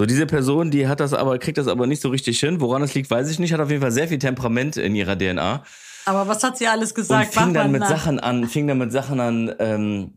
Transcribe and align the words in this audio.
So, 0.00 0.06
diese 0.06 0.24
Person, 0.24 0.70
die 0.70 0.88
hat 0.88 0.98
das 0.98 1.12
aber, 1.12 1.36
kriegt 1.36 1.58
das 1.58 1.68
aber 1.68 1.86
nicht 1.86 2.00
so 2.00 2.08
richtig 2.08 2.40
hin. 2.40 2.62
Woran 2.62 2.80
das 2.80 2.94
liegt, 2.94 3.10
weiß 3.10 3.30
ich 3.30 3.38
nicht. 3.38 3.52
Hat 3.52 3.60
auf 3.60 3.68
jeden 3.68 3.82
Fall 3.82 3.92
sehr 3.92 4.08
viel 4.08 4.18
Temperament 4.18 4.78
in 4.78 4.94
ihrer 4.94 5.14
DNA. 5.14 5.62
Aber 6.06 6.26
was 6.26 6.42
hat 6.42 6.56
sie 6.56 6.66
alles 6.68 6.94
gesagt? 6.94 7.26
Und 7.26 7.34
fing 7.34 7.52
Mach 7.52 7.60
dann 7.60 7.70
mit 7.70 7.82
nach. 7.82 7.90
Sachen 7.90 8.18
an, 8.18 8.48
fing 8.48 8.66
dann 8.66 8.78
mit 8.78 8.92
Sachen 8.92 9.20
an, 9.20 9.54
ähm, 9.58 10.14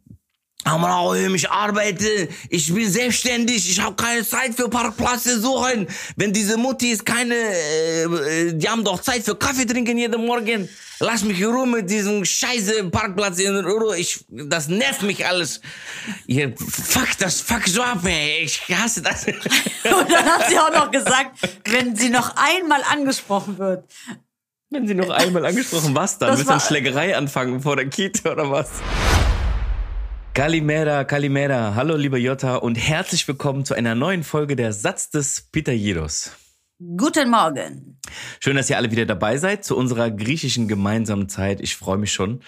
aber 0.65 1.15
ich 1.35 1.49
arbeite, 1.49 2.29
ich 2.49 2.73
bin 2.73 2.89
selbstständig, 2.89 3.69
ich 3.69 3.79
habe 3.81 3.95
keine 3.95 4.25
Zeit 4.25 4.55
für 4.55 4.69
Parkplätze 4.69 5.39
suchen. 5.39 5.87
Wenn 6.15 6.31
diese 6.31 6.57
Muttis 6.57 7.03
keine, 7.03 7.35
äh, 7.35 8.53
die 8.53 8.69
haben 8.69 8.83
doch 8.83 9.01
Zeit 9.01 9.23
für 9.23 9.35
Kaffee 9.35 9.65
trinken 9.65 9.97
jeden 9.97 10.25
Morgen. 10.25 10.69
Lass 10.99 11.23
mich 11.23 11.39
in 11.41 11.47
Ruhe 11.47 11.67
mit 11.67 11.89
diesem 11.89 12.23
scheiße 12.23 12.85
Parkplatz 12.89 13.39
in 13.39 13.53
Ruhe. 13.65 13.97
Ich, 13.97 14.23
das 14.29 14.69
nervt 14.69 15.01
mich 15.01 15.25
alles. 15.25 15.59
Ihr, 16.27 16.53
fuck 16.57 17.09
das, 17.19 17.41
fuck 17.41 17.67
so 17.67 17.81
ab, 17.81 18.05
ey. 18.05 18.43
Ich 18.43 18.61
hasse 18.69 19.01
das. 19.01 19.25
Und 19.27 20.09
dann 20.09 20.25
hat 20.25 20.49
sie 20.49 20.57
auch 20.57 20.71
noch 20.71 20.91
gesagt, 20.91 21.39
wenn 21.65 21.95
sie 21.95 22.09
noch 22.09 22.35
einmal 22.37 22.81
angesprochen 22.89 23.57
wird. 23.57 23.83
Wenn 24.69 24.87
sie 24.87 24.93
noch 24.95 25.09
einmal 25.09 25.45
angesprochen, 25.45 25.93
was 25.93 26.17
dann? 26.17 26.31
Müssen 26.31 26.45
wir 26.47 26.53
war- 26.53 26.59
Schlägerei 26.59 27.17
anfangen 27.17 27.61
vor 27.61 27.75
der 27.75 27.89
Kita 27.89 28.31
oder 28.31 28.49
was? 28.49 28.69
Kalimera, 30.33 31.03
Kalimera. 31.03 31.75
Hallo, 31.75 31.95
liebe 31.95 32.17
Jota 32.17 32.55
und 32.55 32.73
herzlich 32.75 33.27
willkommen 33.27 33.65
zu 33.65 33.75
einer 33.75 33.93
neuen 33.93 34.23
Folge 34.23 34.55
der 34.55 34.73
Satz 34.73 35.11
des 35.11 35.41
Pythagoras. 35.51 36.31
Guten 36.97 37.29
Morgen. 37.29 37.99
Schön, 38.39 38.55
dass 38.55 38.67
ihr 38.67 38.77
alle 38.77 38.89
wieder 38.89 39.05
dabei 39.05 39.37
seid 39.37 39.63
zu 39.63 39.77
unserer 39.77 40.09
griechischen 40.09 40.67
gemeinsamen 40.67 41.29
Zeit. 41.29 41.61
Ich 41.61 41.75
freue 41.75 41.99
mich 41.99 42.11
schon 42.11 42.41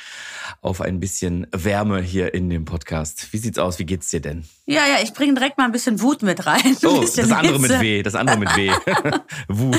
auf 0.62 0.82
ein 0.82 1.00
bisschen 1.00 1.46
Wärme 1.52 2.02
hier 2.02 2.34
in 2.34 2.50
dem 2.50 2.66
Podcast. 2.66 3.32
Wie 3.32 3.38
sieht's 3.38 3.60
aus? 3.60 3.78
Wie 3.78 3.86
geht's 3.86 4.10
dir 4.10 4.20
denn? 4.20 4.46
Ja, 4.66 4.88
ja, 4.88 5.04
ich 5.04 5.14
bringe 5.14 5.36
direkt 5.36 5.60
mal 5.60 5.66
ein 5.66 5.72
bisschen 5.72 6.02
Wut 6.02 6.24
mit 6.24 6.48
rein. 6.48 6.62
Ein 6.66 6.78
Oh, 6.86 7.02
das 7.02 7.32
andere 7.32 7.60
mit 7.60 7.70
Hitze. 7.70 7.82
W, 7.84 8.02
das 8.04 8.16
andere 8.16 8.40
mit 8.40 8.56
W. 8.56 8.72
Wut. 9.48 9.78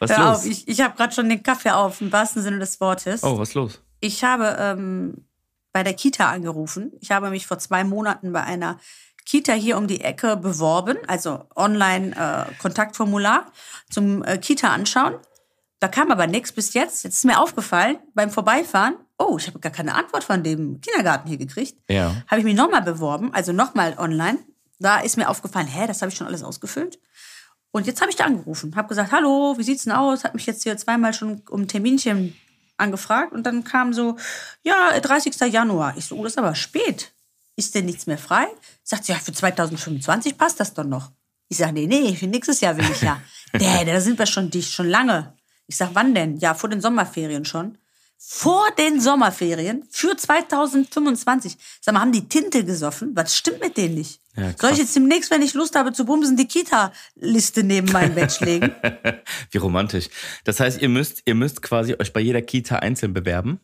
Was 0.00 0.10
Hör 0.10 0.30
los? 0.30 0.38
auf, 0.38 0.46
ich, 0.46 0.66
ich 0.66 0.80
habe 0.80 0.96
gerade 0.96 1.14
schon 1.14 1.28
den 1.28 1.42
Kaffee 1.44 1.70
auf, 1.70 2.00
im 2.00 2.10
wahrsten 2.10 2.42
Sinne 2.42 2.58
des 2.58 2.80
Wortes. 2.80 3.22
oh, 3.22 3.38
was 3.38 3.54
los? 3.54 3.80
Ich 4.00 4.24
habe 4.24 4.56
ähm, 4.58 5.24
bei 5.74 5.82
der 5.82 5.92
Kita 5.92 6.30
angerufen. 6.30 6.92
Ich 7.00 7.10
habe 7.10 7.28
mich 7.30 7.46
vor 7.48 7.58
zwei 7.58 7.82
Monaten 7.84 8.32
bei 8.32 8.42
einer 8.44 8.78
Kita 9.26 9.52
hier 9.52 9.76
um 9.76 9.88
die 9.88 10.02
Ecke 10.02 10.36
beworben, 10.36 10.96
also 11.08 11.46
Online-Kontaktformular 11.56 13.50
zum 13.90 14.22
äh, 14.22 14.38
Kita 14.38 14.68
anschauen. 14.68 15.16
Da 15.80 15.88
kam 15.88 16.12
aber 16.12 16.28
nichts 16.28 16.52
bis 16.52 16.74
jetzt. 16.74 17.02
Jetzt 17.02 17.16
ist 17.16 17.24
mir 17.24 17.40
aufgefallen 17.40 17.98
beim 18.14 18.30
Vorbeifahren, 18.30 18.94
oh, 19.18 19.36
ich 19.36 19.48
habe 19.48 19.58
gar 19.58 19.72
keine 19.72 19.96
Antwort 19.96 20.22
von 20.22 20.44
dem 20.44 20.80
Kindergarten 20.80 21.28
hier 21.28 21.38
gekriegt. 21.38 21.76
Ja. 21.90 22.14
Habe 22.28 22.38
ich 22.38 22.44
mich 22.44 22.54
nochmal 22.54 22.82
beworben, 22.82 23.34
also 23.34 23.52
nochmal 23.52 23.96
online. 23.98 24.38
Da 24.78 25.00
ist 25.00 25.16
mir 25.16 25.28
aufgefallen, 25.28 25.66
hä, 25.66 25.88
das 25.88 26.02
habe 26.02 26.12
ich 26.12 26.16
schon 26.16 26.28
alles 26.28 26.44
ausgefüllt. 26.44 27.00
Und 27.72 27.88
jetzt 27.88 28.00
habe 28.00 28.10
ich 28.12 28.16
da 28.16 28.26
angerufen, 28.26 28.76
habe 28.76 28.86
gesagt, 28.86 29.10
hallo, 29.10 29.58
wie 29.58 29.64
sieht's 29.64 29.82
denn 29.82 29.92
aus? 29.92 30.22
Hat 30.22 30.34
mich 30.34 30.46
jetzt 30.46 30.62
hier 30.62 30.76
zweimal 30.76 31.12
schon 31.12 31.42
um 31.50 31.62
ein 31.62 31.68
Terminchen 31.68 32.36
angefragt 32.76 33.32
und 33.32 33.44
dann 33.44 33.64
kam 33.64 33.92
so, 33.92 34.16
ja, 34.62 34.98
30. 34.98 35.34
Januar. 35.52 35.96
Ich 35.96 36.06
so, 36.06 36.16
oh, 36.16 36.22
das 36.24 36.32
ist 36.32 36.38
aber 36.38 36.54
spät. 36.54 37.12
Ist 37.56 37.74
denn 37.74 37.86
nichts 37.86 38.06
mehr 38.06 38.18
frei? 38.18 38.46
Sagt 38.82 39.04
sie, 39.04 39.12
ja, 39.12 39.18
für 39.18 39.32
2025 39.32 40.36
passt 40.36 40.58
das 40.60 40.74
doch 40.74 40.84
noch. 40.84 41.12
Ich 41.48 41.58
sage, 41.58 41.72
nee, 41.72 41.86
nee, 41.86 42.16
für 42.16 42.26
nächstes 42.26 42.60
Jahr 42.60 42.76
will 42.76 42.90
ich 42.90 43.02
ja. 43.02 43.20
nee, 43.52 43.84
da 43.84 44.00
sind 44.00 44.18
wir 44.18 44.26
schon 44.26 44.50
dicht, 44.50 44.72
schon 44.72 44.88
lange. 44.88 45.34
Ich 45.66 45.76
sag, 45.76 45.90
wann 45.94 46.14
denn? 46.14 46.36
Ja, 46.38 46.54
vor 46.54 46.68
den 46.68 46.80
Sommerferien 46.80 47.44
schon. 47.44 47.78
Vor 48.18 48.70
den 48.78 49.00
Sommerferien 49.00 49.86
für 49.90 50.16
2025. 50.16 51.56
Sag 51.80 51.94
mal, 51.94 52.00
haben 52.00 52.12
die 52.12 52.28
Tinte 52.28 52.64
gesoffen? 52.64 53.14
Was 53.14 53.36
stimmt 53.36 53.60
mit 53.60 53.76
denen 53.76 53.94
nicht? 53.94 54.20
Ja. 54.36 54.52
Soll 54.58 54.72
ich 54.72 54.78
jetzt 54.78 54.96
demnächst, 54.96 55.30
wenn 55.30 55.42
ich 55.42 55.54
Lust 55.54 55.76
habe 55.76 55.92
zu 55.92 56.04
bumsen, 56.04 56.36
die 56.36 56.48
Kita-Liste 56.48 57.62
neben 57.62 57.92
mein 57.92 58.14
Bett 58.14 58.40
legen? 58.40 58.74
Wie 59.50 59.58
romantisch. 59.58 60.08
Das 60.44 60.58
heißt, 60.58 60.82
ihr 60.82 60.88
müsst, 60.88 61.22
ihr 61.24 61.34
müsst 61.34 61.62
quasi 61.62 61.94
euch 61.98 62.12
bei 62.12 62.20
jeder 62.20 62.42
Kita 62.42 62.76
einzeln 62.76 63.12
bewerben. 63.12 63.60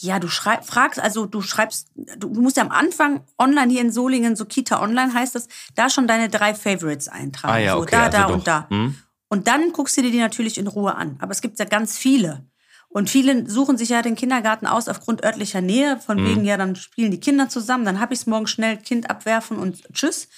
Ja, 0.00 0.20
du 0.20 0.28
schreib, 0.28 0.64
fragst, 0.64 1.00
also 1.00 1.26
du 1.26 1.42
schreibst, 1.42 1.88
du, 1.94 2.28
du 2.28 2.40
musst 2.40 2.56
ja 2.56 2.62
am 2.62 2.70
Anfang 2.70 3.24
online 3.36 3.72
hier 3.72 3.80
in 3.80 3.90
Solingen, 3.90 4.36
so 4.36 4.44
Kita 4.44 4.80
Online 4.80 5.12
heißt 5.12 5.34
das, 5.34 5.48
da 5.74 5.90
schon 5.90 6.06
deine 6.06 6.28
drei 6.28 6.54
Favorites 6.54 7.08
eintragen. 7.08 7.54
Ah 7.54 7.58
ja, 7.58 7.72
so 7.72 7.82
okay, 7.82 7.90
da, 7.90 8.02
also 8.04 8.16
da 8.16 8.26
doch. 8.26 8.34
und 8.34 8.46
da. 8.46 8.66
Hm. 8.70 8.94
Und 9.28 9.46
dann 9.48 9.72
guckst 9.72 9.96
du 9.96 10.02
dir 10.02 10.10
die 10.10 10.20
natürlich 10.20 10.58
in 10.58 10.66
Ruhe 10.66 10.94
an. 10.94 11.16
Aber 11.20 11.32
es 11.32 11.40
gibt 11.40 11.58
ja 11.58 11.64
ganz 11.64 11.98
viele. 11.98 12.46
Und 12.90 13.10
viele 13.10 13.48
suchen 13.48 13.76
sich 13.76 13.90
ja 13.90 14.00
den 14.02 14.16
Kindergarten 14.16 14.66
aus 14.66 14.88
aufgrund 14.88 15.22
örtlicher 15.24 15.60
Nähe, 15.60 15.98
von 16.00 16.18
Hm. 16.18 16.26
wegen, 16.26 16.44
ja, 16.44 16.56
dann 16.56 16.74
spielen 16.76 17.10
die 17.10 17.20
Kinder 17.20 17.48
zusammen, 17.48 17.84
dann 17.84 18.00
hab 18.00 18.12
ich's 18.12 18.26
morgen 18.26 18.46
schnell 18.46 18.78
Kind 18.78 19.10
abwerfen 19.10 19.58
und 19.58 19.82
tschüss. 19.92 20.28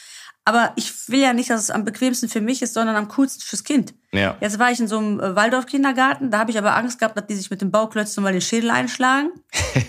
Aber 0.44 0.72
ich 0.75 0.93
will 1.09 1.21
ja 1.21 1.33
nicht, 1.33 1.50
dass 1.50 1.61
es 1.61 1.71
am 1.71 1.84
bequemsten 1.84 2.28
für 2.28 2.41
mich 2.41 2.61
ist, 2.62 2.75
sondern 2.75 2.97
am 2.97 3.09
coolsten 3.09 3.43
fürs 3.43 3.62
Kind. 3.62 3.94
Ja. 4.11 4.37
Jetzt 4.41 4.59
war 4.59 4.72
ich 4.72 4.81
in 4.81 4.88
so 4.88 4.99
einem 4.99 5.21
äh, 5.21 5.37
Waldorf-Kindergarten, 5.37 6.31
da 6.31 6.38
habe 6.41 6.50
ich 6.50 6.59
aber 6.59 6.75
Angst 6.75 6.99
gehabt, 6.99 7.16
dass 7.16 7.27
die 7.27 7.34
sich 7.37 7.50
mit 7.50 7.61
dem 7.61 7.71
Bauklötzchen 7.71 8.22
mal 8.25 8.33
den 8.33 8.41
Schädel 8.41 8.71
einschlagen. 8.71 9.31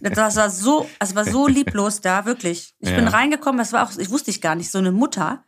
Das 0.00 0.36
war 0.36 0.50
so, 0.50 0.88
es 0.98 1.14
war 1.14 1.24
so 1.24 1.46
lieblos 1.46 2.00
da, 2.00 2.26
wirklich. 2.26 2.74
Ich 2.80 2.90
bin 2.94 3.04
Ja. 3.04 3.10
reingekommen, 3.10 3.58
das 3.58 3.72
war 3.72 3.86
auch, 3.86 3.96
ich 3.96 4.10
wusste 4.10 4.30
ich 4.30 4.40
gar 4.42 4.54
nicht, 4.54 4.70
so 4.70 4.78
eine 4.78 4.92
Mutter. 4.92 5.44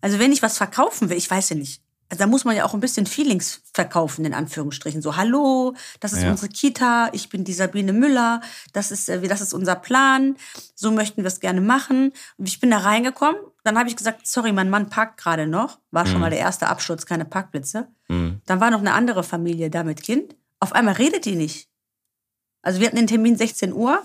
Also 0.00 0.18
wenn 0.18 0.32
ich 0.32 0.40
was 0.40 0.56
verkaufen 0.56 1.10
will, 1.10 1.16
ich 1.16 1.30
weiß 1.30 1.50
ja 1.50 1.56
nicht. 1.56 1.82
Also 2.10 2.20
da 2.20 2.26
muss 2.26 2.44
man 2.46 2.56
ja 2.56 2.64
auch 2.64 2.72
ein 2.72 2.80
bisschen 2.80 3.04
Feelings 3.04 3.60
verkaufen, 3.74 4.24
in 4.24 4.32
Anführungsstrichen. 4.32 5.02
So, 5.02 5.16
hallo, 5.16 5.74
das 6.00 6.14
ist 6.14 6.22
Ja. 6.22 6.30
unsere 6.30 6.48
Kita, 6.50 7.10
ich 7.12 7.28
bin 7.28 7.44
die 7.44 7.52
Sabine 7.52 7.92
Müller, 7.92 8.40
das 8.72 8.90
ist, 8.90 9.10
äh, 9.10 9.20
das 9.28 9.42
ist 9.42 9.52
unser 9.52 9.74
Plan, 9.74 10.36
so 10.74 10.90
möchten 10.90 11.22
wir 11.22 11.28
es 11.28 11.40
gerne 11.40 11.60
machen. 11.60 12.12
Und 12.38 12.48
ich 12.48 12.60
bin 12.60 12.70
da 12.70 12.78
reingekommen, 12.78 13.38
dann 13.62 13.78
habe 13.78 13.90
ich 13.90 13.96
gesagt, 13.96 14.26
sorry, 14.26 14.52
mein 14.52 14.70
Mann 14.70 14.88
parkt 14.88 15.20
gerade 15.20 15.46
noch. 15.46 15.78
War 15.90 16.06
schon 16.06 16.20
mal 16.20 16.30
der 16.30 16.38
erste 16.38 16.68
Absturz, 16.68 17.04
keine 17.04 17.26
Parkplätze. 17.26 17.88
Mhm. 18.08 18.40
Dann 18.46 18.60
war 18.60 18.70
noch 18.70 18.80
eine 18.80 18.94
andere 18.94 19.22
Familie 19.22 19.68
da 19.68 19.82
mit 19.84 20.02
Kind. 20.02 20.34
Auf 20.60 20.72
einmal 20.72 20.94
redet 20.94 21.26
die 21.26 21.36
nicht. 21.36 21.68
Also 22.62 22.80
wir 22.80 22.86
hatten 22.86 22.96
den 22.96 23.06
Termin 23.06 23.36
16 23.36 23.72
Uhr 23.74 24.02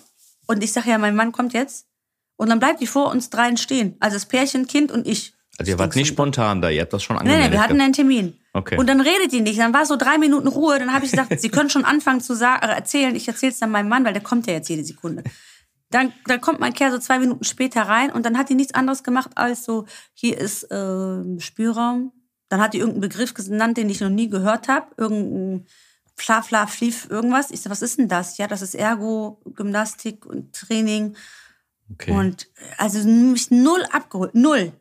und 0.47 0.61
ich 0.61 0.73
sage 0.73 0.89
ja, 0.89 0.97
mein 0.97 1.15
Mann 1.15 1.31
kommt 1.31 1.53
jetzt. 1.53 1.87
Und 2.35 2.49
dann 2.49 2.59
bleibt 2.59 2.81
die 2.81 2.87
vor 2.87 3.09
uns 3.11 3.29
dreien 3.29 3.55
stehen. 3.55 3.95
Also 4.01 4.15
das 4.17 4.25
Pärchen, 4.25 4.67
Kind 4.67 4.91
und 4.91 5.07
ich. 5.07 5.33
Also 5.57 5.71
ihr 5.71 5.79
wart 5.79 5.95
nicht 5.95 6.07
spontan 6.07 6.61
da, 6.61 6.69
ihr 6.69 6.81
habt 6.81 6.93
das 6.93 7.03
schon 7.03 7.17
angemeldet. 7.17 7.47
nee, 7.47 7.51
wir 7.51 7.61
hatten 7.61 7.79
einen 7.79 7.93
Termin. 7.93 8.39
Okay. 8.53 8.77
Und 8.77 8.87
dann 8.87 9.01
redet 9.01 9.31
die 9.31 9.41
nicht. 9.41 9.59
Dann 9.59 9.73
war 9.73 9.85
so 9.85 9.95
drei 9.95 10.17
Minuten 10.17 10.47
Ruhe. 10.47 10.79
Dann 10.79 10.93
habe 10.93 11.05
ich 11.05 11.11
gesagt, 11.11 11.39
Sie 11.39 11.49
können 11.49 11.69
schon 11.69 11.85
anfangen 11.85 12.21
zu 12.21 12.35
sagen, 12.35 12.67
äh, 12.67 12.73
erzählen. 12.73 13.15
Ich 13.15 13.27
erzähle 13.27 13.51
es 13.51 13.59
dann 13.59 13.71
meinem 13.71 13.89
Mann, 13.89 14.05
weil 14.05 14.13
der 14.13 14.23
kommt 14.23 14.47
ja 14.47 14.53
jetzt 14.53 14.69
jede 14.69 14.83
Sekunde. 14.83 15.23
Dann, 15.89 16.11
dann 16.25 16.41
kommt 16.41 16.59
mein 16.59 16.73
Kerl 16.73 16.91
so 16.91 16.97
zwei 16.97 17.19
Minuten 17.19 17.43
später 17.43 17.83
rein 17.83 18.11
und 18.11 18.25
dann 18.25 18.37
hat 18.37 18.49
die 18.49 18.55
nichts 18.55 18.73
anderes 18.73 19.03
gemacht 19.03 19.29
als 19.35 19.63
so, 19.63 19.85
hier 20.13 20.37
ist 20.39 20.63
äh, 20.71 21.39
Spielraum. 21.39 22.11
Dann 22.49 22.61
hat 22.61 22.73
die 22.73 22.79
irgendeinen 22.79 23.01
Begriff 23.01 23.33
genannt, 23.35 23.77
den 23.77 23.89
ich 23.89 24.01
noch 24.01 24.09
nie 24.09 24.29
gehört 24.29 24.67
habe. 24.67 24.87
Irgendein 24.97 25.67
Fla, 26.15 26.41
Fla, 26.41 26.67
Flief, 26.67 27.07
irgendwas. 27.09 27.51
Ich 27.51 27.61
sag, 27.61 27.71
was 27.71 27.81
ist 27.81 27.99
denn 27.99 28.07
das? 28.07 28.37
Ja, 28.37 28.47
das 28.47 28.61
ist 28.63 28.75
Ergo, 28.75 29.39
Gymnastik 29.55 30.25
und 30.25 30.53
Training. 30.53 31.15
okay. 31.91 32.11
Und 32.11 32.47
also 32.77 33.07
mich 33.07 33.51
null 33.51 33.83
abgeholt. 33.91 34.33
Null. 34.35 34.73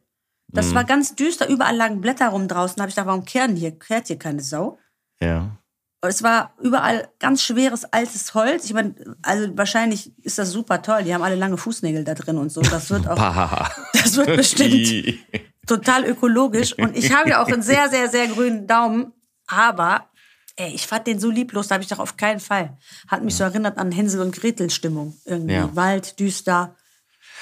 Das 0.53 0.69
Mhm. 0.71 0.75
war 0.75 0.85
ganz 0.85 1.15
düster. 1.15 1.49
Überall 1.49 1.77
lagen 1.77 2.01
Blätter 2.01 2.29
rum 2.29 2.47
draußen. 2.49 2.77
Da 2.77 2.83
habe 2.83 2.91
ich 2.91 2.95
gedacht, 2.95 3.07
warum 3.09 3.25
kehren 3.25 3.57
hier? 3.57 3.79
Kehrt 3.79 4.07
hier 4.09 4.19
keine 4.19 4.41
Sau? 4.43 4.79
ja. 5.21 5.57
Es 6.05 6.25
war 6.25 6.53
überall 6.61 7.07
ganz 7.21 7.45
schweres 7.45 7.85
altes 7.85 8.35
Holz. 8.35 8.65
Ich 8.65 8.73
meine, 8.75 8.93
also 9.23 9.57
wahrscheinlich 9.57 10.11
ist 10.25 10.37
das 10.37 10.51
super 10.51 10.83
toll. 10.83 11.05
Die 11.05 11.15
haben 11.15 11.23
alle 11.23 11.37
lange 11.37 11.57
Fußnägel 11.57 12.03
da 12.03 12.15
drin 12.15 12.39
und 12.39 12.51
so. 12.51 12.61
Das 12.61 12.91
wird 12.91 13.07
auch, 13.07 13.15
das 13.93 14.17
wird 14.17 14.35
bestimmt 14.37 15.15
total 15.69 16.05
ökologisch. 16.05 16.77
Und 16.77 16.97
ich 16.97 17.15
habe 17.15 17.29
ja 17.31 17.41
auch 17.41 17.47
einen 17.47 17.63
sehr, 17.63 17.89
sehr, 17.89 18.09
sehr 18.09 18.27
grünen 18.27 18.67
Daumen. 18.67 19.13
Aber 19.47 20.09
ey, 20.57 20.75
ich 20.75 20.89
fand 20.89 21.07
den 21.07 21.21
so 21.21 21.31
lieblos, 21.31 21.69
da 21.69 21.75
habe 21.77 21.85
ich 21.85 21.89
doch 21.89 22.01
auf 22.01 22.17
keinen 22.17 22.41
Fall. 22.41 22.77
Hat 23.07 23.23
mich 23.23 23.37
so 23.37 23.45
erinnert 23.45 23.79
an 23.79 23.93
Hänsel 23.93 24.23
und 24.23 24.35
Gretel 24.35 24.71
Stimmung. 24.71 25.17
Irgendwie 25.25 25.55
Ja. 25.55 25.71
Wald, 25.77 26.19
düster. 26.19 26.75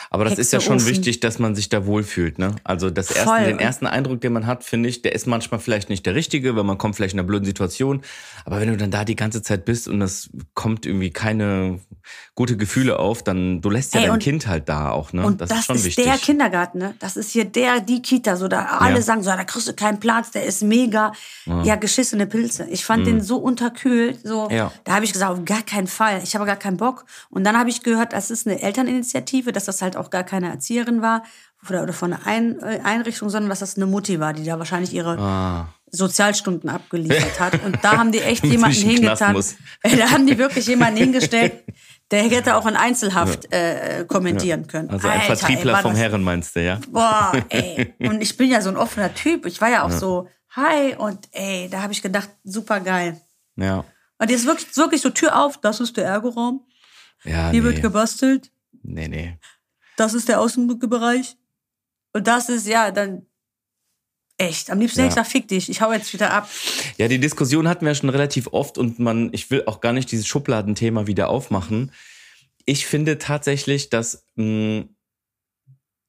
Aber 0.09 0.25
das 0.25 0.39
ist 0.39 0.53
ja 0.53 0.61
schon 0.61 0.75
Hexeofen. 0.75 0.97
wichtig, 0.97 1.21
dass 1.21 1.39
man 1.39 1.55
sich 1.55 1.69
da 1.69 1.85
wohlfühlt, 1.87 2.39
ne? 2.39 2.57
Also 2.65 2.91
das 2.91 3.11
erste, 3.11 3.25
Voll. 3.29 3.45
den 3.45 3.59
ersten 3.59 3.87
Eindruck, 3.87 4.21
den 4.21 4.33
man 4.33 4.47
hat, 4.47 4.65
finde 4.65 4.89
ich, 4.89 5.03
der 5.03 5.15
ist 5.15 5.27
manchmal 5.27 5.61
vielleicht 5.61 5.91
nicht 5.91 6.07
der 6.07 6.15
richtige, 6.15 6.57
weil 6.57 6.65
man 6.65 6.79
kommt 6.79 6.97
vielleicht 6.97 7.15
in 7.15 7.21
einer 7.21 7.27
blöden 7.27 7.45
Situation. 7.45 8.03
Aber 8.45 8.61
wenn 8.61 8.69
du 8.69 8.77
dann 8.77 8.91
da 8.91 9.05
die 9.05 9.17
ganze 9.17 9.43
Zeit 9.43 9.65
bist 9.65 9.89
und 9.89 10.01
es 10.03 10.31
kommt 10.55 10.87
irgendwie 10.87 11.11
keine 11.11 11.81
gute 12.35 12.57
Gefühle 12.57 12.99
auf, 12.99 13.23
dann 13.23 13.61
du 13.61 13.69
lässt 13.71 13.95
ja 13.95 14.01
Ey, 14.01 14.07
dein 14.09 14.19
Kind 14.19 14.47
halt 14.47 14.69
da 14.69 14.91
auch, 14.91 15.13
ne? 15.13 15.25
Und 15.27 15.41
das, 15.41 15.51
ist 15.51 15.67
schon 15.67 15.77
ist 15.77 15.85
wichtig. 15.85 16.05
der 16.07 16.17
Kindergarten, 16.17 16.79
ne? 16.79 16.95
Das 16.99 17.17
ist 17.17 17.31
hier 17.31 17.45
der, 17.45 17.81
die 17.81 18.01
Kita. 18.03 18.37
So, 18.37 18.49
da 18.49 18.65
alle 18.81 18.97
Ja. 18.97 19.03
sagen 19.03 19.23
so, 19.23 19.31
da 19.31 19.45
kriegst 19.45 19.69
du 19.69 19.75
keinen 19.75 20.01
Platz, 20.01 20.31
der 20.31 20.45
ist 20.45 20.63
mega. 20.63 21.13
Ja, 21.65 21.77
geschissene 21.77 22.27
Pilze. 22.27 22.67
Ich 22.71 22.85
fand 22.85 23.07
den 23.07 23.21
so 23.21 23.37
unterkühlt. 23.37 24.21
So, 24.25 24.49
Mhm. 24.49 24.55
Ja. 24.57 24.73
da 24.85 24.95
habe 24.95 25.05
ich 25.05 25.13
gesagt, 25.13 25.33
auf 25.33 25.45
gar 25.45 25.63
keinen 25.63 25.87
Fall. 25.87 26.21
Ich 26.25 26.35
habe 26.35 26.47
gar 26.47 26.57
keinen 26.57 26.77
Bock. 26.77 27.05
Und 27.29 27.45
dann 27.45 27.59
habe 27.59 27.69
ich 27.71 27.83
gehört, 27.83 28.13
das 28.13 28.31
ist 28.31 28.47
eine 28.47 28.61
Elterninitiative, 28.63 29.53
dass 29.53 29.65
das 29.67 29.83
halt 29.83 29.90
auch 29.97 30.11
gar 30.11 30.25
keine 30.25 30.49
Erzieherin 30.51 31.03
war 31.03 31.23
oder, 31.69 31.83
oder 31.83 31.93
von 31.93 32.13
einer 32.13 32.27
Ein 32.27 32.59
äh, 32.61 32.81
Einrichtung, 32.85 33.29
sondern 33.31 33.51
dass 33.51 33.59
das 33.61 33.77
eine 33.77 33.87
Mutti 33.87 34.19
war, 34.21 34.33
die 34.33 34.45
da 34.45 34.59
wahrscheinlich 34.59 34.93
ihre 34.95 35.19
Ah. 35.19 35.69
Sozialstunden 35.93 36.71
abgeliefert 36.71 37.41
hat. 37.41 37.63
Und 37.65 37.79
da 37.83 37.99
haben 37.99 38.13
die 38.13 38.21
echt 38.21 38.45
jemanden 38.45 38.77
hingetan. 38.77 39.37
Da 39.83 40.11
haben 40.11 40.27
die 40.27 40.39
wirklich 40.39 40.67
jemanden 40.67 40.99
hingestellt, 40.99 41.65
der 42.11 42.23
hätte 42.29 42.57
auch 42.57 42.67
in 42.67 42.77
Einzelhaft 42.77 43.53
äh, 43.53 44.05
kommentieren 44.07 44.67
können. 44.67 44.91
Also 44.91 45.09
ein 45.09 45.21
Alter, 45.21 45.31
ey, 45.33 45.37
Vertriebler 45.37 45.73
war 45.75 45.83
vom 45.83 45.93
das- 45.93 46.01
Herren 46.01 46.23
meinst 46.23 46.57
du, 46.57 46.63
ja? 46.65 46.79
Boah, 46.89 47.33
ey. 47.51 47.95
Und 48.01 48.21
ich 48.23 48.37
bin 48.37 48.51
ja 48.51 48.61
so 48.61 48.69
ein 48.71 48.77
offener 48.77 49.13
Typ. 49.15 49.47
Ich 49.47 49.61
war 49.61 49.69
ja 49.69 49.83
auch 49.85 49.91
so, 49.91 50.29
hi. 50.51 50.95
Und 50.97 51.29
ey, 51.33 51.69
da 51.71 51.83
habe 51.83 51.93
ich 51.93 52.03
gedacht, 52.03 52.31
super 52.45 52.81
geil. 52.81 53.21
Ja. 53.57 53.85
Und 54.19 54.31
jetzt 54.31 54.47
wirklich, 54.47 54.77
wirklich 54.77 55.01
so 55.03 55.11
Tür 55.11 55.39
auf, 55.45 55.59
das 55.61 55.81
ist 55.81 55.97
der 55.97 56.07
Ergoraum. 56.07 56.67
Ja, 57.25 57.51
Hier 57.51 57.61
nee. 57.61 57.69
wird 57.69 57.83
gebastelt. 57.83 58.51
nee, 58.83 59.09
nee. 59.09 59.39
Das 60.01 60.15
ist 60.15 60.29
der 60.31 60.41
Außenbereich. 60.41 61.37
Und 62.15 62.27
das 62.27 62.49
ist, 62.49 62.67
ja, 62.67 62.91
dann 62.91 63.27
echt. 64.39 64.71
Am 64.71 64.81
liebsten 64.81 65.01
Ja. 65.01 65.07
hätte 65.07 65.21
ich 65.21 65.27
fick 65.29 65.47
dich. 65.47 65.69
Ich 65.69 65.83
hau 65.83 65.93
jetzt 65.93 66.11
wieder 66.15 66.33
ab. 66.33 66.49
Ja, 66.97 67.07
die 67.07 67.19
Diskussion 67.21 67.69
hatten 67.69 67.85
wir 67.85 67.95
schon 67.95 68.09
relativ 68.09 68.49
oft 68.53 68.79
und 68.79 68.99
man, 68.99 69.29
ich 69.33 69.51
will 69.51 69.65
auch 69.67 69.83
gar 69.83 69.93
nicht 69.93 70.11
dieses 70.11 70.27
Schubladenthema 70.27 71.07
wieder 71.07 71.29
aufmachen. 71.29 71.93
Ich 72.65 72.87
finde 72.87 73.19
tatsächlich, 73.19 73.91
dass, 73.91 74.27
mh, 74.37 74.85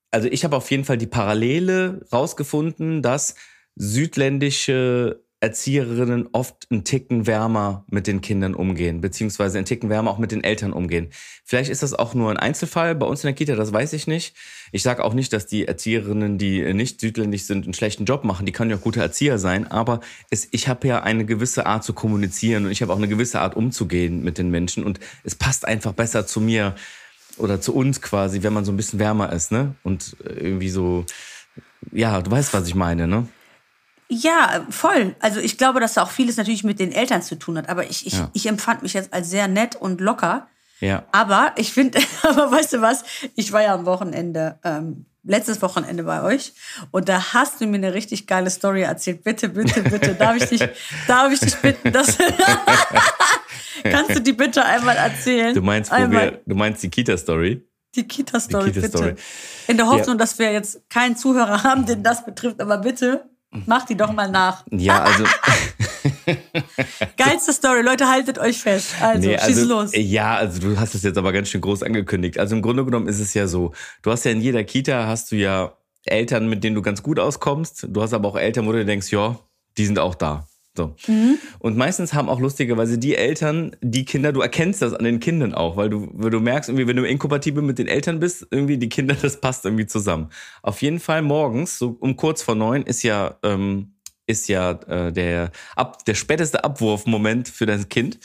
also 0.10 0.30
ich 0.30 0.46
habe 0.46 0.56
auf 0.56 0.72
jeden 0.72 0.86
Fall 0.86 0.98
die 0.98 1.08
Parallele 1.08 2.06
rausgefunden, 2.14 3.02
dass 3.02 3.36
südländische 3.76 5.22
Erzieherinnen 5.42 6.30
oft 6.34 6.68
einen 6.70 6.84
Ticken 6.84 7.26
wärmer 7.26 7.84
mit 7.90 8.06
den 8.06 8.22
Kindern 8.22 8.54
umgehen, 8.54 9.02
beziehungsweise 9.02 9.58
einen 9.58 9.66
Ticken 9.66 9.90
wärmer 9.90 10.12
auch 10.12 10.20
mit 10.20 10.32
den 10.32 10.44
Eltern 10.44 10.72
umgehen. 10.72 11.10
Vielleicht 11.44 11.72
ist 11.72 11.82
das 11.82 11.96
auch 11.96 12.14
nur 12.14 12.30
ein 12.30 12.38
Einzelfall 12.38 12.94
bei 12.94 13.08
uns 13.08 13.24
in 13.24 13.28
der 13.28 13.34
Kita, 13.34 13.56
das 13.56 13.74
weiß 13.74 13.94
ich 13.94 14.06
nicht. 14.06 14.36
Ich 14.72 14.84
sage 14.84 15.04
auch 15.04 15.16
nicht, 15.16 15.34
dass 15.34 15.48
die 15.48 15.68
Erzieherinnen, 15.68 16.38
die 16.38 16.74
nicht 16.76 17.02
südländisch 17.02 17.44
sind, 17.44 17.66
einen 17.66 17.74
schlechten 17.74 18.06
Job 18.06 18.24
machen. 18.24 18.46
Die 18.46 18.52
können 18.52 18.70
ja 18.70 18.78
auch 18.78 18.82
gute 18.82 19.02
Erzieher 19.02 19.40
sein, 19.40 19.66
aber 19.70 20.02
es, 20.30 20.48
ich 20.52 20.68
habe 20.68 20.88
ja 20.88 21.02
eine 21.02 21.26
gewisse 21.26 21.66
Art 21.66 21.84
zu 21.84 21.94
kommunizieren 21.94 22.66
und 22.66 22.72
ich 22.72 22.84
habe 22.84 22.94
auch 22.94 22.98
eine 22.98 23.08
gewisse 23.08 23.42
Art 23.42 23.56
umzugehen 23.56 24.24
mit 24.24 24.38
den 24.38 24.52
Menschen 24.52 24.84
und 24.84 25.00
es 25.24 25.34
passt 25.34 25.68
einfach 25.68 25.94
besser 25.94 26.28
zu 26.28 26.40
mir 26.40 26.76
oder 27.38 27.60
zu 27.60 27.74
uns 27.74 28.00
quasi, 28.00 28.44
wenn 28.44 28.54
man 28.54 28.64
so 28.64 28.72
ein 28.72 28.78
bisschen 28.78 29.00
wärmer 29.00 29.34
ist, 29.34 29.52
ne? 29.52 29.74
Und 29.82 30.16
irgendwie 30.24 30.70
so, 30.70 31.06
ja, 31.92 32.22
du 32.22 32.30
weißt, 32.30 32.54
was 32.54 32.68
ich 32.68 32.76
meine, 32.76 33.08
ne? 33.08 33.28
Ja, 34.14 34.66
voll. 34.70 35.16
Also 35.22 35.40
ich 35.40 35.58
glaube, 35.58 35.80
dass 35.80 35.94
da 35.94 36.04
auch 36.04 36.12
vieles 36.12 36.36
natürlich 36.36 36.66
mit 36.66 36.80
den 36.80 36.92
Eltern 36.92 37.22
zu 37.22 37.40
tun 37.40 37.58
hat. 37.58 37.70
Aber 37.70 37.90
ich, 37.90 38.06
ich, 38.06 38.14
Ja. 38.14 38.30
ich 38.34 38.46
empfand 38.46 38.84
mich 38.84 38.92
jetzt 38.94 39.14
als 39.14 39.30
sehr 39.30 39.48
nett 39.48 39.78
und 39.78 40.02
locker. 40.02 40.48
Ja. 40.82 41.04
Aber 41.14 41.54
ich 41.56 41.72
finde, 41.72 42.00
aber 42.24 42.52
weißt 42.52 42.74
du 42.74 42.82
was? 42.82 43.06
Ich 43.36 43.54
war 43.54 43.62
ja 43.62 43.74
am 43.74 43.86
Wochenende, 43.86 44.60
ähm, 44.66 45.06
letztes 45.24 45.62
Wochenende 45.62 46.04
bei 46.04 46.24
euch 46.24 46.52
und 46.90 47.08
da 47.08 47.32
hast 47.34 47.62
du 47.62 47.68
mir 47.68 47.76
eine 47.78 47.94
richtig 47.94 48.28
geile 48.28 48.50
Story 48.50 48.82
erzählt. 48.82 49.24
Bitte, 49.24 49.48
bitte, 49.50 49.82
bitte, 49.84 50.14
darf 50.16 50.36
ich 50.36 50.46
dich, 50.50 50.62
darf 51.08 51.32
ich 51.32 51.40
dich 51.40 51.56
bitten, 51.58 51.94
dass 51.94 52.18
kannst 53.84 54.16
du 54.16 54.20
die 54.22 54.34
bitte 54.34 54.66
einmal 54.66 54.96
erzählen? 54.98 55.54
Du 55.54 55.62
meinst, 55.62 55.92
einmal 55.92 56.32
wir, 56.32 56.42
du 56.46 56.56
meinst 56.56 56.84
die 56.84 56.90
Kita-Story? 56.90 57.66
die 57.96 58.08
Kita-Story, 58.08 58.72
Die 58.72 58.80
Kita-Story. 58.80 59.10
bitte. 59.12 59.22
In 59.68 59.78
der 59.78 59.88
Hoffnung, 59.88 60.18
dass 60.18 60.40
wir 60.40 60.52
jetzt 60.52 60.90
keinen 60.90 61.16
Zuhörer 61.18 61.64
haben, 61.64 61.86
den 61.86 62.04
das 62.04 62.26
betrifft, 62.26 62.60
aber 62.62 62.78
bitte 62.78 63.30
mach 63.66 63.86
die 63.86 63.96
doch 63.96 64.12
mal 64.14 64.30
nach. 64.30 64.64
Ja, 64.72 65.04
also, 65.04 65.26
Geilste 67.18 67.54
Story, 67.54 67.82
Leute, 67.82 68.08
haltet 68.08 68.40
euch 68.40 68.62
fest. 68.62 68.96
Also, 69.02 69.28
nee, 69.28 69.38
schieß 69.38 69.58
also 69.58 69.68
los. 69.68 69.92
ja, 69.94 70.36
also 70.36 70.60
du 70.60 70.80
hast 70.80 70.96
es 70.96 71.04
jetzt 71.04 71.18
aber 71.18 71.32
ganz 71.32 71.50
schön 71.50 71.62
groß 71.62 71.84
angekündigt. 71.84 72.40
Also 72.40 72.56
im 72.56 72.62
Grunde 72.62 72.86
genommen 72.86 73.08
ist 73.08 73.20
es 73.20 73.34
ja 73.34 73.48
so, 73.48 73.74
du 74.02 74.12
hast 74.12 74.24
ja 74.24 74.32
in 74.32 74.42
jeder 74.42 74.64
Kita 74.64 75.08
hast 75.08 75.32
du 75.32 75.36
ja 75.36 75.74
Eltern, 76.06 76.50
mit 76.50 76.64
denen 76.64 76.76
du 76.76 76.82
ganz 76.82 77.04
gut 77.04 77.20
auskommst. 77.20 77.88
Du 77.90 78.02
hast 78.02 78.14
aber 78.14 78.30
auch 78.30 78.38
Eltern, 78.38 78.66
wo 78.68 78.72
du 78.72 78.84
denkst, 78.86 79.12
ja, 79.12 79.38
die 79.78 79.86
sind 79.86 80.00
auch 80.00 80.16
da. 80.16 80.48
So. 80.78 80.96
Mhm. 81.08 81.38
Und 81.60 81.76
meistens 81.76 82.14
haben 82.14 82.30
auch 82.30 82.40
lustigerweise 82.40 82.98
die 82.98 83.16
Eltern, 83.16 83.76
die 83.82 84.06
Kinder, 84.06 84.32
du 84.32 84.40
erkennst 84.40 84.82
das 84.82 84.94
an 84.94 85.04
den 85.04 85.20
Kindern 85.20 85.54
auch, 85.54 85.76
weil 85.76 85.90
du, 85.90 86.08
weil 86.14 86.30
du 86.30 86.40
merkst, 86.40 86.70
irgendwie, 86.70 86.88
wenn 86.88 86.96
du 86.96 87.04
inkompatibel 87.04 87.62
mit 87.62 87.78
den 87.78 87.88
Eltern 87.88 88.20
bist, 88.20 88.48
irgendwie 88.52 88.78
die 88.78 88.90
Kinder, 88.90 89.16
das 89.22 89.42
passt 89.42 89.66
irgendwie 89.66 89.86
zusammen. 89.86 90.30
Auf 90.62 90.82
jeden 90.82 91.00
Fall 91.00 91.22
morgens, 91.22 91.78
so 91.78 91.98
um 92.00 92.16
kurz 92.16 92.42
vor 92.42 92.56
neun, 92.56 92.84
ist 92.84 93.04
ja, 93.04 93.38
ähm, 93.44 93.94
ist 94.32 94.48
ja 94.48 94.72
äh, 94.88 95.12
der, 95.12 95.52
ab, 95.76 96.04
der 96.06 96.16
späteste 96.16 96.64
Abwurfmoment 96.64 97.48
für 97.48 97.66
das 97.66 97.90
Kind. 97.90 98.18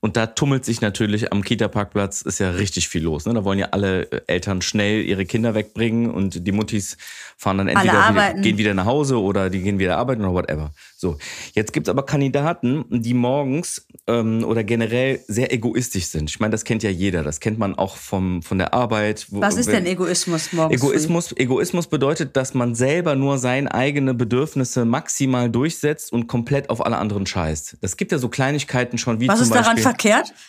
Und 0.00 0.16
da 0.16 0.26
tummelt 0.26 0.64
sich 0.64 0.80
natürlich 0.80 1.32
am 1.32 1.42
Kita-Parkplatz, 1.42 2.22
ist 2.22 2.40
ja 2.40 2.50
richtig 2.50 2.88
viel 2.88 3.02
los. 3.02 3.24
Ne? 3.24 3.34
Da 3.34 3.44
wollen 3.44 3.58
ja 3.58 3.68
alle 3.70 4.10
äh, 4.10 4.20
Eltern 4.26 4.60
schnell 4.60 5.02
ihre 5.02 5.24
Kinder 5.24 5.54
wegbringen 5.54 6.10
und 6.10 6.46
die 6.46 6.52
Muttis 6.52 6.96
fahren 7.36 7.58
dann 7.58 7.68
entweder 7.68 8.10
wieder, 8.10 8.34
gehen 8.34 8.58
wieder 8.58 8.74
nach 8.74 8.86
Hause 8.86 9.20
oder 9.20 9.50
die 9.50 9.60
gehen 9.60 9.78
wieder 9.78 9.96
arbeiten 9.96 10.22
oder 10.22 10.34
whatever. 10.34 10.72
So, 10.96 11.18
jetzt 11.54 11.72
gibt's 11.72 11.88
aber 11.88 12.04
Kandidaten, 12.04 12.84
die 12.90 13.14
morgens 13.14 13.86
ähm, 14.06 14.44
oder 14.44 14.64
generell 14.64 15.20
sehr 15.28 15.52
egoistisch 15.52 16.06
sind. 16.06 16.30
Ich 16.30 16.40
meine, 16.40 16.52
das 16.52 16.64
kennt 16.64 16.82
ja 16.82 16.90
jeder. 16.90 17.22
Das 17.22 17.40
kennt 17.40 17.58
man 17.58 17.74
auch 17.74 17.96
vom, 17.96 18.42
von 18.42 18.58
der 18.58 18.74
Arbeit. 18.74 19.26
Was 19.30 19.56
ist 19.56 19.70
denn 19.70 19.86
Egoismus 19.86 20.52
morgens? 20.52 20.80
früh? 20.80 20.88
Egoismus, 20.88 21.36
Egoismus 21.36 21.86
bedeutet, 21.86 22.36
dass 22.36 22.54
man 22.54 22.74
selber 22.74 23.14
nur 23.16 23.38
seine 23.38 23.72
eigenen 23.74 24.16
Bedürfnisse 24.16 24.84
maximal 24.84 25.43
durchsetzt 25.50 26.12
und 26.12 26.26
komplett 26.26 26.70
auf 26.70 26.84
alle 26.84 26.96
anderen 26.96 27.26
scheißt. 27.26 27.78
Das 27.80 27.96
gibt 27.96 28.12
ja 28.12 28.18
so 28.18 28.28
Kleinigkeiten 28.28 28.98
schon 28.98 29.20
wie 29.20 29.28
Was 29.28 29.38
zum 29.38 29.44
ist 29.44 29.54
daran 29.54 29.76
Beispiel. 29.76 29.82
verkehrt? 29.82 30.34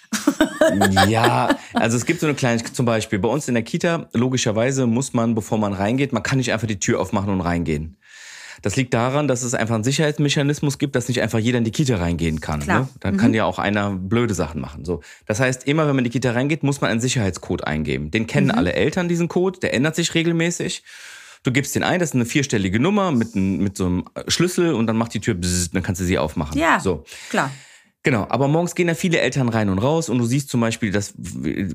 Ja, 1.08 1.58
also 1.74 1.96
es 1.96 2.06
gibt 2.06 2.20
so 2.20 2.26
eine 2.26 2.36
Kleinigkeit, 2.36 2.76
zum 2.76 2.86
Beispiel 2.86 3.20
bei 3.20 3.28
uns 3.28 3.48
in 3.48 3.54
der 3.54 3.64
Kita, 3.64 4.10
logischerweise 4.14 4.88
muss 4.88 5.14
man, 5.14 5.36
bevor 5.36 5.60
man 5.60 5.74
reingeht, 5.74 6.12
man 6.12 6.24
kann 6.24 6.40
nicht 6.40 6.52
einfach 6.52 6.68
die 6.68 6.80
Tür 6.80 7.00
aufmachen 7.00 7.30
und 7.30 7.42
reingehen. 7.42 7.98
Das 8.62 8.76
liegt 8.76 8.94
daran, 8.94 9.28
dass 9.28 9.44
es 9.44 9.54
einfach 9.54 9.76
einen 9.76 9.84
Sicherheitsmechanismus 9.84 10.80
gibt, 10.80 10.96
dass 10.96 11.08
nicht 11.08 11.22
einfach 11.22 11.40
jeder 11.40 11.60
in 11.60 11.64
die 11.64 11.72
Kita 11.72 11.98
reingehen 11.98 12.42
kann. 12.42 12.62
Klar. 12.62 12.80
Ne? 12.82 12.90
Dann 13.00 13.18
kann 13.18 13.34
ja 13.34 13.46
auch 13.46 13.60
einer 13.60 13.92
blöde 13.92 14.34
Sachen 14.34 14.60
machen. 14.60 14.86
So, 14.86 15.02
das 15.28 15.40
heißt, 15.40 15.68
immer 15.68 15.84
wenn 15.84 15.96
man 15.96 16.00
in 16.00 16.12
die 16.12 16.20
Kita 16.20 16.32
reingeht, 16.32 16.64
muss 16.64 16.82
man 16.82 16.90
einen 16.90 17.02
Sicherheitscode 17.02 17.66
eingeben. 17.66 18.10
Den 18.10 18.26
kennen 18.26 18.50
alle 18.52 18.74
Eltern 18.74 19.08
diesen 19.08 19.28
Code, 19.28 19.60
der 19.60 19.74
ändert 19.74 19.96
sich 19.96 20.16
regelmäßig. 20.16 20.84
Du 21.46 21.52
gibst 21.52 21.76
den 21.76 21.84
ein, 21.84 22.00
das 22.00 22.10
ist 22.10 22.16
eine 22.16 22.26
vierstellige 22.26 22.80
Nummer 22.80 23.12
mit, 23.12 23.36
mit 23.36 23.78
so 23.78 23.86
einem 23.86 24.06
Schlüssel 24.28 24.74
und 24.74 24.88
dann 24.88 24.98
macht 24.98 25.14
die 25.14 25.20
Tür, 25.20 25.36
bzzz, 25.36 25.70
dann 25.72 25.84
kannst 25.84 26.02
du 26.02 26.06
sie 26.06 26.18
aufmachen. 26.18 26.60
Ja, 26.60 26.80
So. 26.80 27.04
klar. 27.30 27.52
Genau, 28.04 28.28
aber 28.30 28.48
morgens 28.48 28.76
gehen 28.76 28.88
ja 28.88 28.94
viele 28.94 29.20
Eltern 29.20 29.50
rein 29.50 29.68
und 29.70 29.80
raus 29.80 30.10
und 30.10 30.20
du 30.20 30.26
siehst 30.26 30.50
zum 30.50 30.62
Beispiel, 30.62 30.92
dass 30.92 31.16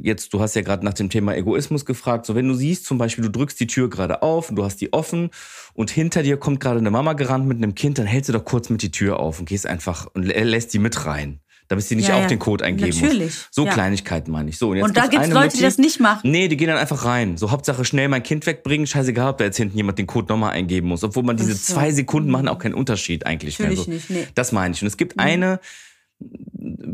jetzt, 0.00 0.32
du 0.32 0.40
hast 0.40 0.54
ja 0.54 0.62
gerade 0.62 0.84
nach 0.84 0.94
dem 0.94 1.10
Thema 1.10 1.34
Egoismus 1.36 1.84
gefragt, 1.84 2.24
so 2.24 2.36
wenn 2.36 2.46
du 2.46 2.54
siehst 2.54 2.84
zum 2.86 2.98
Beispiel, 2.98 3.24
du 3.24 3.30
drückst 3.32 3.58
die 3.58 3.66
Tür 3.66 3.90
gerade 3.90 4.22
auf 4.22 4.48
und 4.50 4.54
du 4.54 4.64
hast 4.64 4.80
die 4.80 4.92
offen 4.92 5.30
und 5.74 5.90
hinter 5.90 6.22
dir 6.22 6.36
kommt 6.36 6.60
gerade 6.60 6.78
eine 6.78 6.90
Mama 6.92 7.14
gerannt 7.14 7.46
mit 7.48 7.56
einem 7.56 7.74
Kind, 7.74 7.98
dann 7.98 8.06
hältst 8.06 8.28
du 8.28 8.32
doch 8.32 8.44
kurz 8.44 8.70
mit 8.70 8.82
die 8.82 8.92
Tür 8.92 9.18
auf 9.18 9.40
und 9.40 9.48
gehst 9.48 9.66
einfach 9.66 10.06
und 10.14 10.24
lä- 10.24 10.44
lässt 10.44 10.72
die 10.72 10.78
mit 10.78 11.04
rein. 11.04 11.40
Damit 11.70 11.84
sie 11.84 11.94
nicht 11.94 12.08
Ja, 12.08 12.16
auch 12.16 12.22
ja. 12.22 12.26
den 12.26 12.40
Code 12.40 12.64
eingeben 12.64 12.90
Natürlich, 13.00 13.22
muss. 13.26 13.48
So 13.52 13.64
ja. 13.64 13.72
Kleinigkeiten 13.72 14.32
meine 14.32 14.50
ich. 14.50 14.58
So, 14.58 14.74
jetzt 14.74 14.82
Und 14.84 14.96
da 14.96 15.06
gibt's 15.06 15.26
eine 15.26 15.34
Leute, 15.34 15.50
die 15.50 15.58
Mutti- 15.58 15.62
das 15.62 15.78
nicht 15.78 16.00
machen. 16.00 16.28
Nee, 16.28 16.48
die 16.48 16.56
gehen 16.56 16.66
dann 16.66 16.78
einfach 16.78 17.04
rein. 17.04 17.36
So 17.36 17.52
Hauptsache 17.52 17.84
schnell 17.84 18.08
mein 18.08 18.24
Kind 18.24 18.44
wegbringen. 18.44 18.88
Scheißegal, 18.88 19.30
ob 19.30 19.38
da 19.38 19.44
jetzt 19.44 19.56
hinten 19.56 19.76
jemand 19.76 19.96
den 19.96 20.08
Code 20.08 20.26
nochmal 20.32 20.50
eingeben 20.50 20.88
muss. 20.88 21.04
Obwohl 21.04 21.22
man 21.22 21.36
diese 21.36 21.54
so. 21.54 21.74
zwei 21.74 21.92
Sekunden 21.92 22.28
machen 22.28 22.48
auch 22.48 22.58
keinen 22.58 22.74
Unterschied 22.74 23.24
eigentlich 23.24 23.56
Natürlich. 23.60 23.84
So. 23.84 23.90
nicht, 23.92 24.10
nee. 24.10 24.26
Das 24.34 24.50
meine 24.50 24.74
ich. 24.74 24.82
Und 24.82 24.88
es 24.88 24.96
gibt 24.96 25.20
eine 25.20 25.60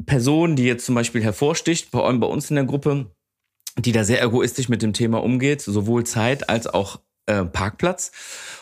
Person, 0.04 0.56
die 0.56 0.64
jetzt 0.64 0.85
zum 0.85 0.95
Beispiel 0.95 1.23
hervorsticht, 1.23 1.90
bei, 1.90 2.12
bei 2.12 2.26
uns 2.26 2.50
in 2.50 2.56
der 2.56 2.64
Gruppe, 2.66 3.11
die 3.78 3.92
da 3.92 4.04
sehr 4.04 4.23
egoistisch 4.23 4.68
mit 4.68 4.83
dem 4.83 4.92
Thema 4.92 5.23
umgeht, 5.23 5.62
sowohl 5.62 6.04
Zeit 6.04 6.49
als 6.50 6.66
auch 6.66 7.00
äh, 7.26 7.45
Parkplatz. 7.45 8.12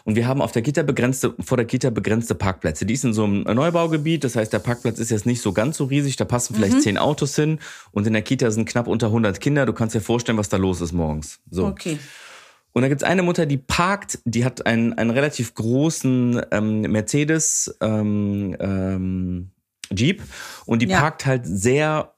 Und 0.05 0.17
wir 0.17 0.27
haben 0.27 0.43
auf 0.43 0.53
der 0.53 0.63
Kita 0.63 0.83
begrenzte, 0.83 1.35
vor 1.41 1.57
der 1.57 1.67
Kita 1.67 1.91
begrenzte 1.91 2.35
Parkplätze. 2.35 2.87
Die 2.87 2.95
ist 2.95 3.05
in 3.05 3.13
so 3.15 3.25
einem 3.25 3.43
Neubaugebiet, 3.43 4.25
das 4.25 4.37
heißt, 4.37 4.53
der 4.53 4.59
Parkplatz 4.59 4.99
ist 4.99 5.11
jetzt 5.11 5.27
nicht 5.27 5.41
so 5.43 5.53
ganz 5.53 5.77
so 5.77 5.85
riesig, 5.85 6.17
da 6.17 6.25
passen 6.25 6.55
vielleicht 6.55 6.83
zehn 6.83 6.99
Autos 6.99 7.37
hin 7.37 7.59
und 7.93 8.07
in 8.07 8.13
der 8.13 8.23
Kita 8.23 8.51
sind 8.51 8.69
knapp 8.69 8.87
unter 8.87 9.07
100 9.09 9.41
Kinder. 9.41 9.67
Du 9.67 9.73
kannst 9.73 9.95
dir 9.95 10.01
vorstellen, 10.01 10.39
was 10.39 10.49
da 10.49 10.57
los 10.57 10.81
ist 10.81 10.93
morgens. 10.93 11.41
So. 11.51 11.67
Okay. 11.67 11.99
Und 12.73 12.83
da 12.83 12.89
gibt's 12.89 13.05
eine 13.05 13.23
Mutter, 13.23 13.47
die 13.47 13.57
parkt, 13.59 14.19
die 14.25 14.45
hat 14.45 14.67
einen, 14.67 14.95
einen 14.95 15.11
relativ 15.11 15.55
großen 15.55 16.43
ähm, 16.51 16.81
Mercedes 16.81 17.77
ähm, 17.81 18.57
ähm, 18.59 19.51
Jeep 19.95 20.23
und 20.67 20.83
die 20.83 20.89
Ja. 20.89 21.01
parkt 21.01 21.25
halt 21.25 21.43
sehr 21.47 22.14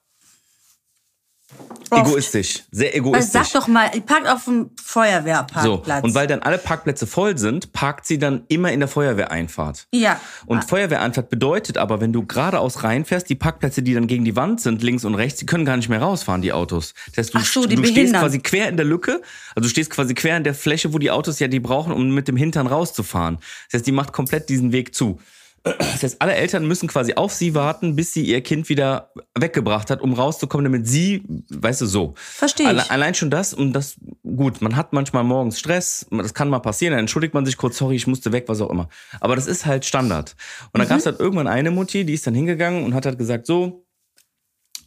Oft. 1.91 2.09
Egoistisch. 2.09 2.65
Sehr 2.73 2.89
Weil 2.89 2.97
egoistisch. 2.97 3.33
sag 3.33 3.53
doch 3.53 3.69
mal, 3.69 3.89
parkt 4.05 4.27
auf 4.27 4.45
dem 4.45 4.71
So, 4.77 4.83
Feuerwehrparkplatz. 4.85 6.03
und 6.05 6.15
weil 6.15 6.27
dann 6.27 6.41
alle 6.41 6.59
Parkplätze 6.59 7.07
voll 7.07 7.39
sind, 7.39 7.73
parkt 7.73 8.07
sie 8.07 8.19
dann 8.19 8.43
immer 8.49 8.73
in 8.73 8.81
der 8.81 8.89
Feuerwehreinfahrt. 8.89 9.87
Ja. 9.93 10.21
Und 10.47 10.65
Feuerwehreinfahrt 10.65 11.31
bedeutet 11.31 11.79
aber, 11.79 12.01
wenn 12.01 12.13
du 12.13 12.27
geradeaus 12.27 12.83
reinfährst, 12.83 13.29
die 13.29 13.37
Parkplätze, 13.37 13.83
die 13.83 13.95
dann 13.95 14.09
gegen 14.09 14.25
die 14.25 14.35
Wand 14.35 14.61
sind, 14.61 14.83
links 14.83 15.05
und 15.05 15.15
rechts, 15.15 15.39
die 15.39 15.47
können 15.47 15.65
gar 15.65 15.77
nicht 15.77 15.89
mehr 15.89 16.01
rausfahren, 16.03 16.43
die 16.43 16.53
Autos. 16.53 16.93
Das 17.15 17.19
heißt, 17.19 17.35
du, 17.35 17.39
Ach 17.41 17.45
so, 17.47 17.67
die 17.67 17.77
du 17.77 17.85
stehst 17.85 18.15
quasi 18.15 18.41
quer 18.41 18.69
in 18.69 18.77
der 18.77 18.87
Lücke, 18.87 19.23
also 19.55 19.67
du 19.67 19.69
stehst 19.69 19.91
quasi 19.91 20.15
quer 20.15 20.37
in 20.37 20.45
der 20.45 20.55
Fläche, 20.55 20.93
wo 20.93 20.99
die 20.99 21.13
Autos 21.13 21.39
ja 21.39 21.47
die 21.47 21.61
brauchen, 21.61 21.93
um 21.93 22.11
mit 22.11 22.27
dem 22.27 22.37
Hintern 22.37 22.67
rauszufahren. 22.67 23.37
Das 23.67 23.79
heißt, 23.79 23.87
die 23.87 23.93
macht 23.93 24.13
komplett 24.13 24.49
diesen 24.49 24.73
Weg 24.73 24.93
zu. 24.95 25.21
Das 25.67 26.03
heißt, 26.03 26.23
alle 26.23 26.35
Eltern 26.35 26.67
müssen 26.67 26.89
quasi 26.89 27.15
auf 27.15 27.33
sie 27.33 27.55
warten, 27.55 27.97
bis 27.97 28.13
sie 28.13 28.23
ihr 28.23 28.41
Kind 28.41 28.69
wieder 28.69 29.13
weggebracht 29.37 29.91
hat, 29.91 30.01
um 30.01 30.13
rauszukommen, 30.13 30.65
damit 30.65 30.87
sie, 30.87 31.25
weißt 31.51 31.81
du, 31.81 31.87
so. 31.87 32.15
Verstehe 32.17 32.67
ich. 32.67 32.69
Alle, 32.69 32.91
allein 32.91 33.15
schon 33.15 33.31
das 33.31 33.53
und 33.53 33.73
das, 33.73 33.97
gut, 34.23 34.63
man 34.63 34.77
hat 34.77 34.93
manchmal 34.93 35.25
morgens 35.25 35.59
Stress, 35.59 36.07
das 36.11 36.35
kann 36.35 36.49
mal 36.49 36.61
passieren, 36.61 36.93
dann 36.93 37.01
entschuldigt 37.01 37.35
man 37.35 37.45
sich 37.45 37.57
kurz, 37.57 37.79
sorry, 37.79 37.97
ich 37.97 38.07
musste 38.07 38.31
weg, 38.31 38.45
was 38.47 38.61
auch 38.61 38.71
immer. 38.71 38.89
Aber 39.21 39.35
das 39.35 39.49
ist 39.49 39.67
halt 39.67 39.85
Standard. 39.85 40.37
Und 40.73 40.79
dann 40.79 40.89
gab 40.89 40.99
es 40.99 41.07
halt 41.07 41.19
irgendwann 41.19 41.49
eine 41.49 41.73
Mutti, 41.73 42.05
die 42.05 42.15
ist 42.15 42.27
dann 42.27 42.35
hingegangen 42.35 42.85
und 42.85 42.95
hat 42.95 43.05
halt 43.05 43.19
gesagt, 43.19 43.47
so, 43.47 43.85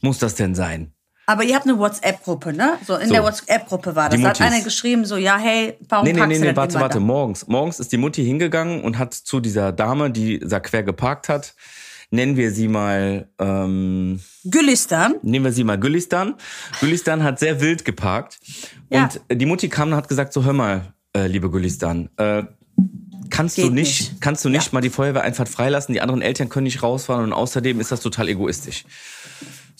muss 0.02 0.20
das 0.20 0.36
denn 0.36 0.56
sein? 0.56 0.94
Aber 1.30 1.44
ihr 1.44 1.54
habt 1.54 1.68
eine 1.68 1.78
WhatsApp-Gruppe, 1.78 2.54
ne? 2.54 2.80
So, 2.88 2.96
in 2.96 3.08
So. 3.08 3.14
der 3.14 3.24
WhatsApp-Gruppe 3.24 3.96
war 3.96 4.10
das. 4.10 4.20
Da 4.20 4.30
hat 4.30 4.42
einer 4.42 4.62
geschrieben, 4.62 5.06
so, 5.06 5.16
ja, 5.16 5.38
hey, 5.38 5.78
warum 5.88 6.04
Nee, 6.04 6.14
nee, 6.14 6.20
packst 6.20 6.32
nee, 6.32 6.40
nee, 6.40 6.48
das 6.48 6.56
warte, 6.58 6.80
warte, 6.80 6.94
da? 6.96 7.00
morgens. 7.02 7.48
Morgens 7.48 7.80
ist 7.80 7.92
die 7.92 7.98
Mutti 7.98 8.26
hingegangen 8.26 8.82
und 8.82 8.98
hat 8.98 9.14
zu 9.14 9.40
dieser 9.40 9.72
Dame, 9.72 10.10
die 10.10 10.40
da 10.40 10.60
quer 10.60 10.82
geparkt 10.82 11.30
hat, 11.30 11.54
nennen 12.10 12.36
wir 12.36 12.50
sie 12.50 12.68
mal, 12.68 13.30
ähm, 13.38 14.20
Gülistan. 14.44 15.18
nehmen 15.22 15.46
wir 15.46 15.52
sie 15.52 15.64
mal 15.64 15.78
Gülistan. 15.80 16.34
Gülistan 16.80 17.22
hat 17.24 17.38
sehr 17.38 17.62
wild 17.62 17.86
geparkt. 17.86 18.40
Ja. 18.90 19.04
Und 19.04 19.22
die 19.32 19.46
Mutti 19.46 19.70
kam 19.70 19.90
und 19.90 19.96
hat 19.98 20.08
gesagt, 20.08 20.34
so 20.34 20.44
hör 20.44 20.54
mal, 20.54 20.82
äh, 21.16 21.28
liebe 21.28 21.52
Gülistan, 21.52 22.10
äh, 22.18 22.42
kannst 23.30 23.60
du 23.60 23.70
nicht, 23.70 24.10
nicht. 24.14 24.20
kannst 24.22 24.44
du 24.46 24.50
nicht 24.50 24.74
mal 24.74 24.82
die 24.82 24.90
Feuerwehreinfahrt 24.90 25.48
freilassen, 25.50 25.94
die 25.94 26.02
anderen 26.02 26.24
Eltern 26.24 26.50
können 26.50 26.64
nicht 26.64 26.82
rausfahren 26.82 27.26
und 27.26 27.34
außerdem 27.34 27.80
ist 27.80 27.92
das 27.92 28.02
total 28.02 28.30
egoistisch. 28.30 28.86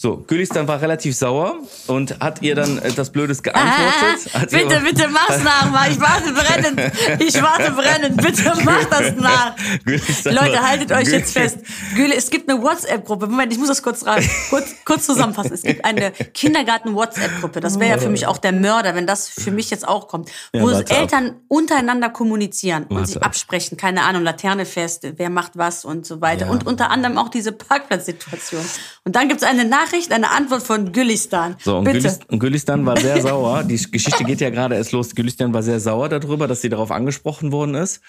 So, 0.02 0.24
Gülistan 0.26 0.66
war 0.66 0.80
relativ 0.80 1.14
sauer 1.14 1.58
und 1.86 2.18
hat 2.20 2.40
ihr 2.40 2.54
dann 2.54 2.78
äh, 2.78 2.90
das 2.90 3.10
Blödes 3.12 3.42
geantwortet. 3.42 4.32
Hat 4.32 4.50
ihr 4.50 4.58
Bitte, 4.60 4.76
aber- 4.76 4.84
bitte 4.86 5.08
mach's 5.08 5.42
nach, 5.44 5.70
mal. 5.70 5.90
Ich 5.90 6.00
warte 6.00 6.32
brennend. 6.32 6.80
Ich 7.20 7.42
warte 7.42 7.70
brennend. 7.72 8.16
Bitte 8.16 8.50
mach 8.64 8.82
das 8.86 9.14
nach. 9.16 9.54
Gülistan 9.84 10.34
Leute, 10.36 10.62
haltet 10.62 10.90
euch 10.92 11.08
jetzt 11.08 11.36
Gül- 11.36 11.42
fest. 11.42 11.58
Güle, 11.94 12.14
es 12.14 12.30
gibt 12.30 12.48
eine 12.48 12.62
WhatsApp-Gruppe. 12.62 13.26
Moment, 13.26 13.52
ich 13.52 13.58
muss 13.58 13.68
das 13.68 13.82
kurz, 13.82 14.06
rein, 14.06 14.26
kurz, 14.48 14.74
kurz 14.86 15.04
zusammenfassen. 15.04 15.52
Es 15.52 15.60
gibt 15.60 15.84
eine 15.84 16.12
Kindergarten-WhatsApp-Gruppe. 16.12 17.60
Das 17.60 17.78
wäre 17.78 17.90
ja 17.90 17.98
für 17.98 18.08
mich 18.08 18.26
auch 18.26 18.38
der 18.38 18.52
Mörder, 18.52 18.94
wenn 18.94 19.06
das 19.06 19.28
für 19.28 19.50
mich 19.50 19.68
jetzt 19.68 19.86
auch 19.86 20.08
kommt. 20.08 20.30
Ja, 20.54 20.62
Wo 20.62 20.70
ab. 20.70 20.84
Eltern 20.90 21.36
untereinander 21.48 22.08
kommunizieren 22.08 22.84
und 22.84 22.96
Warte 22.96 23.06
sich 23.08 23.16
ab. 23.18 23.26
absprechen. 23.26 23.76
Keine 23.76 24.02
Ahnung, 24.04 24.22
Laterne 24.22 24.64
fest, 24.64 25.06
wer 25.16 25.28
macht 25.28 25.58
was 25.58 25.84
und 25.84 26.06
so 26.06 26.22
weiter. 26.22 26.46
Ja. 26.46 26.52
Und 26.52 26.66
unter 26.66 26.90
anderem 26.90 27.18
auch 27.18 27.28
diese 27.28 27.52
Parkplatzsituation. 27.52 28.64
Und 29.04 29.14
dann 29.14 29.28
gibt 29.28 29.42
es 29.42 29.46
eine 29.46 29.66
Nachricht, 29.66 29.89
eine 30.10 30.30
Antwort 30.30 30.62
von 30.62 30.92
Gülistan. 30.92 31.56
So, 31.62 31.78
und, 31.78 31.84
Bitte. 31.84 31.98
Gülis, 31.98 32.18
und 32.28 32.38
Gülistan 32.38 32.86
war 32.86 32.98
sehr 32.98 33.20
sauer. 33.20 33.64
Die 33.64 33.76
Geschichte 33.76 34.24
geht 34.24 34.40
ja 34.40 34.50
gerade 34.50 34.74
erst 34.74 34.92
los. 34.92 35.14
Gülistan 35.14 35.52
war 35.52 35.62
sehr 35.62 35.80
sauer 35.80 36.08
darüber, 36.08 36.48
dass 36.48 36.62
sie 36.62 36.68
darauf 36.68 36.90
angesprochen 36.90 37.52
worden 37.52 37.74
ist. 37.74 38.00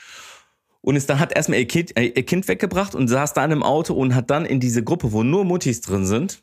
Und 0.82 0.96
ist 0.96 1.10
dann 1.10 1.20
hat 1.20 1.36
erstmal 1.36 1.60
ihr 1.60 1.68
Kind, 1.68 1.96
äh, 1.98 2.06
ihr 2.08 2.26
kind 2.26 2.48
weggebracht 2.48 2.96
und 2.96 3.08
saß 3.08 3.34
da 3.34 3.46
in 3.46 3.52
einem 3.52 3.64
Auto 3.64 3.94
und 3.94 4.16
hat 4.16 4.32
dann 4.32 4.46
in 4.46 4.60
diese 4.60 4.84
Gruppe, 4.84 5.12
wo 5.12 5.24
nur 5.24 5.46
Muttis 5.46 5.82
drin 5.82 6.06
sind, 6.06 6.42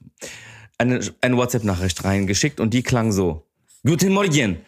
eine, 0.78 1.00
eine 1.20 1.36
WhatsApp-Nachricht 1.36 2.04
reingeschickt 2.04 2.60
und 2.60 2.72
die 2.72 2.82
klang 2.82 3.10
so. 3.10 3.44
Guten 3.84 4.12
Morgen. 4.12 4.58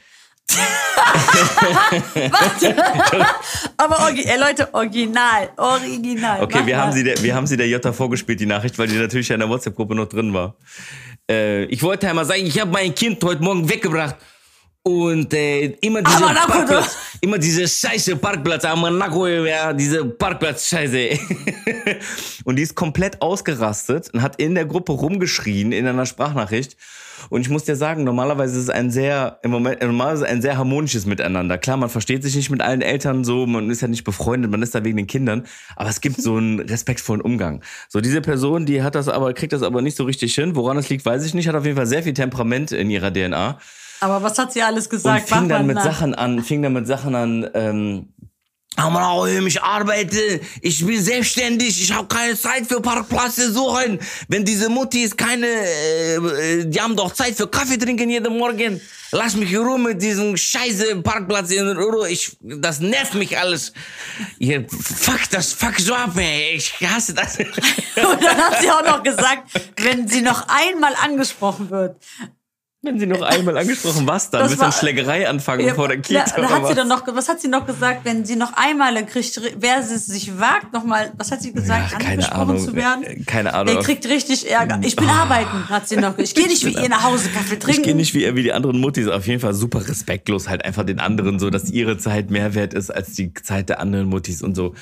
Aber 3.76 4.00
orgi 4.00 4.24
ey, 4.24 4.38
Leute, 4.38 4.68
original, 4.72 5.50
original. 5.56 6.42
Okay, 6.42 6.58
Mach 6.58 6.66
wir 6.66 6.76
mal. 6.76 6.82
haben, 6.82 6.92
sie 6.92 7.04
der, 7.04 7.22
wir 7.22 7.34
haben 7.34 7.46
sie 7.46 7.56
der 7.56 7.68
Jutta 7.68 7.92
vorgespielt, 7.92 8.40
die 8.40 8.46
Nachricht, 8.46 8.78
weil 8.78 8.88
die 8.88 8.96
natürlich 8.96 9.28
ja 9.28 9.34
in 9.34 9.40
der 9.40 9.48
WhatsApp-Gruppe 9.48 9.94
noch 9.94 10.06
drin 10.06 10.32
war. 10.34 10.54
Äh, 11.30 11.64
ich 11.64 11.82
wollte 11.82 12.08
einmal 12.08 12.24
sagen, 12.24 12.44
ich 12.46 12.58
habe 12.60 12.70
mein 12.70 12.94
Kind 12.94 13.22
heute 13.24 13.42
Morgen 13.42 13.68
weggebracht. 13.68 14.16
Und 14.82 15.34
äh, 15.34 15.76
immer 15.82 16.00
na 16.00 16.10
gut, 16.10 16.46
Parkplatz, 16.46 16.96
immer 17.20 17.36
diese 17.36 17.68
scheiße 17.68 18.16
Parkplatz, 18.16 18.64
Amanako, 18.64 19.26
ja, 19.26 19.74
diese 19.74 20.06
Parkplatz-Scheiße. 20.06 21.18
und 22.44 22.56
die 22.56 22.62
ist 22.62 22.74
komplett 22.74 23.20
ausgerastet 23.20 24.08
und 24.14 24.22
hat 24.22 24.36
in 24.40 24.54
der 24.54 24.64
Gruppe 24.64 24.92
rumgeschrien 24.92 25.72
in 25.72 25.86
einer 25.86 26.06
Sprachnachricht. 26.06 26.78
Und 27.28 27.42
ich 27.42 27.50
muss 27.50 27.64
dir 27.64 27.76
sagen, 27.76 28.04
normalerweise 28.04 28.56
ist 28.56 28.64
es 28.64 28.70
ein 28.70 28.90
sehr, 28.90 29.38
im 29.42 29.50
Moment, 29.50 29.82
normalerweise 29.82 30.26
ein 30.26 30.40
sehr 30.40 30.56
harmonisches 30.56 31.04
Miteinander. 31.04 31.58
Klar, 31.58 31.76
man 31.76 31.90
versteht 31.90 32.22
sich 32.22 32.34
nicht 32.34 32.48
mit 32.48 32.62
allen 32.62 32.80
Eltern 32.80 33.22
so, 33.22 33.46
man 33.46 33.68
ist 33.68 33.82
ja 33.82 33.88
nicht 33.88 34.04
befreundet, 34.04 34.50
man 34.50 34.62
ist 34.62 34.74
da 34.74 34.82
wegen 34.82 34.96
den 34.96 35.06
Kindern, 35.06 35.46
aber 35.76 35.90
es 35.90 36.00
gibt 36.00 36.22
so 36.22 36.36
einen 36.36 36.60
respektvollen 36.60 37.20
Umgang. 37.20 37.62
So, 37.90 38.00
diese 38.00 38.22
Person, 38.22 38.64
die 38.64 38.82
hat 38.82 38.94
das 38.94 39.08
aber, 39.08 39.34
kriegt 39.34 39.52
das 39.52 39.62
aber 39.62 39.82
nicht 39.82 39.98
so 39.98 40.04
richtig 40.04 40.34
hin. 40.34 40.56
Woran 40.56 40.78
es 40.78 40.88
liegt, 40.88 41.04
weiß 41.04 41.26
ich 41.26 41.34
nicht, 41.34 41.48
hat 41.48 41.54
auf 41.54 41.66
jeden 41.66 41.76
Fall 41.76 41.86
sehr 41.86 42.02
viel 42.02 42.14
Temperament 42.14 42.72
in 42.72 42.88
ihrer 42.88 43.12
DNA. 43.12 43.58
Aber 44.00 44.22
was 44.22 44.38
hat 44.38 44.52
sie 44.52 44.62
alles 44.62 44.86
Und 44.86 44.90
gesagt? 44.90 45.28
fing 45.28 45.42
Mach 45.42 45.48
dann 45.48 45.66
mit 45.66 45.76
nach. 45.76 45.84
Sachen 45.84 46.14
an, 46.14 46.42
fing 46.42 46.62
dann 46.62 46.72
mit 46.72 46.86
Sachen 46.86 47.14
an, 47.14 47.48
ähm, 47.54 48.08
ich 49.46 49.62
arbeite, 49.62 50.40
ich 50.62 50.86
bin 50.86 51.02
selbstständig, 51.02 51.82
ich 51.82 51.92
habe 51.92 52.06
keine 52.08 52.36
Zeit 52.36 52.66
für 52.66 52.80
Parkplätze 52.80 53.52
suchen. 53.52 53.98
Wenn 54.28 54.44
diese 54.44 54.68
Muttis 54.68 55.16
keine, 55.16 55.46
äh, 55.46 56.14
äh, 56.14 56.64
die 56.64 56.80
haben 56.80 56.96
doch 56.96 57.12
Zeit 57.12 57.34
für 57.34 57.48
Kaffee 57.48 57.76
trinken 57.76 58.08
jeden 58.08 58.38
Morgen. 58.38 58.80
Lass 59.12 59.34
mich 59.34 59.52
in 59.52 59.58
Ruhe 59.58 59.78
mit 59.78 60.00
diesem 60.00 60.36
scheiße 60.36 61.02
Parkplatz 61.02 61.50
in 61.50 61.66
Ruhe. 61.66 62.08
Ich, 62.08 62.36
das 62.40 62.78
nervt 62.80 63.14
mich 63.14 63.36
alles. 63.36 63.72
Ihr, 64.38 64.64
fuck 64.68 65.28
das, 65.30 65.52
fuck 65.52 65.78
so 65.80 65.94
ab, 65.94 66.16
ey. 66.16 66.54
Ich 66.54 66.72
hasse 66.88 67.12
das. 67.12 67.38
Und 67.38 68.22
dann 68.22 68.38
hat 68.38 68.60
sie 68.62 68.70
auch 68.70 68.84
noch 68.84 69.02
gesagt, 69.02 69.50
wenn 69.76 70.06
sie 70.06 70.22
noch 70.22 70.46
einmal 70.48 70.94
angesprochen 71.02 71.70
wird. 71.70 71.96
Wenn 72.82 72.98
sie 72.98 73.06
noch 73.06 73.20
einmal 73.20 73.58
angesprochen, 73.58 74.06
was 74.06 74.30
dann? 74.30 74.40
Das 74.40 74.52
Willst 74.52 74.62
du 74.62 74.64
war- 74.64 74.72
Schlägerei 74.72 75.28
anfangen 75.28 75.66
Ja, 75.66 75.74
vor 75.74 75.88
der 75.88 75.98
Kita? 75.98 76.24
da, 76.34 76.40
da 76.40 76.48
hat 76.48 76.62
sie 76.62 76.70
was? 76.70 76.74
dann 76.76 76.88
noch, 76.88 77.02
was 77.14 77.28
hat 77.28 77.38
sie 77.38 77.48
noch 77.48 77.66
gesagt, 77.66 78.06
wenn 78.06 78.24
sie 78.24 78.36
noch 78.36 78.54
einmal 78.54 78.94
dann 78.94 79.04
kriegt, 79.04 79.38
wer 79.58 79.80
es 79.80 80.06
sich 80.06 80.40
wagt, 80.40 80.72
noch 80.72 80.84
mal, 80.84 81.12
was 81.18 81.30
hat 81.30 81.42
sie 81.42 81.52
gesagt, 81.52 81.92
Ja, 81.92 81.98
keine 81.98 82.12
angesprochen 82.12 82.40
Ahnung. 82.40 82.58
zu 82.64 82.74
werden? 82.74 83.04
Äh, 83.04 83.20
keine 83.24 83.52
Ahnung. 83.52 83.74
Der 83.74 83.84
kriegt 83.84 84.06
richtig 84.08 84.50
Ärger. 84.50 84.80
Ich 84.82 84.96
bin 84.96 85.10
arbeiten, 85.10 85.68
hat 85.68 85.90
sie 85.90 85.96
noch 85.96 86.16
gesagt. 86.16 86.20
Ich 86.28 86.34
gehe 86.34 86.46
nicht 86.48 86.64
wie 86.64 86.72
ihr 86.82 86.88
nach 86.88 87.02
Hause 87.04 87.28
Kaffee 87.28 87.58
trinken. 87.58 87.80
Ich 87.80 87.82
gehe 87.82 87.94
nicht 87.94 88.14
wie, 88.14 88.34
wie 88.34 88.42
die 88.44 88.52
anderen 88.54 88.80
Muttis, 88.80 89.08
auf 89.08 89.26
jeden 89.26 89.40
Fall 89.40 89.52
super 89.52 89.86
respektlos, 89.86 90.48
halt 90.48 90.64
einfach 90.64 90.84
den 90.86 91.00
anderen 91.00 91.38
so, 91.38 91.50
dass 91.50 91.70
ihre 91.70 91.98
Zeit 91.98 92.30
mehr 92.30 92.54
wert 92.54 92.72
ist 92.72 92.88
als 92.90 93.12
die 93.12 93.34
Zeit 93.34 93.68
der 93.68 93.80
anderen 93.80 94.06
Muttis 94.08 94.40
und 94.42 94.54
so. 94.54 94.74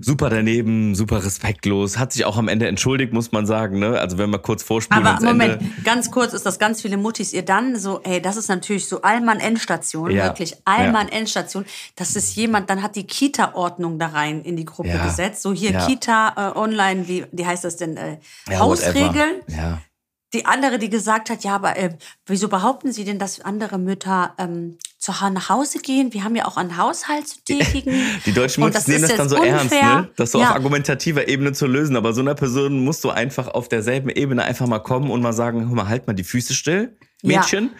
Super 0.00 0.28
daneben, 0.28 0.94
super 0.94 1.24
respektlos, 1.24 1.98
hat 1.98 2.12
sich 2.12 2.26
auch 2.26 2.36
am 2.36 2.48
Ende 2.48 2.68
entschuldigt, 2.68 3.14
muss 3.14 3.32
man 3.32 3.46
sagen, 3.46 3.78
ne? 3.78 3.98
Also 3.98 4.18
wenn 4.18 4.28
wir 4.30 4.38
kurz 4.38 4.62
vorspielen 4.62 5.04
Aber 5.04 5.24
Moment, 5.24 5.54
Ende. 5.62 5.70
ganz 5.82 6.10
kurz 6.10 6.34
ist 6.34 6.44
das 6.44 6.58
ganz 6.58 6.82
viele 6.82 6.98
Muttis 6.98 7.21
ihr 7.30 7.44
dann 7.44 7.78
so, 7.78 8.00
ey, 8.02 8.20
das 8.20 8.36
ist 8.36 8.48
natürlich 8.48 8.88
so 8.88 9.02
Allmann 9.02 9.40
Endstation, 9.40 10.10
Ja, 10.10 10.24
wirklich 10.24 10.56
Allmann 10.64 11.08
Endstation. 11.08 11.64
Das 11.96 12.16
ist 12.16 12.34
jemand, 12.34 12.68
dann 12.70 12.82
hat 12.82 12.96
die 12.96 13.06
Kita-Ordnung 13.06 13.98
da 13.98 14.08
rein 14.08 14.42
in 14.42 14.56
die 14.56 14.64
Gruppe 14.64 14.88
Ja, 14.88 15.04
gesetzt. 15.04 15.42
So 15.42 15.52
hier 15.52 15.72
ja. 15.72 15.86
Kita 15.86 16.52
äh, 16.54 16.58
online, 16.58 17.06
wie, 17.06 17.24
wie 17.30 17.46
heißt 17.46 17.64
das 17.64 17.76
denn? 17.76 17.96
Äh, 17.96 18.18
Hausregeln. 18.50 19.42
Die 20.34 20.46
andere, 20.46 20.78
die 20.78 20.88
gesagt 20.88 21.28
hat, 21.28 21.44
ja, 21.44 21.54
aber 21.54 21.76
äh, 21.76 21.90
wieso 22.24 22.48
behaupten 22.48 22.90
Sie 22.90 23.04
denn, 23.04 23.18
dass 23.18 23.40
andere 23.40 23.78
Mütter 23.78 24.34
ähm, 24.38 24.78
zu 24.98 25.12
nach 25.30 25.50
Hause 25.50 25.78
gehen? 25.78 26.14
Wir 26.14 26.24
haben 26.24 26.34
ja 26.34 26.46
auch 26.46 26.56
einen 26.56 26.78
Haushalt 26.78 27.28
zu 27.28 27.36
tätigen. 27.44 27.92
Die 28.24 28.32
deutschen 28.32 28.62
Muttis 28.62 28.86
nehmen 28.86 29.02
das 29.02 29.14
dann 29.14 29.28
so 29.28 29.36
ernst, 29.36 29.64
unfair. 29.64 30.00
ne? 30.00 30.10
Das 30.16 30.32
so 30.32 30.40
ja. 30.40 30.48
auf 30.48 30.54
argumentativer 30.54 31.28
Ebene 31.28 31.52
zu 31.52 31.66
lösen. 31.66 31.96
Aber 31.96 32.14
so 32.14 32.22
einer 32.22 32.34
Person 32.34 32.82
musst 32.82 33.04
du 33.04 33.10
einfach 33.10 33.48
auf 33.48 33.68
derselben 33.68 34.08
Ebene 34.08 34.42
einfach 34.42 34.66
mal 34.66 34.78
kommen 34.78 35.10
und 35.10 35.20
mal 35.20 35.34
sagen, 35.34 35.68
hör 35.68 35.74
mal, 35.74 35.88
halt 35.88 36.06
mal 36.06 36.14
die 36.14 36.24
Füße 36.24 36.54
still. 36.54 36.96
Mädchen. 37.22 37.70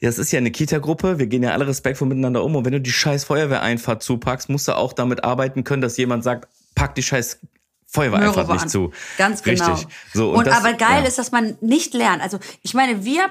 Ja. 0.00 0.08
Das 0.08 0.18
ist 0.18 0.32
ja 0.32 0.38
eine 0.38 0.50
Kita-Gruppe. 0.50 1.18
Wir 1.18 1.26
gehen 1.26 1.42
ja 1.42 1.50
alle 1.52 1.66
respektvoll 1.66 2.08
miteinander 2.08 2.42
um. 2.44 2.54
Und 2.56 2.64
wenn 2.64 2.72
du 2.72 2.80
die 2.80 2.92
scheiß 2.92 3.24
Feuerwehreinfahrt 3.24 4.02
zupackst, 4.02 4.48
musst 4.48 4.68
du 4.68 4.76
auch 4.76 4.92
damit 4.92 5.24
arbeiten 5.24 5.64
können, 5.64 5.82
dass 5.82 5.96
jemand 5.96 6.24
sagt, 6.24 6.48
pack 6.74 6.94
die 6.94 7.02
scheiß 7.02 7.40
Feuerwehreinfahrt 7.86 8.46
Möhre 8.46 8.52
nicht 8.54 8.62
an. 8.64 8.68
zu. 8.68 8.92
Ganz 9.18 9.42
genau. 9.42 9.72
Richtig. 9.72 9.88
So, 10.12 10.30
und 10.32 10.46
das- 10.46 10.56
aber 10.56 10.72
geil 10.74 11.02
ja. 11.02 11.08
ist, 11.08 11.18
dass 11.18 11.32
man 11.32 11.56
nicht 11.60 11.94
lernt. 11.94 12.22
Also 12.22 12.38
ich 12.62 12.74
meine, 12.74 13.04
wir, 13.04 13.30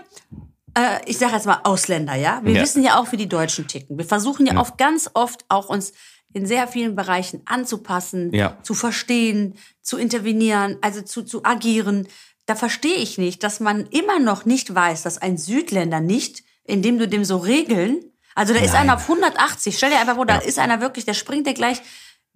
äh, 0.78 1.00
ich 1.06 1.18
sage 1.18 1.34
jetzt 1.34 1.46
mal 1.46 1.60
Ausländer, 1.64 2.16
ja, 2.16 2.42
wir 2.44 2.54
Ja. 2.54 2.62
wissen 2.62 2.84
ja 2.84 2.98
auch, 3.00 3.12
wie 3.12 3.18
die 3.18 3.30
Deutschen 3.30 3.68
ticken. 3.68 3.98
Wir 3.98 4.06
versuchen 4.06 4.46
ja, 4.46 4.58
oft 4.60 4.78
ganz 4.78 5.10
oft 5.14 5.46
auch 5.50 5.70
uns 5.70 5.94
in 6.34 6.46
sehr 6.46 6.68
vielen 6.68 6.96
Bereichen 6.96 7.42
anzupassen, 7.46 8.34
Ja. 8.34 8.58
zu 8.64 8.74
verstehen, 8.74 9.56
zu 9.82 9.98
intervenieren, 9.98 10.78
also 10.82 11.02
zu, 11.02 11.24
zu 11.24 11.46
agieren. 11.46 12.08
Da 12.46 12.56
verstehe 12.56 12.96
ich 12.96 13.18
nicht, 13.18 13.44
dass 13.44 13.60
man 13.60 13.88
immer 13.88 14.20
noch 14.20 14.46
nicht 14.46 14.74
weiß, 14.74 15.04
dass 15.04 15.18
ein 15.18 15.38
Südländer 15.38 16.00
nicht, 16.00 16.44
indem 16.64 17.00
du 17.00 17.08
dem 17.08 17.26
so 17.26 17.38
Regeln, 17.38 18.00
also 18.36 18.54
da 18.54 18.60
ist 18.60 18.74
Nein. 18.74 18.82
einer 18.84 18.96
auf 18.96 19.04
180, 19.10 19.78
stell 19.78 19.90
dir 19.92 20.00
einfach 20.00 20.16
vor, 20.16 20.26
da 20.26 20.38
ist 20.38 20.60
einer 20.60 20.82
wirklich, 20.82 21.06
der 21.06 21.14
springt 21.14 21.48
dir 21.48 21.54
gleich 21.54 21.82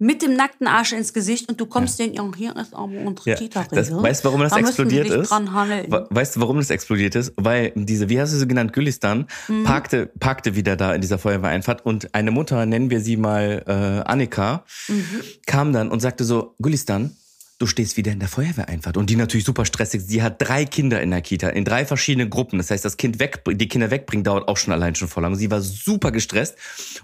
mit 0.02 0.22
dem 0.22 0.34
nackten 0.34 0.66
Arsch 0.66 0.92
ins 0.92 1.12
Gesicht 1.12 1.50
und 1.50 1.60
du 1.60 1.66
kommst 1.66 1.98
ja, 1.98 2.06
hier 2.34 2.56
ist 2.56 2.72
aber 2.72 2.84
unsere 2.84 3.30
Ja, 3.30 3.36
kita 3.36 3.66
das, 3.70 3.92
weißt 3.92 4.24
du, 4.24 4.28
warum 4.28 4.40
das 4.40 4.52
da 4.52 4.58
explodiert 4.58 5.10
ist? 5.10 5.30
Weißt 5.30 6.36
du, 6.36 6.40
warum 6.40 6.56
das 6.56 6.70
explodiert 6.70 7.14
ist? 7.14 7.34
Weil 7.36 7.72
diese, 7.74 8.08
wie 8.08 8.18
hast 8.18 8.32
du 8.32 8.38
sie 8.38 8.48
genannt, 8.48 8.72
Gülistan, 8.72 9.26
Mhm. 9.48 9.64
parkte, 9.64 10.06
parkte 10.18 10.56
wieder 10.56 10.76
da 10.76 10.94
in 10.94 11.02
dieser 11.02 11.18
Feuerwehreinfahrt 11.18 11.84
und 11.84 12.14
eine 12.14 12.30
Mutter, 12.30 12.64
nennen 12.64 12.88
wir 12.88 13.00
sie 13.02 13.18
mal 13.18 13.62
äh, 13.66 14.08
Annika, 14.10 14.64
Mhm. 14.88 15.04
kam 15.46 15.72
dann 15.74 15.90
und 15.90 16.00
sagte 16.00 16.24
so, 16.24 16.54
Gülistan, 16.60 17.14
du 17.60 17.66
stehst 17.66 17.98
wieder 17.98 18.10
in 18.10 18.18
der 18.20 18.28
Feuerwehreinfahrt. 18.28 18.96
Und 18.96 19.10
die 19.10 19.16
natürlich 19.16 19.44
super 19.44 19.66
stressig. 19.66 20.00
Sie 20.06 20.22
hat 20.22 20.36
drei 20.38 20.64
Kinder 20.64 21.02
in 21.02 21.10
der 21.10 21.20
Kita, 21.20 21.50
in 21.50 21.66
drei 21.66 21.84
verschiedenen 21.84 22.30
Gruppen. 22.30 22.58
Das 22.58 22.70
heißt, 22.70 22.84
das 22.84 22.96
Kind 22.96 23.20
weg, 23.20 23.42
die 23.46 23.68
Kinder 23.68 23.90
wegbringen, 23.90 24.24
dauert 24.24 24.48
auch 24.48 24.56
schon 24.56 24.72
allein 24.72 24.94
schon 24.94 25.08
voll 25.08 25.22
lang. 25.22 25.36
Sie 25.36 25.50
war 25.50 25.60
super 25.60 26.10
gestresst. 26.10 26.56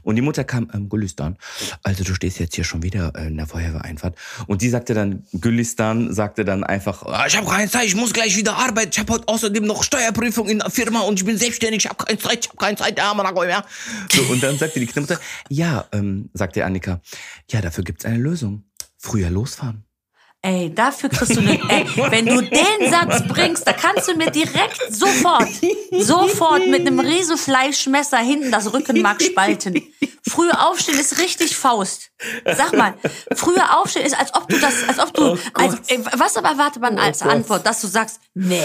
Und 0.03 0.17
die 0.17 0.23
Mutter 0.23 0.45
kam, 0.45 0.71
ähm, 0.73 0.89
Gülistan, 0.89 1.37
also 1.83 2.05
du 2.05 2.15
stehst 2.15 2.39
jetzt 2.39 2.55
hier 2.55 2.65
schon 2.65 2.83
wieder 2.83 3.13
äh, 3.15 3.27
in 3.27 3.37
der 3.37 3.47
Feuerwehreinfahrt. 3.47 4.17
Und 4.47 4.63
die 4.63 4.71
sagte 4.71 4.95
dann, 4.95 5.25
Gülistan 5.33 6.15
sagte 6.15 6.47
dann 6.47 6.65
einfach, 6.65 7.03
ah, 7.03 7.27
ich 7.27 7.37
habe 7.37 7.47
keine 7.47 7.71
Zeit, 7.71 7.85
ich 7.85 7.95
muss 7.95 8.15
gleich 8.15 8.35
wieder 8.39 8.57
arbeiten. 8.57 8.91
Ich 8.93 8.99
habe 8.99 9.13
heute 9.13 9.29
außerdem 9.29 9.65
noch 9.65 9.83
Steuerprüfung 9.83 10.49
in 10.49 10.61
der 10.61 10.71
Firma 10.71 11.01
und 11.01 11.21
ich 11.21 11.27
bin 11.27 11.37
selbstständig, 11.37 11.85
ich 11.85 11.91
habe 11.91 12.03
keine 12.03 12.19
Zeit, 12.19 12.47
ich 12.47 12.49
habe 12.49 12.57
keine 12.57 12.77
Zeit, 12.79 12.99
ja. 12.99 13.65
So, 14.11 14.23
und 14.33 14.43
dann 14.43 14.57
sagte 14.57 14.81
die 14.81 14.89
Mutter, 14.99 15.21
ja, 15.51 15.87
ähm, 15.93 16.31
sagte 16.33 16.65
Annika, 16.65 17.03
ja, 17.51 17.61
dafür 17.61 17.85
gibt's 17.85 18.07
eine 18.07 18.17
Lösung. 18.17 18.65
Früher 18.97 19.29
losfahren. 19.29 19.87
Ey, 20.47 20.73
dafür 20.73 21.09
kriegst 21.09 21.35
du 21.37 21.41
eine. 21.41 21.59
Ey, 21.69 21.85
wenn 22.11 22.25
du 22.27 22.41
den 22.41 22.91
Satz 22.91 23.27
bringst, 23.27 23.67
da 23.67 23.73
kannst 23.73 24.07
du 24.09 24.15
mir 24.15 24.31
direkt 24.31 24.81
sofort, 24.91 25.49
sofort 25.99 26.67
mit 26.69 26.87
einem 26.87 27.01
riesen 27.01 27.37
Fleischmesser 27.37 28.19
hinten 28.19 28.53
das 28.53 28.73
Rückenmark 28.73 29.21
spalten. 29.23 29.83
Früher 30.29 30.67
aufstehen 30.69 30.99
ist 30.99 31.19
richtig 31.19 31.57
Faust. 31.57 32.11
Sag 32.45 32.73
mal, 32.77 32.95
früher 33.35 33.79
aufstehen 33.79 34.05
ist, 34.07 34.19
als 34.19 34.35
ob 34.35 34.49
du 34.49 34.59
das, 34.59 34.75
als 34.89 34.99
ob 34.99 35.15
du, 35.15 35.39
als, 35.55 35.77
ey, 35.89 36.01
was 36.17 36.37
aber 36.37 36.49
erwartet 36.49 36.83
man 36.83 36.99
als 36.99 37.23
Oh. 37.23 37.29
Antwort, 37.29 37.65
dass 37.67 37.81
du 37.81 37.87
sagst, 37.87 38.21
nee, 38.35 38.63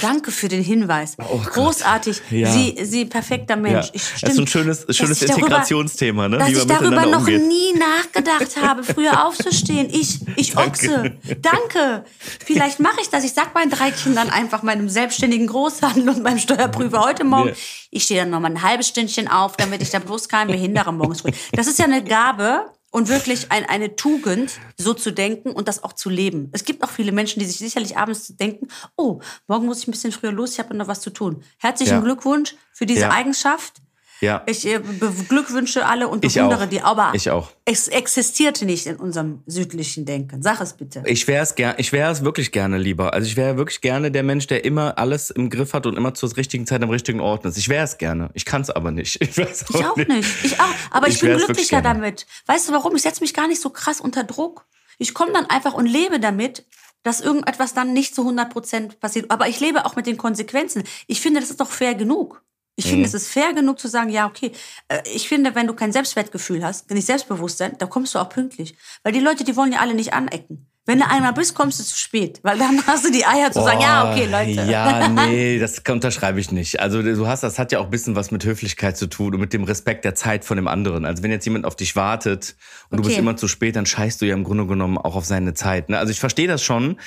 danke 0.00 0.30
für 0.30 0.48
den 0.48 0.62
Hinweis. 0.62 1.16
Oh. 1.18 1.38
Großartig, 1.38 2.20
Ja. 2.30 2.50
sie, 2.50 2.76
sie 2.82 3.04
perfekter 3.06 3.56
Mensch. 3.56 3.90
Ich, 3.92 4.02
das 4.20 4.32
ist 4.32 4.38
ein 4.38 4.46
schönes, 4.46 4.86
schönes 4.90 5.22
Integrationsthema, 5.22 6.28
ne? 6.28 6.38
Dass 6.38 6.48
wie 6.48 6.52
ich 6.52 6.66
darüber 6.66 7.06
noch 7.06 7.20
umgeht. 7.20 7.46
nie 7.46 7.74
nachgedacht 7.74 8.56
habe, 8.60 8.82
früher 8.82 9.24
aufzustehen. 9.24 9.88
Ich, 9.90 10.18
ich 10.36 10.56
Ochse. 10.56 11.12
Danke. 11.38 12.04
Vielleicht 12.44 12.80
mache 12.80 13.00
ich 13.00 13.08
das. 13.08 13.24
Ich 13.24 13.32
sag 13.32 13.54
meinen 13.54 13.70
drei 13.70 13.90
Kindern 13.90 14.30
einfach, 14.30 14.62
meinem 14.62 14.88
selbstständigen 14.88 15.46
Großhandel 15.46 16.08
und 16.08 16.22
meinem 16.22 16.38
Steuerprüfer 16.38 17.00
heute 17.00 17.24
Morgen, 17.24 17.54
ich 17.90 18.04
stehe 18.04 18.20
dann 18.20 18.30
noch 18.30 18.40
mal 18.40 18.50
ein 18.50 18.62
halbes 18.62 18.88
Stündchen 18.88 19.28
auf, 19.28 19.56
damit 19.56 19.82
ich 19.82 19.90
da 19.90 19.98
bloß 19.98 20.28
keinen 20.28 20.48
behindere 20.48 20.92
morgens 20.92 21.22
früh. 21.22 21.30
Das 21.52 21.66
ist 21.66 21.78
ja 21.78 21.86
eine 21.86 22.04
Gabe 22.04 22.70
und 22.90 23.08
wirklich 23.08 23.50
ein, 23.50 23.64
eine 23.68 23.96
Tugend, 23.96 24.52
so 24.76 24.94
zu 24.94 25.10
denken 25.12 25.50
und 25.50 25.66
das 25.66 25.82
auch 25.82 25.94
zu 25.94 26.10
leben. 26.10 26.50
Es 26.52 26.64
gibt 26.64 26.84
auch 26.84 26.90
viele 26.90 27.10
Menschen, 27.10 27.40
die 27.40 27.46
sich 27.46 27.56
sicherlich 27.56 27.96
abends 27.96 28.36
denken, 28.36 28.68
oh, 28.96 29.20
morgen 29.48 29.66
muss 29.66 29.80
ich 29.80 29.88
ein 29.88 29.90
bisschen 29.90 30.12
früher 30.12 30.30
los, 30.30 30.52
ich 30.52 30.58
habe 30.60 30.76
noch 30.76 30.86
was 30.86 31.00
zu 31.00 31.10
tun. 31.10 31.42
Herzlichen 31.58 31.94
Ja. 31.94 32.00
Glückwunsch 32.00 32.54
für 32.72 32.86
diese 32.86 33.00
Ja. 33.00 33.10
Eigenschaft. 33.10 33.80
Ja. 34.20 34.42
Ich 34.46 34.66
äh, 34.66 34.78
beglückwünsche 34.78 35.86
alle 35.86 36.08
und 36.08 36.20
bewundere 36.20 36.64
auch. 36.64 36.68
die, 36.68 36.80
aber 36.80 37.12
Ich 37.14 37.30
auch. 37.30 37.50
es 37.64 37.88
existierte 37.88 38.64
nicht 38.64 38.86
in 38.86 38.96
unserem 38.96 39.42
südlichen 39.46 40.04
Denken. 40.04 40.42
Sag 40.42 40.60
es 40.60 40.72
bitte. 40.74 41.02
Ich 41.06 41.26
wäre 41.26 41.42
es 41.42 41.54
ich 41.78 41.92
wäre 41.92 42.12
es 42.12 42.24
wirklich 42.24 42.52
gerne 42.52 42.78
lieber. 42.78 43.12
Also 43.12 43.26
ich 43.26 43.36
wäre 43.36 43.56
wirklich 43.56 43.80
gerne 43.80 44.10
der 44.10 44.22
Mensch, 44.22 44.46
der 44.46 44.64
immer 44.64 44.98
alles 44.98 45.30
im 45.30 45.50
Griff 45.50 45.72
hat 45.74 45.86
und 45.86 45.96
immer 45.96 46.14
zur 46.14 46.34
richtigen 46.36 46.66
Zeit 46.66 46.82
am 46.82 46.90
richtigen 46.90 47.20
Ort 47.20 47.44
ist. 47.44 47.58
Ich 47.58 47.68
wäre 47.68 47.84
es 47.84 47.98
gerne. 47.98 48.30
Ich 48.34 48.44
kann 48.44 48.62
es 48.62 48.70
aber 48.70 48.90
nicht. 48.90 49.20
Ich, 49.24 49.38
weiß 49.38 49.64
Ich 49.68 49.84
auch 49.84 49.96
nicht. 49.96 50.44
Ich 50.44 50.60
auch. 50.60 50.66
Aber 50.90 51.08
ich, 51.08 51.14
Ich 51.14 51.20
bin 51.20 51.36
glücklicher 51.36 51.82
damit. 51.82 52.26
Weißt 52.46 52.68
du 52.68 52.72
warum? 52.72 52.94
Ich 52.94 53.02
setze 53.02 53.20
mich 53.20 53.34
gar 53.34 53.48
nicht 53.48 53.60
so 53.60 53.70
krass 53.70 54.00
unter 54.00 54.22
Druck. 54.22 54.66
Ich 54.98 55.12
komme 55.14 55.32
dann 55.32 55.46
einfach 55.46 55.74
und 55.74 55.86
lebe 55.86 56.20
damit, 56.20 56.64
dass 57.02 57.20
irgendetwas 57.20 57.74
dann 57.74 57.92
nicht 57.92 58.14
zu 58.14 58.22
100 58.22 58.50
Prozent 58.50 59.00
passiert. 59.00 59.30
Aber 59.30 59.48
ich 59.48 59.60
lebe 59.60 59.84
auch 59.86 59.96
mit 59.96 60.06
den 60.06 60.16
Konsequenzen. 60.16 60.84
Ich 61.06 61.20
finde, 61.20 61.40
das 61.40 61.50
ist 61.50 61.60
doch 61.60 61.70
fair 61.70 61.94
genug. 61.94 62.42
Ich 62.76 62.86
Mhm. 62.86 62.90
finde, 62.90 63.06
es 63.06 63.14
ist 63.14 63.28
fair 63.28 63.52
genug 63.52 63.78
zu 63.78 63.88
sagen, 63.88 64.10
ja, 64.10 64.26
okay. 64.26 64.52
Äh, 64.88 64.98
Ich 65.14 65.28
finde, 65.28 65.54
wenn 65.54 65.66
du 65.66 65.74
kein 65.74 65.92
Selbstwertgefühl 65.92 66.64
hast, 66.64 66.90
nicht 66.90 67.06
Selbstbewusstsein, 67.06 67.76
dann 67.78 67.88
kommst 67.88 68.14
du 68.14 68.18
auch 68.18 68.28
pünktlich. 68.28 68.74
Weil 69.02 69.12
die 69.12 69.20
Leute, 69.20 69.44
die 69.44 69.56
wollen 69.56 69.72
ja 69.72 69.78
alle 69.80 69.94
nicht 69.94 70.12
anecken. 70.12 70.66
Wenn 70.86 70.98
du 70.98 71.08
einmal 71.08 71.32
bist, 71.32 71.54
kommst 71.54 71.78
du 71.80 71.84
zu 71.84 71.96
spät. 71.96 72.40
Weil 72.42 72.58
dann 72.58 72.82
hast 72.86 73.06
du 73.06 73.10
die 73.10 73.24
Eier 73.24 73.50
zu 73.50 73.62
sagen, 73.62 73.80
ja, 73.80 74.10
okay, 74.12 74.26
Leute. 74.26 74.70
Ja, 74.70 75.08
nee, 75.08 75.58
das 75.60 75.78
unterschreibe 75.88 76.38
ich 76.40 76.50
nicht. 76.50 76.78
Also 76.80 77.00
du 77.00 77.26
hast, 77.26 77.42
das 77.42 77.58
hat 77.58 77.72
ja 77.72 77.78
auch 77.78 77.84
ein 77.86 77.90
bisschen 77.90 78.16
was 78.16 78.30
mit 78.30 78.44
Höflichkeit 78.44 78.96
zu 78.98 79.06
tun 79.06 79.32
und 79.34 79.40
mit 79.40 79.52
dem 79.54 79.64
Respekt 79.64 80.04
der 80.04 80.14
Zeit 80.14 80.44
von 80.44 80.56
dem 80.56 80.68
anderen. 80.68 81.06
Also 81.06 81.22
wenn 81.22 81.30
jetzt 81.30 81.46
jemand 81.46 81.64
auf 81.64 81.76
dich 81.76 81.96
wartet 81.96 82.54
und 82.90 82.98
du 82.98 83.02
bist 83.04 83.14
Okay. 83.14 83.20
immer 83.22 83.36
zu 83.36 83.48
spät, 83.48 83.76
dann 83.76 83.86
scheißt 83.86 84.20
du 84.20 84.26
ja 84.26 84.34
im 84.34 84.44
Grunde 84.44 84.66
genommen 84.66 84.98
auch 84.98 85.16
auf 85.16 85.24
seine 85.24 85.54
Zeit. 85.54 85.88
Ne? 85.88 85.98
Also 85.98 86.10
ich 86.10 86.20
verstehe 86.20 86.48
das 86.48 86.62
schon. 86.62 86.98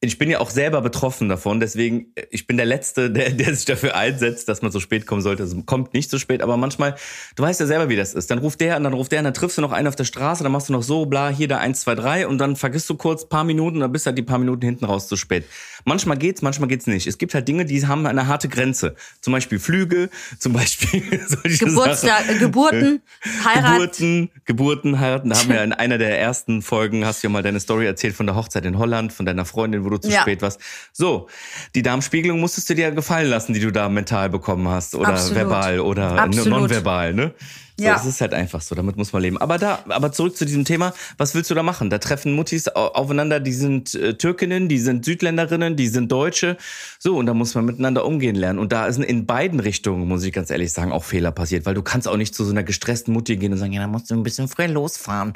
Ich 0.00 0.18
bin 0.18 0.30
ja 0.30 0.40
auch 0.40 0.50
selber 0.50 0.80
betroffen 0.80 1.28
davon, 1.28 1.60
deswegen, 1.60 2.12
äh, 2.14 2.26
ich 2.30 2.46
bin 2.46 2.56
der 2.56 2.66
Letzte, 2.66 3.10
der, 3.12 3.30
der 3.30 3.54
sich 3.54 3.64
dafür 3.64 3.96
einsetzt, 3.96 4.48
dass 4.48 4.62
man 4.62 4.72
so 4.72 4.80
spät 4.80 5.06
kommen 5.06 5.22
sollte. 5.22 5.42
Also 5.42 5.62
kommt 5.62 5.94
nicht 5.94 6.10
so 6.10 6.18
spät, 6.18 6.42
aber 6.42 6.56
manchmal, 6.56 6.94
du 7.36 7.42
weißt 7.42 7.60
ja 7.60 7.66
selber, 7.66 7.88
wie 7.88 7.96
das 7.96 8.14
ist. 8.14 8.30
Dann 8.30 8.38
ruft 8.38 8.60
der 8.60 8.76
an, 8.76 8.84
dann 8.84 8.94
ruft 8.94 9.12
der 9.12 9.20
an, 9.20 9.24
dann 9.24 9.34
triffst 9.34 9.58
du 9.58 9.62
noch 9.62 9.72
einen 9.72 9.88
auf 9.88 9.96
der 9.96 10.04
Straße, 10.04 10.42
dann 10.42 10.52
machst 10.52 10.68
du 10.68 10.72
noch 10.72 10.82
so, 10.82 11.06
bla, 11.06 11.28
hier, 11.28 11.48
da, 11.48 11.58
eins, 11.58 11.80
zwei, 11.80 11.94
drei 11.94 12.26
und 12.26 12.38
dann 12.38 12.56
vergisst 12.56 12.88
du 12.90 12.96
kurz 12.96 13.28
paar 13.28 13.44
Minuten 13.44 13.76
und 13.76 13.80
dann 13.80 13.92
bist 13.92 14.06
halt 14.06 14.18
die 14.18 14.22
paar 14.22 14.38
Minuten 14.38 14.64
hinten 14.64 14.84
raus 14.84 15.08
zu 15.08 15.16
spät. 15.16 15.44
Manchmal 15.84 16.16
geht's, 16.16 16.40
manchmal 16.40 16.68
geht's 16.68 16.86
nicht. 16.86 17.06
Es 17.06 17.18
gibt 17.18 17.34
halt 17.34 17.46
Dinge, 17.46 17.64
die 17.64 17.86
haben 17.86 18.06
eine 18.06 18.26
harte 18.26 18.48
Grenze. 18.48 18.94
Zum 19.20 19.32
Beispiel 19.32 19.58
Flüge, 19.58 20.08
zum 20.38 20.52
Beispiel 20.52 21.02
solche 21.26 21.56
Sachen. 21.56 21.68
Geburtstag, 21.68 22.28
äh, 22.28 22.38
Geburten, 22.38 23.02
Heirat. 23.44 23.72
Geburten, 23.72 24.30
Geburten, 24.44 25.00
heiraten. 25.00 25.30
Da 25.30 25.38
haben 25.38 25.48
wir 25.48 25.62
in 25.62 25.72
einer 25.72 25.98
der 25.98 26.18
ersten 26.18 26.62
Folgen, 26.62 27.04
hast 27.04 27.22
du 27.22 27.26
ja 27.26 27.32
mal 27.32 27.42
deine 27.42 27.60
Story 27.60 27.86
erzählt 27.86 28.14
von 28.14 28.26
der 28.26 28.36
Hochzeit 28.36 28.64
in 28.64 28.78
Holland, 28.78 29.12
von 29.12 29.26
deiner 29.26 29.44
Freundin, 29.44 29.73
wo 29.82 29.88
du 29.88 29.96
zu 29.96 30.10
Ja. 30.10 30.20
spät 30.20 30.42
warst. 30.42 30.60
So, 30.92 31.28
die 31.74 31.82
Darmspiegelung 31.82 32.38
musstest 32.38 32.68
du 32.68 32.74
dir 32.74 32.90
gefallen 32.90 33.30
lassen, 33.30 33.54
die 33.54 33.60
du 33.60 33.70
da 33.72 33.88
mental 33.88 34.28
bekommen 34.28 34.68
hast. 34.68 34.94
Oder 34.94 35.08
Absolut. 35.14 35.36
verbal 35.36 35.80
oder 35.80 36.18
Absolut. 36.18 36.50
nonverbal, 36.50 37.14
ne? 37.14 37.32
So, 37.76 37.84
Ja. 37.84 37.94
Das 37.94 38.06
ist 38.06 38.20
halt 38.20 38.32
einfach 38.34 38.60
so, 38.60 38.76
damit 38.76 38.96
muss 38.96 39.12
man 39.12 39.20
leben. 39.22 39.36
Aber 39.38 39.58
da, 39.58 39.80
aber 39.88 40.12
zurück 40.12 40.36
zu 40.36 40.44
diesem 40.44 40.64
Thema, 40.64 40.94
was 41.18 41.34
willst 41.34 41.50
du 41.50 41.54
da 41.56 41.64
machen? 41.64 41.90
Da 41.90 41.98
treffen 41.98 42.32
Muttis 42.32 42.68
au- 42.68 42.88
aufeinander, 42.94 43.40
die 43.40 43.52
sind 43.52 43.94
äh, 43.96 44.14
Türkinnen, 44.14 44.68
die 44.68 44.78
sind 44.78 45.04
Südländerinnen, 45.04 45.74
die 45.74 45.88
sind 45.88 46.12
Deutsche. 46.12 46.56
So, 47.00 47.16
und 47.16 47.26
da 47.26 47.34
muss 47.34 47.54
man 47.56 47.64
miteinander 47.64 48.04
umgehen 48.04 48.36
lernen. 48.36 48.60
Und 48.60 48.70
da 48.70 48.92
sind 48.92 49.02
in 49.02 49.26
beiden 49.26 49.58
Richtungen, 49.58 50.06
muss 50.06 50.22
ich 50.22 50.32
ganz 50.32 50.50
ehrlich 50.50 50.72
sagen, 50.72 50.92
auch 50.92 51.02
Fehler 51.02 51.32
passiert, 51.32 51.66
weil 51.66 51.74
du 51.74 51.82
kannst 51.82 52.06
auch 52.06 52.16
nicht 52.16 52.32
zu 52.34 52.44
so 52.44 52.52
einer 52.52 52.62
gestressten 52.62 53.12
Mutti 53.12 53.36
gehen 53.36 53.52
und 53.52 53.58
sagen, 53.58 53.72
ja, 53.72 53.80
da 53.80 53.88
musst 53.88 54.08
du 54.08 54.14
ein 54.14 54.22
bisschen 54.22 54.46
früher 54.46 54.68
losfahren. 54.68 55.32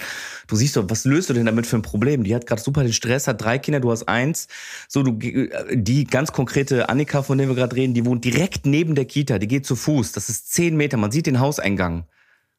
Du 0.46 0.54
siehst 0.54 0.76
doch, 0.76 0.84
was 0.88 1.04
löst 1.04 1.30
du 1.30 1.34
denn 1.34 1.46
damit 1.46 1.66
für 1.66 1.76
ein 1.76 1.82
Problem? 1.82 2.22
Die 2.22 2.34
hat 2.36 2.46
gerade 2.46 2.62
super 2.62 2.84
den 2.84 2.92
Stress, 2.92 3.26
hat 3.26 3.42
drei 3.42 3.58
Kinder, 3.58 3.80
du 3.80 3.90
hast 3.90 4.08
eins. 4.08 4.46
So, 4.86 5.02
du, 5.02 5.18
die 5.74 6.04
ganz 6.04 6.30
konkrete 6.30 6.88
Annika, 6.88 7.22
von 7.24 7.36
der 7.38 7.48
wir 7.48 7.56
gerade 7.56 7.74
reden, 7.74 7.94
die 7.94 8.06
wohnt 8.06 8.24
direkt 8.24 8.64
neben 8.64 8.94
der 8.94 9.06
Kita, 9.06 9.38
die 9.40 9.48
geht 9.48 9.66
zu 9.66 9.74
Fuß. 9.74 10.12
Das 10.12 10.28
ist 10.28 10.52
zehn 10.52 10.76
Meter, 10.76 10.96
man 10.98 11.10
sieht 11.10 11.26
den 11.26 11.40
Hauseingang 11.40 12.04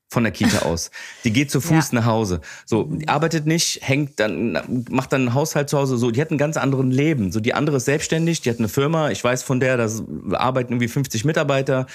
von 0.10 0.24
der 0.24 0.32
Kita 0.32 0.66
aus. 0.66 0.90
Die 1.24 1.32
geht 1.32 1.52
zu 1.52 1.62
Fuß 1.62 1.92
nach 1.92 2.06
Hause. 2.06 2.42
So, 2.66 2.84
die 2.84 3.08
arbeitet 3.08 3.46
nicht, 3.46 3.80
hängt 3.82 4.20
dann, 4.20 4.84
macht 4.90 5.14
dann 5.14 5.22
einen 5.22 5.34
Haushalt 5.34 5.70
zu 5.70 5.78
Hause. 5.78 5.98
So, 5.98 6.12
die 6.12 6.20
hat 6.20 6.32
einen 6.32 6.40
ganz 6.40 6.58
anderen 6.58 6.92
Leben. 6.92 7.32
So, 7.32 7.40
die 7.40 7.54
andere 7.54 7.78
ist 7.78 7.86
selbstständig, 7.86 8.42
die 8.42 8.50
hat 8.50 8.60
eine 8.60 8.70
Firma. 8.70 9.12
Ich 9.12 9.24
weiß 9.24 9.44
von 9.44 9.60
der, 9.60 9.78
da 9.78 9.88
arbeiten 10.34 10.74
irgendwie 10.74 10.88
50 10.88 11.26
Mitarbeiter. 11.26 11.86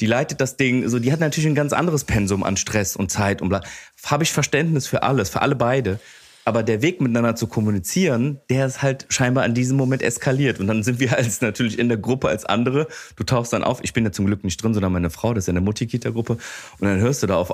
Die 0.00 0.06
leitet 0.06 0.40
das 0.40 0.56
Ding. 0.56 0.88
So, 0.88 0.98
die 0.98 1.12
hat 1.12 1.20
natürlich 1.20 1.46
ein 1.46 1.54
ganz 1.54 1.72
anderes 1.72 2.04
Pensum 2.04 2.42
an 2.42 2.56
Stress 2.56 2.94
und 2.94 3.10
Zeit 3.10 3.40
und 3.40 3.48
bla. 3.48 3.62
Habe 4.04 4.24
ich 4.24 4.32
Verständnis 4.32 4.86
für 4.86 5.02
alles, 5.02 5.30
für 5.30 5.40
alle 5.40 5.56
beide. 5.56 5.98
Aber 6.44 6.62
der 6.62 6.82
Weg 6.82 7.00
miteinander 7.00 7.36
zu 7.36 7.46
kommunizieren, 7.46 8.40
der 8.50 8.66
ist 8.66 8.82
halt 8.82 9.06
scheinbar 9.10 9.44
an 9.44 9.54
diesem 9.54 9.76
Moment 9.76 10.02
eskaliert. 10.02 10.58
Und 10.58 10.66
dann 10.66 10.82
sind 10.82 10.98
wir 10.98 11.16
als 11.16 11.40
natürlich 11.40 11.78
in 11.78 11.88
der 11.88 11.98
Gruppe 11.98 12.28
als 12.28 12.44
andere. 12.44 12.88
Du 13.16 13.24
tauchst 13.24 13.52
dann 13.52 13.62
auf. 13.62 13.78
Ich 13.82 13.92
bin 13.92 14.04
ja 14.04 14.12
zum 14.12 14.26
Glück 14.26 14.42
nicht 14.42 14.62
drin, 14.62 14.74
sondern 14.74 14.92
meine 14.92 15.10
Frau, 15.10 15.34
das 15.34 15.44
ist 15.44 15.48
ja 15.48 15.52
eine 15.52 15.60
Mutti-Kita-Gruppe. 15.60 16.32
Und 16.32 16.88
dann 16.88 16.98
hörst 16.98 17.22
du 17.22 17.26
da 17.26 17.36
auf 17.36 17.52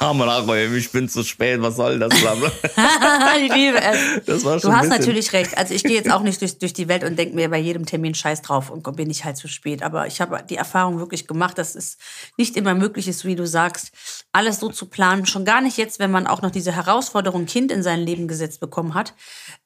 einmal, 0.00 0.58
ich 0.76 0.92
bin 0.92 1.08
zu 1.08 1.24
spät, 1.24 1.60
was 1.60 1.76
soll 1.76 1.98
das? 1.98 2.10
Ich 3.42 3.54
liebe 3.54 3.80
es. 3.80 4.24
Das 4.26 4.44
war 4.44 4.60
schon 4.60 4.70
Du 4.70 4.76
hast 4.76 4.88
natürlich 4.88 5.32
recht. 5.32 5.56
Also 5.56 5.74
ich 5.74 5.82
gehe 5.82 5.96
jetzt 5.96 6.10
auch 6.10 6.22
nicht 6.22 6.40
durch, 6.40 6.58
durch 6.58 6.72
die 6.72 6.88
Welt 6.88 7.04
und 7.04 7.18
denke 7.18 7.34
mir 7.34 7.48
bei 7.48 7.58
jedem 7.58 7.86
Termin 7.86 8.14
Scheiß 8.14 8.42
drauf 8.42 8.70
und 8.70 8.84
bin 8.96 9.10
ich 9.10 9.24
halt 9.24 9.36
zu 9.36 9.48
spät. 9.48 9.82
Aber 9.82 10.06
ich 10.06 10.20
habe 10.20 10.42
die 10.48 10.56
Erfahrung 10.56 10.98
wirklich 10.98 11.26
gemacht, 11.26 11.58
dass 11.58 11.74
es 11.74 11.98
nicht 12.36 12.56
immer 12.56 12.74
möglich 12.74 13.08
ist, 13.08 13.24
wie 13.24 13.36
du 13.36 13.46
sagst, 13.46 13.92
alles 14.32 14.60
so 14.60 14.68
zu 14.68 14.86
planen. 14.86 15.26
Schon 15.26 15.44
gar 15.44 15.60
nicht 15.60 15.78
jetzt, 15.78 15.98
wenn 15.98 16.10
man 16.10 16.26
auch 16.26 16.42
noch 16.42 16.50
diese 16.50 16.72
Herausforderung 16.72 17.46
Kind 17.46 17.72
in 17.72 17.82
sein 17.82 18.00
Leben 18.00 18.19
gesetzt 18.28 18.60
bekommen 18.60 18.94
hat. 18.94 19.14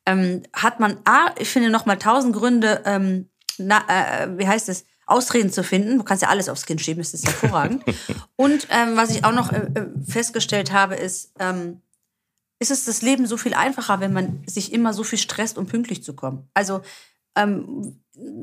Ähm, 0.06 0.42
hat 0.52 0.80
man, 0.80 0.98
A, 1.04 1.34
ich 1.38 1.48
finde 1.48 1.70
nochmal 1.70 1.98
tausend 1.98 2.34
Gründe, 2.34 2.82
ähm, 2.84 3.28
na, 3.58 3.82
äh, 3.88 4.38
wie 4.38 4.48
heißt 4.48 4.68
es, 4.68 4.84
Ausreden 5.06 5.52
zu 5.52 5.62
finden. 5.62 5.98
Du 5.98 6.04
kannst 6.04 6.22
ja 6.22 6.28
alles 6.28 6.48
aufs 6.48 6.66
Kind 6.66 6.80
schieben, 6.80 7.02
das 7.02 7.14
ist 7.14 7.26
hervorragend. 7.26 7.84
und 8.36 8.66
ähm, 8.70 8.96
was 8.96 9.10
ich 9.10 9.24
auch 9.24 9.32
noch 9.32 9.52
äh, 9.52 9.58
äh, 9.74 9.86
festgestellt 10.06 10.72
habe, 10.72 10.94
ist, 10.94 11.32
ähm, 11.38 11.82
ist 12.58 12.70
es 12.70 12.84
das 12.84 13.02
Leben 13.02 13.26
so 13.26 13.36
viel 13.36 13.54
einfacher, 13.54 14.00
wenn 14.00 14.12
man 14.12 14.42
sich 14.46 14.72
immer 14.72 14.94
so 14.94 15.04
viel 15.04 15.18
stresst, 15.18 15.58
um 15.58 15.66
pünktlich 15.66 16.02
zu 16.02 16.14
kommen. 16.14 16.48
Also 16.54 16.80
ähm, 17.36 18.00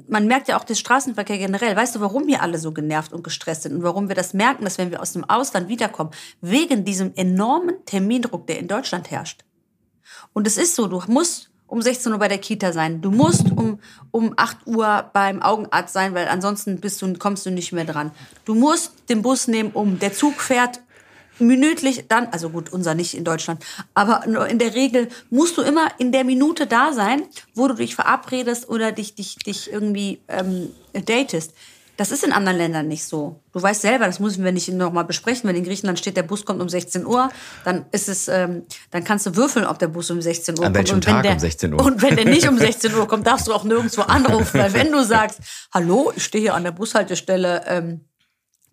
man 0.08 0.28
merkt 0.28 0.50
ja 0.50 0.60
auch 0.60 0.66
den 0.66 0.76
Straßenverkehr 0.76 1.38
generell. 1.38 1.76
Weißt 1.76 1.96
du, 1.96 2.02
warum 2.02 2.28
wir 2.28 2.42
alle 2.42 2.58
so 2.58 2.74
genervt 2.74 3.14
und 3.14 3.24
gestresst 3.24 3.64
sind 3.64 3.76
und 3.76 3.84
warum 3.84 4.10
wir 4.10 4.16
das 4.16 4.34
merken, 4.34 4.66
dass 4.66 4.78
wenn 4.78 4.92
wir 4.92 5.02
aus 5.02 5.14
dem 5.14 5.24
Ausland 5.24 5.70
wiederkommen, 5.70 6.12
wegen 6.42 6.84
diesem 6.84 7.14
enormen 7.16 7.86
Termindruck, 7.86 8.48
der 8.48 8.60
in 8.60 8.68
Deutschland 8.68 9.10
herrscht. 9.10 9.46
Und 10.34 10.48
es 10.48 10.58
ist 10.58 10.76
so, 10.76 10.88
du 10.88 11.02
musst 11.08 11.50
um 11.68 11.82
16 11.82 12.12
Uhr 12.12 12.20
bei 12.20 12.28
der 12.28 12.38
Kita 12.38 12.74
sein. 12.74 13.02
Du 13.02 13.12
musst 13.12 13.50
um, 13.52 13.80
um 14.12 14.34
8 14.36 14.68
Uhr 14.68 15.10
beim 15.14 15.42
Augenarzt 15.42 15.94
sein, 15.94 16.14
weil 16.14 16.28
ansonsten 16.28 16.82
bist 16.82 17.02
du, 17.02 17.14
kommst 17.14 17.46
du 17.46 17.50
nicht 17.50 17.72
mehr 17.72 17.86
dran. 17.86 18.12
Du 18.44 18.56
musst 18.56 18.92
den 19.08 19.22
Bus 19.22 19.48
nehmen 19.48 19.72
um. 19.72 19.98
Der 19.98 20.14
Zug 20.14 20.42
fährt 20.42 20.82
minütlich 21.40 22.06
dann, 22.08 22.28
also 22.28 22.50
gut, 22.50 22.72
unser 22.72 22.94
nicht 22.94 23.14
in 23.14 23.24
Deutschland, 23.24 23.64
aber 23.94 24.26
in 24.48 24.60
der 24.60 24.76
Regel 24.76 25.10
musst 25.30 25.58
du 25.58 25.62
immer 25.62 25.88
in 25.98 26.12
der 26.12 26.24
Minute 26.24 26.68
da 26.68 26.94
sein, 26.94 27.24
wo 27.56 27.68
du 27.68 27.74
dich 27.74 27.96
verabredest 27.96 28.70
oder 28.70 28.92
dich, 28.92 29.16
dich, 29.16 29.36
dich 29.38 29.72
irgendwie 29.72 30.20
ähm, 30.28 30.70
datest. 30.94 31.54
Das 32.02 32.10
ist 32.10 32.24
in 32.24 32.32
anderen 32.32 32.58
Ländern 32.58 32.88
nicht 32.88 33.06
so. 33.06 33.44
Du 33.54 33.62
weißt 33.62 33.84
selber, 33.84 34.08
das 34.08 34.20
müssen 34.20 34.44
wir 34.44 34.52
nicht 34.52 34.68
nochmal 34.70 35.06
besprechen. 35.06 35.48
Wenn 35.48 35.56
in 35.56 35.64
Griechenland 35.64 36.00
steht, 36.00 36.18
der 36.18 36.24
Bus 36.24 36.46
kommt 36.46 36.60
um 36.60 36.68
16 36.68 37.06
Uhr, 37.06 37.30
dann 37.64 37.86
ist 37.92 38.10
es, 38.10 38.28
ähm, 38.28 38.64
dann 38.90 39.04
kannst 39.04 39.28
du 39.28 39.36
würfeln, 39.36 39.68
ob 39.68 39.78
der 39.78 39.88
Bus 39.88 40.10
um 40.10 40.20
16 40.20 40.58
Uhr 40.58 40.66
An 40.66 40.74
kommt. 40.74 40.92
Und 40.92 41.06
wenn 41.06 41.14
Tag 41.14 41.22
der, 41.22 41.34
um 41.34 41.40
16 41.40 41.74
Uhr? 41.76 41.86
Und 41.86 42.02
wenn 42.02 42.16
der 42.16 42.26
nicht 42.26 42.50
um 42.50 42.58
16 42.58 42.96
Uhr 42.96 43.08
kommt, 43.08 43.28
darfst 43.28 43.48
du 43.48 43.54
auch 43.54 43.64
nirgendwo 43.64 44.02
anrufen. 44.02 44.60
Weil 44.60 44.74
wenn 44.74 44.92
du 44.92 45.04
sagst, 45.04 45.42
hallo, 45.72 46.12
ich 46.16 46.24
stehe 46.24 46.42
hier 46.42 46.56
an 46.56 46.64
der 46.64 46.72
Bushaltestelle 46.72 47.66
ähm, 47.68 48.02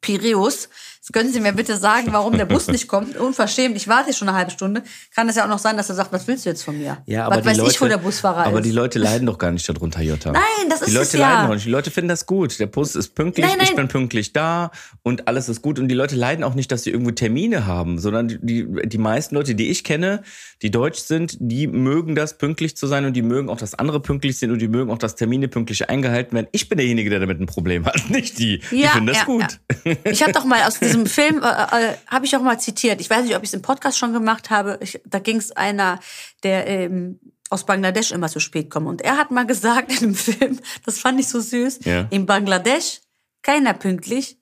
Piräus, 0.01 0.71
jetzt 0.99 1.13
können 1.13 1.33
Sie 1.33 1.41
mir 1.41 1.53
bitte 1.53 1.77
sagen, 1.77 2.09
warum 2.13 2.37
der 2.37 2.45
Bus 2.45 2.69
nicht 2.69 2.89
kommt? 2.89 3.17
Unverschämt, 3.17 3.77
ich 3.77 3.89
warte 3.89 4.13
schon 4.13 4.29
eine 4.29 4.37
halbe 4.37 4.51
Stunde. 4.51 4.83
Kann 5.15 5.29
es 5.29 5.37
ja 5.37 5.45
auch 5.45 5.49
noch 5.49 5.59
sein, 5.59 5.77
dass 5.77 5.89
er 5.89 5.95
sagt, 5.95 6.13
was 6.13 6.27
willst 6.27 6.45
du 6.45 6.51
jetzt 6.51 6.63
von 6.63 6.77
mir? 6.77 6.99
Ja, 7.07 7.27
aber 7.27 7.37
was 7.37 7.43
die 7.43 7.49
weiß 7.49 7.57
Leute, 7.59 7.71
ich, 7.71 7.81
wo 7.81 7.87
der 7.87 7.99
Busfahrer 7.99 8.47
aber 8.47 8.59
ist. 8.59 8.67
die 8.67 8.73
Leute 8.73 8.99
leiden 8.99 9.27
doch 9.27 9.39
gar 9.39 9.51
nicht 9.51 9.69
darunter, 9.69 10.03
Jutta. 10.03 10.33
Nein, 10.33 10.43
das 10.69 10.81
Die 10.81 10.87
ist 10.87 10.91
es 10.91 10.95
Leute 10.95 11.19
ja. 11.19 11.31
leiden 11.33 11.51
auch 11.51 11.55
nicht. 11.55 11.67
Die 11.67 11.71
Leute 11.71 11.91
finden 11.91 12.09
das 12.09 12.27
gut. 12.27 12.59
Der 12.59 12.67
Bus 12.67 12.95
ist 12.95 13.15
pünktlich, 13.15 13.47
Nein, 13.47 13.57
nein. 13.59 13.69
ich 13.71 13.77
bin 13.77 13.89
pünktlich 13.89 14.33
da 14.33 14.71
und 15.03 15.29
alles 15.29 15.49
ist 15.49 15.63
gut. 15.63 15.79
Und 15.79 15.89
die 15.89 15.95
Leute 15.95 16.17
leiden 16.17 16.45
auch 16.45 16.55
nicht, 16.55 16.71
dass 16.73 16.83
sie 16.83 16.91
irgendwo 16.91 17.13
Termine 17.13 17.67
haben, 17.67 17.99
sondern 17.99 18.29
die, 18.29 18.39
die, 18.41 18.89
die 18.89 18.99
meisten 18.99 19.35
Leute, 19.35 19.55
die 19.55 19.71
ich 19.71 19.85
kenne, 19.85 20.23
die 20.63 20.71
deutsch 20.71 21.01
sind, 21.01 21.37
die 21.41 21.67
mögen 21.67 22.15
das, 22.15 22.39
pünktlich 22.39 22.77
zu 22.77 22.87
sein 22.87 23.05
und 23.05 23.15
die 23.15 23.23
mögen 23.23 23.49
auch, 23.49 23.59
dass 23.59 23.75
andere 23.75 24.01
pünktlich 24.01 24.39
sind 24.39 24.51
und 24.51 24.61
die 24.61 24.69
mögen 24.69 24.91
auch, 24.91 24.99
dass 24.99 25.17
Termine 25.17 25.49
pünktlich 25.49 25.89
eingehalten 25.89 26.35
werden. 26.35 26.49
Ich 26.53 26.69
bin 26.69 26.79
derjenige, 26.79 27.11
der 27.11 27.21
damit 27.21 27.41
ein 27.41 27.47
Problem 27.47 27.85
hat, 27.87 28.11
nicht 28.11 28.39
die. 28.39 28.61
die 28.71 28.83
Ja, 28.83 28.91
finden 28.91 29.07
das 29.07 29.19
ja, 29.19 29.25
gut. 29.25 29.61
Ja. 29.85 29.93
Ich 30.05 30.23
habe 30.23 30.33
doch 30.33 30.45
mal 30.45 30.63
aus 30.63 30.79
diesem 30.88 31.07
Film, 31.07 31.42
äh, 31.42 31.46
äh, 31.92 31.94
habe 32.09 32.27
ich 32.27 32.37
auch 32.37 32.42
mal 32.42 32.59
zitiert. 32.59 33.01
Ich 33.01 33.09
weiß 33.11 33.24
nicht, 33.24 33.37
ob 33.37 33.42
ich 33.42 33.51
es 33.51 33.55
im 33.55 33.62
Podcast 33.62 33.98
schon 33.98 34.12
gemacht 34.12 34.51
habe. 34.51 34.79
Ich, 34.83 35.01
da 35.05 35.18
ging 35.18 35.37
es 35.37 35.53
einer, 35.53 36.01
der 36.42 36.66
ähm, 36.66 37.20
aus 37.51 37.64
Bangladesch 37.64 38.11
immer 38.12 38.29
zu 38.29 38.40
spät 38.40 38.70
kommt. 38.70 38.87
Und 38.88 39.01
er 39.03 39.16
hat 39.16 39.31
mal 39.31 39.46
gesagt 39.46 39.90
in 39.92 39.98
dem 40.01 40.14
Film, 40.14 40.59
das 40.85 40.98
fand 40.98 41.18
ich 41.20 41.29
so 41.29 41.40
süß, 41.40 41.81
Ja. 41.85 42.07
in 42.11 42.27
Bangladesch 42.27 43.01
keiner 43.42 43.72
pünktlich, 43.74 44.37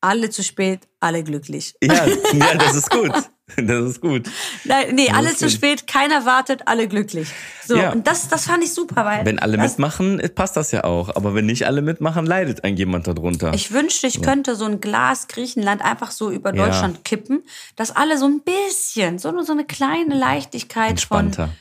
alle 0.00 0.30
zu 0.30 0.42
spät, 0.42 0.88
alle 1.00 1.22
glücklich. 1.22 1.74
Ja, 1.82 2.06
ja, 2.06 2.54
das 2.54 2.74
ist 2.76 2.90
gut. 2.90 3.12
Das 3.56 3.84
ist 3.88 4.00
gut. 4.00 4.28
Nein, 4.64 4.94
nee, 4.94 5.10
alle 5.10 5.34
zu 5.36 5.48
spät, 5.50 5.86
keiner 5.86 6.24
wartet, 6.26 6.62
alle 6.66 6.88
glücklich. 6.88 7.28
So, 7.64 7.76
Ja. 7.76 7.92
und 7.92 8.06
das, 8.06 8.28
das 8.28 8.46
fand 8.46 8.64
ich 8.64 8.72
super, 8.74 9.04
weil 9.04 9.24
Wenn 9.24 9.38
alle 9.38 9.56
das, 9.56 9.72
mitmachen, 9.72 10.20
passt 10.34 10.56
das 10.56 10.72
ja 10.72 10.84
auch. 10.84 11.14
Aber 11.16 11.34
wenn 11.34 11.46
nicht 11.46 11.66
alle 11.66 11.82
mitmachen, 11.82 12.26
leidet 12.26 12.64
ein 12.64 12.76
jemand 12.76 13.06
darunter. 13.06 13.52
Ich 13.54 13.72
wünschte, 13.72 14.06
ich 14.06 14.22
könnte 14.22 14.56
so 14.56 14.64
ein 14.64 14.80
Glas 14.80 15.28
Griechenland 15.28 15.82
einfach 15.82 16.10
so 16.10 16.30
über 16.30 16.54
Ja. 16.54 16.66
Deutschland 16.66 17.04
kippen, 17.04 17.42
dass 17.76 17.94
alle 17.94 18.18
so 18.18 18.26
ein 18.26 18.40
bisschen, 18.42 19.18
so 19.18 19.30
nur 19.32 19.44
so 19.44 19.52
eine 19.52 19.64
kleine 19.64 20.14
Leichtigkeit 20.16 20.90
Entspannter. 20.90 21.46
von 21.48 21.54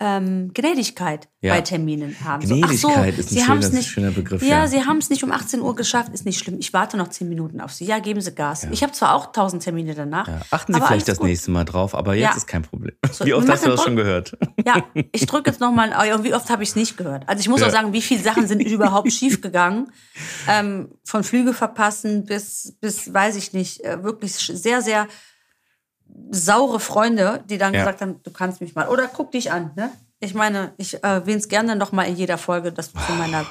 ähm, 0.00 0.50
Gnädigkeit 0.52 1.28
Ja. 1.40 1.54
bei 1.54 1.60
Terminen 1.62 2.16
haben. 2.24 2.42
Gnädigkeit 2.44 3.16
ist 3.18 3.30
ein 3.30 3.34
Sie 3.34 3.44
haben's 3.46 3.66
schöner- 3.66 3.76
nicht, 3.78 3.88
schöner 3.88 4.10
Begriff, 4.10 4.42
Ja, 4.42 4.48
ja. 4.48 4.66
Sie 4.66 4.84
haben 4.84 4.98
es 4.98 5.08
nicht 5.08 5.22
um 5.24 5.30
18 5.32 5.60
Uhr 5.62 5.74
geschafft, 5.74 6.12
ist 6.12 6.26
nicht 6.26 6.38
schlimm. 6.38 6.56
Ich 6.58 6.72
warte 6.72 6.96
noch 6.96 7.08
10 7.08 7.28
Minuten 7.28 7.60
auf 7.60 7.72
Sie. 7.72 7.84
Ja, 7.86 7.98
geben 8.00 8.20
Sie 8.20 8.32
Gas. 8.34 8.66
Ich 8.70 8.82
habe 8.82 8.92
zwar 8.92 9.14
auch 9.14 9.26
1000 9.32 9.62
Termine 9.62 9.94
danach. 9.94 10.28
Ja, 10.28 10.40
achten 10.50 10.74
Sie 10.74 10.80
vielleicht 10.80 11.08
das 11.08 11.18
gut. 11.18 11.28
nächste 11.28 11.50
Mal 11.50 11.64
drauf, 11.64 11.94
aber 11.94 12.14
jetzt 12.14 12.30
Ja. 12.32 12.36
ist 12.36 12.46
kein 12.46 12.62
Problem. 12.62 12.94
So, 13.12 13.24
Wie 13.24 13.32
oft 13.34 13.48
hast 13.48 13.64
du 13.64 13.70
das 13.70 13.82
schon 13.82 13.96
gehört? 13.96 14.36
Ja, 14.66 14.84
ich 15.12 15.24
drücke 15.26 15.50
jetzt 15.50 15.60
nochmal, 15.60 15.90
wie 16.24 16.34
oft 16.34 16.50
habe 16.50 16.62
ich 16.62 16.70
es 16.70 16.76
nicht 16.76 16.96
gehört? 16.96 17.28
Also 17.28 17.40
ich 17.40 17.48
muss 17.48 17.60
Ja. 17.60 17.68
auch 17.68 17.72
sagen, 17.72 17.92
wie 17.92 18.02
viele 18.02 18.22
Sachen 18.22 18.46
sind 18.48 18.60
überhaupt 18.60 19.10
schiefgegangen? 19.12 19.90
Ähm, 20.48 20.88
von 21.04 21.24
Flüge 21.24 21.54
verpassen 21.54 22.24
bis, 22.26 22.76
bis, 22.80 23.12
weiß 23.14 23.36
ich 23.36 23.52
nicht, 23.52 23.82
äh, 23.84 24.02
wirklich 24.02 24.34
sehr, 24.34 24.82
sehr 24.82 25.06
saure 26.30 26.80
Freunde, 26.80 27.42
die 27.48 27.58
dann 27.58 27.74
Ja. 27.74 27.80
gesagt 27.80 28.00
haben, 28.00 28.20
du 28.22 28.30
kannst 28.30 28.60
mich 28.60 28.74
mal. 28.74 28.88
Oder 28.88 29.06
guck 29.08 29.32
dich 29.32 29.50
an, 29.52 29.70
ne? 29.76 29.90
Ich 30.20 30.34
meine, 30.34 30.72
ich 30.78 31.02
erwähne 31.04 31.38
es 31.38 31.48
gerne 31.48 31.76
noch 31.76 31.92
mal 31.92 32.02
in 32.04 32.16
jeder 32.16 32.38
Folge, 32.38 32.72
dass 32.72 32.92
du 32.92 32.98
zu 33.06 33.12
meiner 33.12 33.46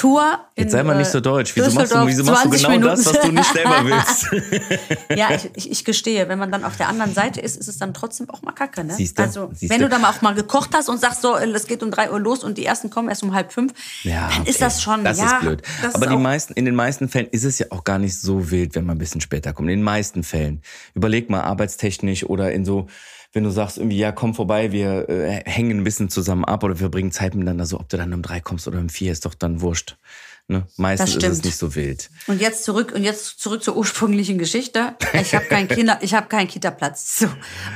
Tour 0.00 0.38
Jetzt 0.56 0.72
sei 0.72 0.82
mal 0.82 0.96
nicht 0.96 1.08
äh, 1.08 1.10
so 1.10 1.20
deutsch. 1.20 1.54
Wieso 1.54 1.72
machst 1.72 1.92
du, 1.92 2.06
wieso 2.06 2.24
machst 2.24 2.46
du 2.46 2.48
20 2.50 2.68
genau 2.68 2.86
das, 2.86 3.04
was 3.04 3.12
du 3.12 3.28
Minuten- 3.28 3.34
nicht 3.34 3.52
selber 3.52 3.84
willst? 3.84 5.10
ja, 5.14 5.28
ich, 5.34 5.50
ich, 5.56 5.70
ich 5.72 5.84
gestehe, 5.84 6.26
wenn 6.26 6.38
man 6.38 6.50
dann 6.50 6.64
auf 6.64 6.78
der 6.78 6.88
anderen 6.88 7.12
Seite 7.12 7.42
ist, 7.42 7.58
ist 7.58 7.68
es 7.68 7.76
dann 7.76 7.92
trotzdem 7.92 8.30
auch 8.30 8.40
mal 8.40 8.52
kacke. 8.52 8.82
Ne? 8.82 8.94
Siehste, 8.94 9.22
also, 9.22 9.50
siehste. 9.52 9.74
wenn 9.74 9.82
du 9.82 9.90
dann 9.90 10.00
mal 10.00 10.08
auch 10.08 10.22
mal 10.22 10.34
gekocht 10.34 10.70
hast 10.72 10.88
und 10.88 10.98
sagst 10.98 11.20
so, 11.20 11.36
äh, 11.36 11.46
es 11.50 11.66
geht 11.66 11.82
um 11.82 11.90
drei 11.90 12.10
Uhr 12.10 12.18
los 12.18 12.42
und 12.42 12.56
die 12.56 12.64
ersten 12.64 12.88
kommen 12.88 13.10
erst 13.10 13.22
um 13.22 13.34
halb 13.34 13.52
fünf, 13.52 13.74
dann 14.04 14.46
ist 14.46 14.56
okay. 14.56 14.56
das 14.60 14.80
schon, 14.82 15.04
Das 15.04 15.18
ja. 15.18 15.26
ist 15.26 15.40
blöd. 15.40 15.62
das 15.82 15.94
Aber 15.94 16.06
ist 16.06 16.12
die 16.12 16.16
meisten, 16.16 16.54
in 16.54 16.64
den 16.64 16.74
meisten 16.74 17.10
Fällen 17.10 17.26
ist 17.30 17.44
es 17.44 17.58
ja 17.58 17.66
auch 17.68 17.84
gar 17.84 17.98
nicht 17.98 18.18
so 18.18 18.50
wild, 18.50 18.74
wenn 18.76 18.86
man 18.86 18.96
ein 18.96 18.98
bisschen 19.00 19.20
später 19.20 19.52
kommt. 19.52 19.68
In 19.68 19.76
den 19.80 19.84
meisten 19.84 20.22
Fällen. 20.22 20.62
Überleg 20.94 21.28
mal 21.28 21.42
arbeitstechnisch 21.42 22.24
oder 22.24 22.52
in 22.52 22.64
so, 22.64 22.86
wenn 23.32 23.44
du 23.44 23.50
sagst 23.50 23.78
irgendwie, 23.78 23.98
ja, 23.98 24.12
komm 24.12 24.34
vorbei, 24.34 24.72
wir 24.72 25.08
äh, 25.08 25.42
hängen 25.44 25.78
ein 25.78 25.84
bisschen 25.84 26.08
zusammen 26.10 26.44
ab 26.44 26.64
oder 26.64 26.80
wir 26.80 26.88
bringen 26.88 27.12
Zeit 27.12 27.34
miteinander, 27.34 27.64
so 27.66 27.78
ob 27.78 27.88
du 27.88 27.96
dann 27.96 28.12
um 28.12 28.22
drei 28.22 28.40
kommst 28.40 28.66
oder 28.66 28.78
um 28.78 28.88
vier, 28.88 29.12
ist 29.12 29.24
doch 29.24 29.34
dann 29.34 29.60
wurscht. 29.60 29.96
Ne? 30.48 30.66
Meistens 30.76 31.14
ist 31.14 31.24
es 31.24 31.44
nicht 31.44 31.56
so 31.56 31.76
wild. 31.76 32.10
Und 32.26 32.40
jetzt 32.40 32.64
zurück 32.64 32.90
und 32.92 33.04
jetzt 33.04 33.38
zurück 33.40 33.62
zur 33.62 33.76
ursprünglichen 33.76 34.36
Geschichte. 34.36 34.96
Ich 35.12 35.32
habe 35.32 35.44
keinen 35.44 35.68
Kinder, 35.68 35.98
ich 36.00 36.12
habe 36.12 36.26
keinen 36.26 36.48
Kita-Platz. 36.48 37.20
So. 37.20 37.26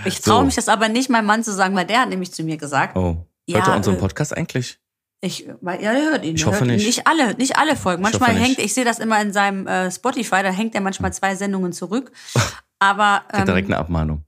Ich 0.05 0.21
traue 0.21 0.41
So. 0.41 0.45
mich 0.47 0.55
das 0.57 0.69
aber 0.69 0.89
nicht, 0.89 1.09
meinem 1.09 1.27
Mann 1.27 1.45
zu 1.45 1.53
sagen, 1.53 1.77
weil 1.77 1.87
der 1.87 2.01
hat 2.01 2.09
nämlich 2.09 2.33
zu 2.33 2.43
mir 2.43 2.57
gesagt, 2.57 2.97
Oh. 2.97 3.25
Ja, 3.47 3.59
Hört 3.59 3.69
er 3.69 3.77
unseren 3.77 3.97
äh, 3.97 3.99
Podcast 3.99 4.37
eigentlich? 4.37 4.79
Ich, 5.21 5.47
weil, 5.61 5.83
ja, 5.83 5.93
der 5.93 6.03
hört 6.03 6.25
ihn. 6.25 6.35
Ich 6.35 6.45
hoffe 6.47 6.61
hört 6.61 6.69
ihn. 6.71 6.75
nicht. 6.77 6.87
Nicht 6.87 7.07
alle, 7.07 7.35
nicht 7.35 7.57
alle 7.57 7.77
Folgen. 7.77 8.03
Ich 8.03 8.11
Manchmal 8.11 8.35
nicht. 8.35 8.43
hängt, 8.43 8.59
ich 8.59 8.75
sehe 8.75 8.85
das 8.85 8.99
immer 8.99 9.21
in 9.23 9.33
seinem 9.33 9.67
äh, 9.67 9.91
Spotify, 9.93 10.43
da 10.43 10.51
hängt 10.51 10.75
er 10.75 10.81
manchmal 10.81 11.13
zwei 11.13 11.37
Sendungen 11.37 11.73
zurück. 11.73 12.11
Aber, 12.81 13.23
hat 13.33 13.47
direkt 13.47 13.69
ähm, 13.69 13.75
eine 13.75 13.79
Abmahnung. 13.81 14.25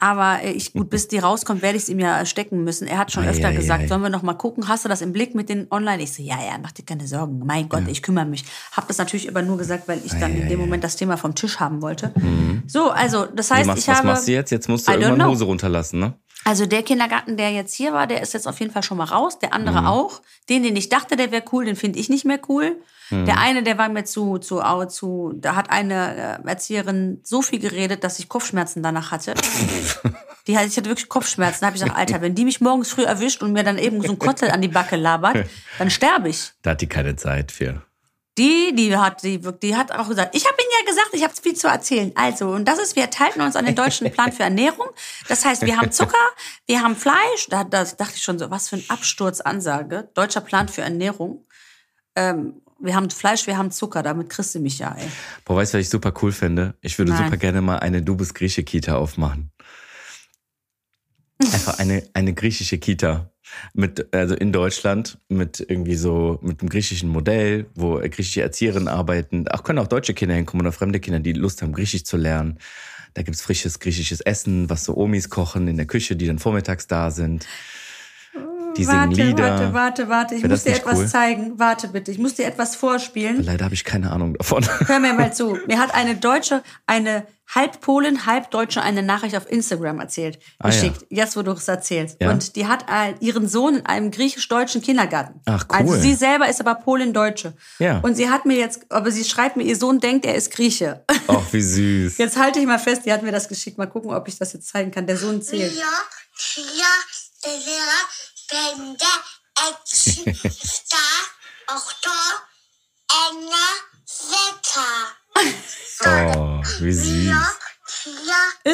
Aber 0.00 0.42
äh, 0.42 0.52
ich, 0.52 0.72
gut, 0.72 0.90
bis 0.90 1.08
die 1.08 1.18
rauskommt, 1.18 1.62
werde 1.62 1.76
ich 1.76 1.84
es 1.84 1.88
ihm 1.88 1.98
ja 1.98 2.24
stecken 2.26 2.64
müssen. 2.64 2.86
Er 2.86 2.98
hat 2.98 3.12
schon 3.12 3.24
Ei, 3.24 3.30
öfter 3.30 3.48
ei, 3.48 3.54
gesagt, 3.56 3.84
ei. 3.84 3.86
sollen 3.88 4.02
wir 4.02 4.10
noch 4.10 4.22
mal 4.22 4.34
gucken, 4.34 4.68
hast 4.68 4.84
du 4.84 4.88
das 4.88 5.00
im 5.02 5.12
Blick 5.12 5.34
mit 5.34 5.48
den 5.48 5.66
Online? 5.70 6.02
Ich 6.02 6.12
so, 6.14 6.22
ja, 6.22 6.36
ja, 6.36 6.58
mach 6.62 6.72
dir 6.72 6.84
keine 6.84 7.06
Sorgen. 7.06 7.40
Mein 7.44 7.68
Gott, 7.68 7.84
ich 7.88 8.02
kümmere 8.02 8.26
mich. 8.26 8.44
Hab 8.72 8.88
das 8.88 8.98
natürlich 8.98 9.28
aber 9.28 9.42
nur 9.42 9.58
gesagt, 9.58 9.88
weil 9.88 10.00
ich 10.04 10.12
dann 10.12 10.32
Ei, 10.32 10.40
in 10.40 10.48
dem. 10.48 10.60
Moment 10.60 10.82
das 10.84 10.96
Thema 10.96 11.16
vom 11.16 11.34
Tisch 11.34 11.60
haben 11.60 11.82
wollte. 11.82 12.12
So, 12.66 12.90
also, 12.90 13.26
das 13.26 13.50
heißt, 13.50 13.66
machst, 13.66 13.82
ich 13.82 13.88
was 13.88 13.98
habe... 13.98 14.06
machst 14.08 14.26
du 14.28 14.32
jetzt? 14.32 14.50
Jetzt 14.50 14.68
musst 14.68 14.88
du 14.88 14.92
I 14.92 14.96
irgendwann. 14.96 15.28
Hose 15.28 15.44
runterlassen, 15.44 16.00
ne? 16.00 16.14
Also 16.44 16.64
der 16.66 16.82
Kindergarten, 16.82 17.36
der 17.36 17.50
jetzt 17.50 17.74
hier 17.74 17.92
war, 17.92 18.06
der 18.06 18.22
ist 18.22 18.32
jetzt 18.32 18.46
auf 18.46 18.60
jeden 18.60 18.72
Fall 18.72 18.82
schon 18.84 18.98
mal 18.98 19.04
raus. 19.04 19.38
Der 19.40 19.52
andere 19.52 19.80
Mhm. 19.80 19.86
auch. 19.86 20.22
Den, 20.48 20.62
den 20.62 20.76
ich 20.76 20.88
dachte, 20.88 21.16
der 21.16 21.32
wäre 21.32 21.42
cool, 21.52 21.64
den 21.64 21.74
finde 21.76 21.98
ich 21.98 22.08
nicht 22.08 22.24
mehr 22.24 22.38
cool. 22.48 22.76
Mhm. 23.10 23.26
Der 23.26 23.38
eine, 23.38 23.62
der 23.62 23.78
war 23.78 23.88
mir 23.88 24.04
zu, 24.04 24.38
zu, 24.38 24.62
zu, 24.88 25.32
da 25.36 25.54
hat 25.54 25.70
eine 25.70 26.40
äh, 26.44 26.48
Erzieherin 26.48 27.20
so 27.22 27.42
viel 27.42 27.58
geredet, 27.58 28.04
dass 28.04 28.18
ich 28.18 28.28
Kopfschmerzen 28.28 28.82
danach 28.82 29.10
hatte. 29.10 29.34
Die 30.46 30.56
hatte, 30.56 30.68
ich 30.68 30.76
hatte 30.76 30.88
wirklich 30.88 31.08
Kopfschmerzen. 31.08 31.60
Da 31.60 31.66
habe 31.66 31.76
ich 31.76 31.82
gesagt, 31.82 31.98
Alter, 31.98 32.20
wenn 32.20 32.34
die 32.34 32.44
mich 32.44 32.60
morgens 32.60 32.90
früh 32.90 33.04
erwischt 33.04 33.42
und 33.42 33.52
mir 33.52 33.64
dann 33.64 33.78
eben 33.78 34.00
so 34.00 34.12
ein 34.12 34.18
Kotzel 34.18 34.50
an 34.50 34.62
die 34.62 34.68
Backe 34.68 34.96
labert, 34.96 35.46
dann 35.78 35.90
sterbe 35.90 36.28
ich. 36.28 36.52
Da 36.62 36.70
hat 36.70 36.80
die 36.80 36.88
keine 36.88 37.16
Zeit 37.16 37.50
für. 37.50 37.82
Die, 38.38 38.74
die 38.74 38.94
hat, 38.94 39.22
die, 39.22 39.40
die 39.40 39.76
hat 39.76 39.90
auch 39.92 40.08
gesagt, 40.08 40.34
ich 40.36 40.44
habe 40.44 40.56
Ihnen 40.60 40.70
ja 40.78 40.90
gesagt, 40.90 41.08
ich 41.12 41.24
habe 41.24 41.32
viel 41.40 41.54
zu 41.54 41.68
erzählen. 41.68 42.12
Also, 42.16 42.50
und 42.50 42.66
das 42.66 42.78
ist, 42.78 42.94
wir 42.94 43.08
halten 43.18 43.40
uns 43.40 43.56
an 43.56 43.64
den 43.64 43.74
deutschen 43.74 44.10
Plan 44.12 44.30
für 44.30 44.42
Ernährung. 44.42 44.88
Das 45.26 45.44
heißt, 45.46 45.62
wir 45.62 45.78
haben 45.78 45.90
Zucker, 45.90 46.18
wir 46.66 46.82
haben 46.82 46.96
Fleisch. 46.96 47.46
Da, 47.48 47.64
da 47.64 47.84
dachte 47.84 48.12
ich 48.16 48.22
schon 48.22 48.38
so, 48.38 48.50
was 48.50 48.68
für 48.68 48.76
ein 48.76 48.84
Absturzansage. 48.88 50.10
Deutscher 50.12 50.42
Plan 50.42 50.68
für 50.68 50.82
Ernährung. 50.82 51.46
Ähm, 52.14 52.60
wir 52.78 52.94
haben 52.94 53.10
Fleisch, 53.10 53.46
wir 53.46 53.56
haben 53.56 53.70
Zucker, 53.70 54.02
damit 54.02 54.28
kriegst 54.30 54.54
du 54.54 54.60
mich 54.60 54.78
ja, 54.78 54.94
ey. 54.98 55.06
Boah, 55.44 55.56
weißt 55.56 55.74
du, 55.74 55.78
was 55.78 55.86
ich 55.86 55.90
super 55.90 56.12
cool 56.22 56.32
fände? 56.32 56.74
Ich 56.80 56.98
würde 56.98 57.12
Nein. 57.12 57.24
super 57.24 57.36
gerne 57.36 57.60
mal 57.60 57.78
eine 57.78 58.02
Du 58.02 58.16
bist 58.16 58.34
Grieche 58.34 58.62
Kita 58.62 58.96
aufmachen. 58.96 59.50
Einfach 61.42 61.78
eine, 61.78 62.02
eine 62.14 62.32
griechische 62.34 62.78
Kita. 62.78 63.30
Mit, 63.74 64.12
also 64.12 64.34
in 64.34 64.52
Deutschland 64.52 65.18
mit 65.28 65.60
irgendwie 65.60 65.94
so, 65.94 66.40
mit 66.42 66.60
einem 66.60 66.68
griechischen 66.68 67.08
Modell, 67.08 67.66
wo 67.76 67.98
griechische 67.98 68.42
Erzieherinnen 68.42 68.88
arbeiten. 68.88 69.46
Auch 69.48 69.62
können 69.62 69.78
auch 69.78 69.86
deutsche 69.86 70.14
Kinder 70.14 70.34
hinkommen 70.34 70.66
oder 70.66 70.72
fremde 70.72 70.98
Kinder, 70.98 71.20
die 71.20 71.32
Lust 71.32 71.62
haben, 71.62 71.72
Griechisch 71.72 72.04
zu 72.04 72.16
lernen. 72.16 72.58
Da 73.14 73.22
gibt's 73.22 73.40
frisches 73.40 73.78
griechisches 73.78 74.20
Essen, 74.20 74.68
was 74.68 74.84
so 74.84 74.96
Omis 74.96 75.30
kochen 75.30 75.68
in 75.68 75.76
der 75.76 75.86
Küche, 75.86 76.16
die 76.16 76.26
dann 76.26 76.38
vormittags 76.38 76.86
da 76.86 77.10
sind. 77.10 77.46
Die 78.76 78.84
singen 78.84 78.98
warte, 79.10 79.22
Lieder. 79.22 79.44
warte, 79.44 79.72
warte, 79.74 80.08
warte. 80.08 80.34
Ich 80.34 80.42
Wäre 80.42 80.52
muss 80.52 80.64
dir 80.64 80.74
etwas 80.76 80.98
cool? 80.98 81.06
zeigen. 81.08 81.58
Warte 81.58 81.88
bitte, 81.88 82.10
ich 82.10 82.18
muss 82.18 82.34
dir 82.34 82.46
etwas 82.46 82.76
vorspielen. 82.76 83.42
Leider 83.42 83.64
habe 83.64 83.74
ich 83.74 83.84
keine 83.84 84.10
Ahnung 84.12 84.34
davon. 84.34 84.64
Hör 84.86 84.98
mir 85.00 85.12
mal 85.14 85.32
zu. 85.34 85.58
Mir 85.66 85.78
hat 85.78 85.94
eine 85.94 86.16
deutsche, 86.16 86.62
eine 86.86 87.26
halb 87.54 87.80
Polin, 87.80 88.26
halb 88.26 88.50
Deutsche 88.50 88.82
eine 88.82 89.04
Nachricht 89.04 89.36
auf 89.36 89.48
Instagram 89.48 90.00
erzählt, 90.00 90.40
Ah, 90.58 90.68
ja. 90.68 90.74
geschickt. 90.74 91.06
Jetzt, 91.10 91.36
wo 91.36 91.42
du 91.42 91.52
es 91.52 91.68
erzählst. 91.68 92.16
Ja. 92.20 92.30
Und 92.32 92.56
die 92.56 92.66
hat 92.66 92.84
ihren 93.20 93.48
Sohn 93.48 93.76
in 93.76 93.86
einem 93.86 94.10
griechisch-deutschen 94.10 94.82
Kindergarten. 94.82 95.40
Ach, 95.44 95.64
cool. 95.70 95.76
Also 95.76 95.94
sie 95.94 96.14
selber 96.14 96.48
ist 96.48 96.60
aber 96.60 96.74
Polin-Deutsche. 96.74 97.54
Ja. 97.78 98.00
Und 98.00 98.16
sie 98.16 98.28
hat 98.30 98.46
mir 98.46 98.56
jetzt, 98.56 98.90
aber 98.90 99.12
sie 99.12 99.22
schreibt 99.24 99.56
mir, 99.56 99.62
ihr 99.62 99.76
Sohn 99.76 100.00
denkt, 100.00 100.26
er 100.26 100.34
ist 100.34 100.50
Grieche. 100.50 101.04
Ach, 101.28 101.42
wie 101.52 101.60
süß. 101.62 102.18
Jetzt 102.18 102.36
halte 102.36 102.58
ich 102.58 102.66
mal 102.66 102.80
fest, 102.80 103.02
die 103.06 103.12
hat 103.12 103.22
mir 103.22 103.30
das 103.32 103.46
geschickt. 103.48 103.78
Mal 103.78 103.86
gucken, 103.86 104.12
ob 104.12 104.26
ich 104.26 104.36
das 104.38 104.52
jetzt 104.52 104.66
zeigen 104.68 104.90
kann. 104.90 105.06
Der 105.06 105.16
Sohn 105.16 105.40
zählt. 105.40 105.72
Ja, 105.72 105.82
ja, 106.56 106.94
der 107.44 107.52
Lehrer, 107.52 108.02
Bände, 108.48 109.04
Action, 109.56 110.34
Star, 110.34 111.22
Oktor, 111.68 112.42
Ende, 113.30 113.66
Wetter. 114.30 115.16
Oh, 116.04 116.62
wie 116.80 116.92
süß. 116.92 117.65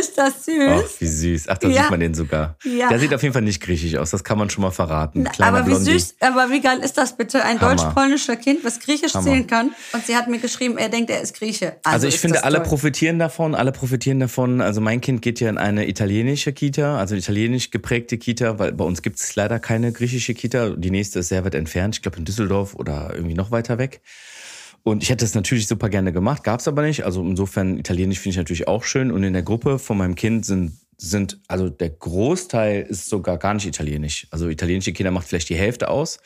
Ist 0.00 0.16
das 0.16 0.32
Ach, 0.38 0.42
süß? 0.86 1.00
wie 1.00 1.06
süß. 1.06 1.48
Ach, 1.48 1.58
da 1.58 1.68
Ja. 1.68 1.82
sieht 1.82 1.90
man 1.90 2.00
den 2.00 2.14
sogar. 2.14 2.56
Ja. 2.64 2.88
Der 2.88 2.98
sieht 2.98 3.12
auf 3.12 3.22
jeden 3.22 3.34
Fall 3.34 3.42
nicht 3.42 3.60
griechisch 3.62 3.94
aus, 3.96 4.10
das 4.10 4.24
kann 4.24 4.38
man 4.38 4.48
schon 4.48 4.62
mal 4.62 4.70
verraten. 4.70 5.24
Kleiner 5.24 5.58
aber 5.58 5.66
wie 5.66 5.70
Blondie. 5.72 5.92
süß, 5.92 6.14
aber 6.20 6.48
wie 6.50 6.60
geil 6.62 6.78
ist 6.82 6.96
das 6.96 7.14
bitte? 7.16 7.44
Ein 7.44 7.58
deutsch-polnischer 7.58 8.36
Kind, 8.36 8.64
was 8.64 8.80
Griechisch 8.80 9.12
Hammer. 9.14 9.24
zählen 9.26 9.46
kann. 9.46 9.72
Und 9.92 10.06
sie 10.06 10.16
hat 10.16 10.28
mir 10.28 10.38
geschrieben, 10.38 10.78
er 10.78 10.88
denkt, 10.88 11.10
er 11.10 11.20
ist 11.20 11.34
Grieche. 11.38 11.76
Also 11.84 12.06
ich 12.06 12.14
ist 12.14 12.20
finde, 12.22 12.42
alle 12.44 12.56
toll. 12.58 12.66
profitieren 12.68 13.18
davon, 13.18 13.54
alle 13.54 13.70
profitieren 13.72 14.18
davon. 14.18 14.60
Also 14.62 14.80
mein 14.80 15.02
Kind 15.02 15.20
geht 15.20 15.40
ja 15.40 15.50
in 15.50 15.58
eine 15.58 15.86
italienische 15.88 16.52
Kita, 16.54 16.96
also 16.96 17.14
italienisch 17.14 17.70
geprägte 17.70 18.16
Kita, 18.16 18.58
weil 18.58 18.72
bei 18.72 18.84
uns 18.84 19.02
gibt 19.02 19.18
es 19.18 19.36
leider 19.36 19.58
keine 19.58 19.92
griechische 19.92 20.32
Kita. 20.32 20.70
Die 20.70 20.90
nächste 20.90 21.18
ist 21.18 21.28
sehr 21.28 21.44
weit 21.44 21.54
entfernt, 21.54 21.96
ich 21.96 22.02
glaube 22.02 22.16
in 22.16 22.24
Düsseldorf 22.24 22.74
oder 22.74 23.10
irgendwie 23.14 23.34
noch 23.34 23.50
weiter 23.50 23.76
weg. 23.76 24.00
Und 24.84 25.02
ich 25.02 25.10
hätte 25.10 25.24
es 25.24 25.34
natürlich 25.34 25.68
super 25.68 25.88
gerne 25.88 26.12
gemacht, 26.12 26.42
gab 26.42 26.60
es 26.60 26.66
aber 26.66 26.82
nicht. 26.82 27.04
Also 27.04 27.22
insofern, 27.22 27.78
Italienisch 27.78 28.18
finde 28.18 28.30
ich 28.30 28.36
natürlich 28.38 28.68
auch 28.68 28.84
schön. 28.84 29.12
Und 29.12 29.22
in 29.22 29.32
der 29.32 29.42
Gruppe 29.42 29.78
von 29.78 29.96
meinem 29.96 30.16
Kind 30.16 30.44
sind, 30.44 30.72
sind, 30.96 31.38
also 31.46 31.68
der 31.68 31.90
Großteil 31.90 32.82
ist 32.82 33.08
sogar 33.08 33.38
gar 33.38 33.54
nicht 33.54 33.66
italienisch. 33.66 34.26
Also 34.30 34.48
italienische 34.48 34.92
Kinder 34.92 35.12
macht 35.12 35.28
vielleicht 35.28 35.48
die 35.48 35.56
Hälfte 35.56 35.88
aus. 35.88 36.18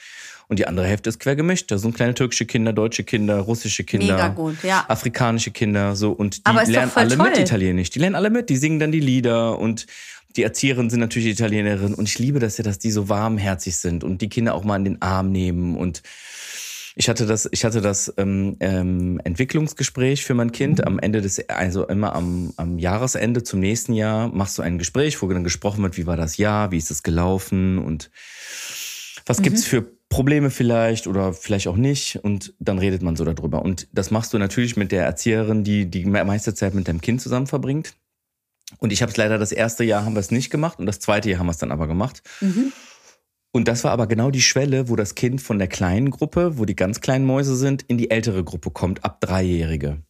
Und 0.49 0.59
die 0.59 0.67
andere 0.69 0.87
Hälfte 0.87 1.11
ist 1.11 1.19
quer 1.19 1.35
gemischt. 1.35 1.71
Da 1.71 1.79
sind 1.79 1.95
kleine 1.95 2.15
türkische 2.15 2.47
Kinder, 2.47 2.73
deutsche 2.73 3.03
Kinder, 3.03 3.41
russische 3.41 3.85
Kinder, 3.85 4.31
gut, 4.31 4.63
ja. 4.63 4.85
afrikanische 4.89 5.51
Kinder, 5.51 5.97
so. 5.97 6.13
Und 6.13 6.47
die 6.47 6.71
lernen 6.71 6.93
alle 6.95 7.17
toll. 7.17 7.29
mit 7.31 7.39
Italienisch. 7.39 7.91
Die 7.91 7.99
lernen 7.99 8.15
alle 8.15 8.31
mit, 8.31 8.49
die 8.49 8.57
singen 8.57 8.79
dann 8.79 8.93
die 8.93 9.01
Lieder 9.01 9.59
und 9.59 9.87
die 10.37 10.45
Erzieherinnen 10.45 10.89
sind 10.89 11.01
natürlich 11.01 11.29
Italienerinnen. 11.29 11.95
Und 11.95 12.09
ich 12.09 12.19
liebe 12.19 12.39
das 12.39 12.59
ja, 12.59 12.65
dass 12.65 12.79
die 12.79 12.91
so 12.91 13.09
warmherzig 13.09 13.77
sind 13.77 14.05
und 14.05 14.21
die 14.21 14.29
Kinder 14.29 14.55
auch 14.55 14.65
mal 14.65 14.77
in 14.77 14.85
den 14.85 15.03
Arm 15.03 15.33
nehmen 15.33 15.77
und 15.77 16.03
ich 16.99 17.11
hatte 17.11 17.27
das, 17.27 17.47
ich 17.53 17.63
hatte 17.67 17.83
das 17.83 18.13
ähm, 18.17 18.57
ähm, 18.61 19.21
Entwicklungsgespräch 19.23 20.25
für 20.25 20.33
mein 20.33 20.51
Kind 20.51 20.85
am 20.87 20.99
Ende 20.99 21.21
des, 21.21 21.47
also 21.51 21.87
immer 21.87 22.15
am, 22.15 22.55
am 22.57 22.79
Jahresende 22.79 23.43
zum 23.43 23.61
nächsten 23.61 23.93
Jahr 23.93 24.29
machst 24.29 24.57
du 24.57 24.63
ein 24.63 24.79
Gespräch, 24.79 25.21
wo 25.21 25.29
dann 25.29 25.45
gesprochen 25.45 25.83
wird, 25.83 25.99
wie 25.99 26.07
war 26.07 26.17
das 26.17 26.39
Jahr, 26.39 26.71
wie 26.71 26.79
ist 26.79 26.91
es 26.91 27.03
gelaufen 27.03 27.77
und 27.79 28.11
was 29.27 29.43
gibt's 29.43 29.67
für 29.67 29.83
Probleme 30.09 30.51
vielleicht 30.51 31.07
oder 31.07 31.35
vielleicht 31.35 31.69
auch 31.69 31.77
nicht 31.77 32.25
und 32.25 32.55
dann 32.61 32.79
redet 32.79 33.03
man 33.03 33.15
so 33.15 33.27
darüber. 33.27 33.61
Und 33.61 33.89
das 33.93 34.11
machst 34.11 34.33
du 34.33 34.39
natürlich 34.39 34.79
mit 34.79 34.91
der 34.91 35.05
Erzieherin, 35.05 35.65
die 35.65 35.91
die 35.91 36.07
meiste 36.07 36.55
Zeit 36.55 36.75
mit 36.75 36.89
deinem 36.89 37.03
Kind 37.03 37.21
zusammen 37.21 37.47
verbringt. 37.47 37.95
Und 38.79 38.91
ich 38.91 39.03
habe 39.03 39.11
es 39.11 39.19
leider 39.19 39.37
das 39.37 39.53
erste 39.53 39.85
Jahr 39.85 40.07
haben 40.07 40.15
wir 40.15 40.21
es 40.21 40.31
nicht 40.31 40.49
gemacht 40.49 40.79
und 40.79 40.87
das 40.87 40.99
zweite 40.99 41.29
Jahr 41.29 41.41
haben 41.41 41.47
wir 41.47 41.53
es 41.53 41.59
dann 41.59 41.73
aber 41.73 41.87
gemacht. 41.87 42.23
Und 43.57 43.69
das 43.69 43.85
war 43.85 43.93
aber 43.93 44.07
genau 44.07 44.31
die 44.31 44.43
Schwelle, 44.43 44.91
wo 44.91 44.97
das 44.97 45.15
Kind 45.15 45.41
von 45.41 45.59
der 45.59 45.67
kleinen 45.67 46.11
Gruppe, 46.11 46.59
wo 46.59 46.67
die 46.67 46.77
ganz 46.77 47.01
kleinen 47.01 47.25
Mäuse 47.25 47.57
sind, 47.57 47.85
in 47.89 47.97
die 47.97 48.11
ältere 48.11 48.45
Gruppe 48.45 48.71
kommt, 48.71 49.03
ab 49.03 49.19
Dreijährige. 49.23 50.03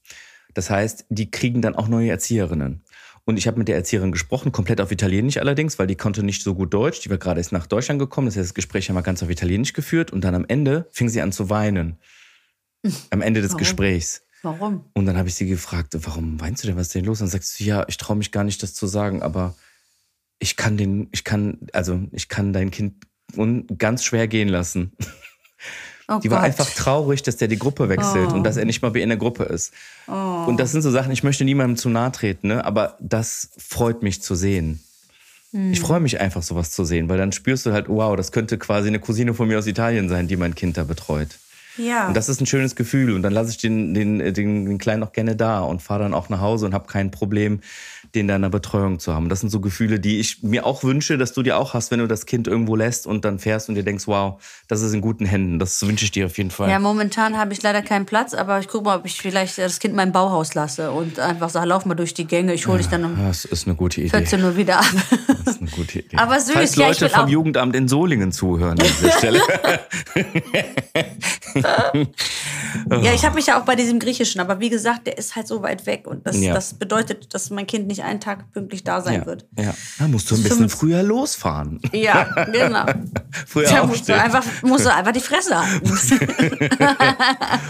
Das 0.53 0.69
heißt, 0.69 1.07
die 1.11 1.31
kriegen 1.31 1.63
dann 1.63 1.77
auch 1.77 1.87
neue 1.87 2.11
Erzieherinnen. 2.11 2.83
Und 3.25 3.37
ich 3.37 3.47
habe 3.47 3.57
mit 3.59 3.69
der 3.69 3.77
Erzieherin 3.77 4.11
gesprochen, 4.11 4.51
komplett 4.51 4.81
auf 4.81 4.91
Italienisch 4.91 5.37
allerdings, 5.37 5.79
weil 5.79 5.87
die 5.87 5.95
konnte 5.95 6.25
nicht 6.25 6.43
so 6.43 6.57
gut 6.57 6.75
Deutsch. 6.75 7.03
Die 7.03 7.09
war 7.09 7.19
gerade 7.19 7.39
erst 7.39 7.53
nach 7.53 7.69
Deutschland 7.69 8.01
gekommen. 8.01 8.27
Das 8.27 8.35
heißt, 8.35 8.47
das 8.49 8.55
Gespräch 8.55 8.89
haben 8.89 8.97
wir 8.97 9.03
ganz 9.03 9.23
auf 9.23 9.31
Italienisch 9.31 9.75
geführt. 9.75 10.11
Und 10.13 10.25
dann 10.25 10.35
am 10.35 10.45
Ende 10.49 10.89
fing 10.91 11.09
sie 11.09 11.23
an 11.23 11.31
zu 11.31 11.49
weinen. 11.49 11.99
Am 13.11 13.23
Ende 13.23 13.43
des 13.43 13.51
Warum? 13.51 13.59
Gesprächs. 13.61 14.23
Warum? 14.43 14.87
Und 14.93 15.07
dann 15.07 15.17
habe 15.17 15.29
ich 15.29 15.37
sie 15.37 15.47
gefragt, 15.47 15.97
warum 16.01 16.41
weinst 16.41 16.65
du 16.65 16.67
denn? 16.67 16.77
Was 16.77 16.89
ist 16.89 16.97
denn 16.97 17.05
los? 17.05 17.21
Und 17.21 17.27
dann 17.27 17.31
sagst 17.31 17.61
du, 17.61 17.63
ja, 17.63 17.85
ich 17.87 17.97
traue 17.97 18.17
mich 18.17 18.33
gar 18.33 18.43
nicht, 18.43 18.61
das 18.65 18.75
zu 18.75 18.89
sagen, 18.89 19.23
aber 19.23 19.55
ich 20.41 20.57
kann 20.57 20.77
den, 20.77 21.07
ich 21.13 21.23
kann, 21.23 21.69
also 21.73 22.03
ich 22.11 22.29
kann 22.29 22.53
dein 22.53 22.73
Kind 22.73 23.07
un, 23.37 23.67
ganz 23.79 24.05
schwer 24.05 24.29
gehen 24.29 24.49
lassen. 24.49 24.93
Oh 26.09 26.21
Die 26.23 26.31
war 26.31 26.39
Gott. 26.39 26.47
einfach 26.47 26.71
traurig, 26.71 27.25
dass 27.25 27.37
der 27.37 27.49
die 27.49 27.59
Gruppe 27.59 27.89
wechselt 27.89 28.33
und 28.33 28.45
dass 28.45 28.57
er 28.57 28.65
nicht 28.65 28.81
mal 28.81 28.97
in 28.97 29.09
der 29.09 29.19
Gruppe 29.19 29.43
ist. 29.43 29.73
Und 30.07 30.57
das 30.59 30.71
sind 30.71 30.83
so 30.83 30.93
Sachen, 30.93 31.11
ich 31.11 31.25
möchte 31.25 31.45
niemandem 31.45 31.77
zu 31.77 31.89
nahe 31.89 32.13
treten, 32.13 32.47
ne? 32.47 32.65
aber 32.65 32.97
das 33.01 33.51
freut 33.59 34.05
mich 34.05 34.23
zu 34.23 34.37
sehen. 34.37 34.81
Ich 35.73 35.81
freue 35.81 36.01
mich 36.01 36.21
einfach, 36.21 36.43
sowas 36.43 36.71
zu 36.71 36.85
sehen, 36.85 37.09
weil 37.09 37.19
dann 37.19 37.33
spürst 37.33 37.65
du 37.67 37.73
halt, 37.73 37.89
wow, 37.89 38.15
das 38.15 38.31
könnte 38.31 38.59
quasi 38.59 38.89
eine 38.89 39.01
Cousine 39.01 39.33
von 39.33 39.49
mir 39.49 39.59
aus 39.59 39.67
Italien 39.67 40.09
sein, 40.09 40.29
die 40.29 40.37
mein 40.37 40.55
Kind 40.55 40.77
da 40.77 40.85
betreut. 40.85 41.39
Ja. 41.79 42.09
Und 42.09 42.17
das 42.17 42.29
ist 42.29 42.41
ein 42.41 42.47
schönes 42.47 42.77
Gefühl. 42.77 43.13
Und 43.15 43.23
dann 43.23 43.33
lasse 43.33 43.51
ich 43.51 43.59
den, 43.59 43.95
den, 43.95 44.19
den, 44.19 44.67
den 44.67 44.79
Kleinen 44.79 45.03
auch 45.03 45.13
gerne 45.13 45.37
da 45.37 45.61
und 45.61 45.83
fahre 45.83 46.03
dann 46.03 46.15
auch 46.15 46.29
nach 46.29 46.41
Hause 46.41 46.67
und 46.67 46.75
habe 46.75 46.87
kein 46.87 47.11
Problem, 47.11 47.61
den 48.15 48.29
da 48.29 48.37
in 48.37 48.43
der 48.43 48.49
Betreuung 48.49 48.99
zu 48.99 49.13
haben. 49.15 49.29
Das 49.29 49.41
sind 49.41 49.51
so 49.51 49.61
Gefühle, 49.61 49.99
die 50.01 50.21
ich 50.21 50.43
mir 50.43 50.65
auch 50.67 50.83
wünsche, 50.85 51.19
dass 51.19 51.33
du 51.33 51.43
dir 51.43 51.59
auch 51.59 51.75
hast, 51.75 51.91
wenn 51.91 51.99
du 51.99 52.07
das 52.07 52.27
Kind 52.27 52.47
irgendwo 52.47 52.77
lässt 52.77 53.07
und 53.07 53.25
dann 53.25 53.39
fährst 53.39 53.69
und 53.69 53.75
dir 53.75 53.83
denkst, 53.83 54.07
wow, 54.07 54.41
das 54.69 54.81
ist 54.83 54.93
in 54.93 55.01
guten 55.01 55.25
Händen. 55.27 55.59
Das 55.59 55.87
wünsche 55.87 56.05
ich 56.05 56.11
dir 56.13 56.27
auf 56.27 56.37
jeden 56.39 56.51
Fall. 56.51 56.71
ja, 56.71 56.79
momentan 56.79 57.37
habe 57.39 57.53
ich 57.53 57.63
leider 57.63 57.83
keinen 57.83 58.07
Platz, 58.07 58.35
aber 58.35 58.61
ich 58.61 58.69
gucke 58.69 58.85
mal, 58.85 58.97
ob 58.99 59.07
ich 59.07 59.17
vielleicht 59.21 59.59
das 59.59 59.79
Kind 59.79 59.93
in 59.93 59.97
meinem 59.97 60.13
Bauhaus 60.13 60.55
lasse 60.55 60.91
und 60.93 61.19
einfach 61.19 61.51
sage, 61.51 61.67
lauf 61.67 61.85
mal 61.85 61.95
durch 61.95 62.15
die 62.15 62.27
Gänge, 62.27 62.55
ich 62.55 62.67
hole 62.67 62.79
dich 62.79 62.89
dann 62.89 63.05
um 63.05 63.17
Das 63.27 63.45
ist 63.45 63.67
eine 63.67 63.77
gute 63.77 64.01
Idee. 64.01 64.11
14 64.11 64.43
Uhr 64.45 64.57
wieder 64.57 64.79
ab. 64.79 64.87
Das 65.45 65.55
ist 65.57 65.61
eine 65.61 65.71
gute 65.71 65.99
Idee. 66.01 66.17
Aber 66.17 66.39
süß, 66.41 66.53
Falls 66.55 66.77
ja, 66.77 66.87
Leute 66.89 67.01
will 67.03 67.09
vom 67.11 67.29
Jugendamt 67.29 67.77
in 67.77 67.89
Solingen 67.89 68.33
zuhören 68.33 68.79
an 68.81 68.87
dieser 69.01 69.13
Stelle. 69.13 69.41
Ja, 73.03 73.15
ich 73.15 73.25
habe 73.25 73.35
mich 73.35 73.47
ja 73.47 73.59
auch 73.61 73.65
bei 73.65 73.75
diesem 73.75 73.99
Griechischen, 73.99 74.41
aber 74.41 74.61
wie 74.61 74.69
gesagt, 74.69 75.07
der 75.07 75.17
ist 75.19 75.35
halt 75.37 75.49
so 75.49 75.63
weit 75.63 75.87
weg 75.87 76.07
und 76.07 76.27
das, 76.27 76.39
Ja. 76.39 76.53
das 76.55 76.75
bedeutet, 76.75 77.33
dass 77.35 77.51
mein 77.51 77.67
Kind 77.67 77.87
nicht 77.87 78.05
einen 78.07 78.21
Tag 78.21 78.51
pünktlich 78.53 78.83
da 78.85 79.01
sein 79.01 79.21
ja, 79.21 79.27
wird. 79.27 79.47
ja. 79.59 79.75
Da 79.99 80.09
musst 80.09 80.31
du 80.31 80.35
ein 80.37 80.43
bisschen 80.43 80.59
Fünf- 80.59 80.75
früher 80.75 81.03
losfahren. 81.03 81.81
Ja, 81.93 82.25
genau. 82.53 82.87
Früher 83.47 83.69
Da 83.69 83.85
musst 83.87 84.09
du 84.09 84.15
einfach, 84.19 84.45
musst 84.63 84.87
du 84.87 84.93
einfach 84.95 85.13
die 85.13 85.21
Fresse 85.21 85.57
halten. 85.61 85.91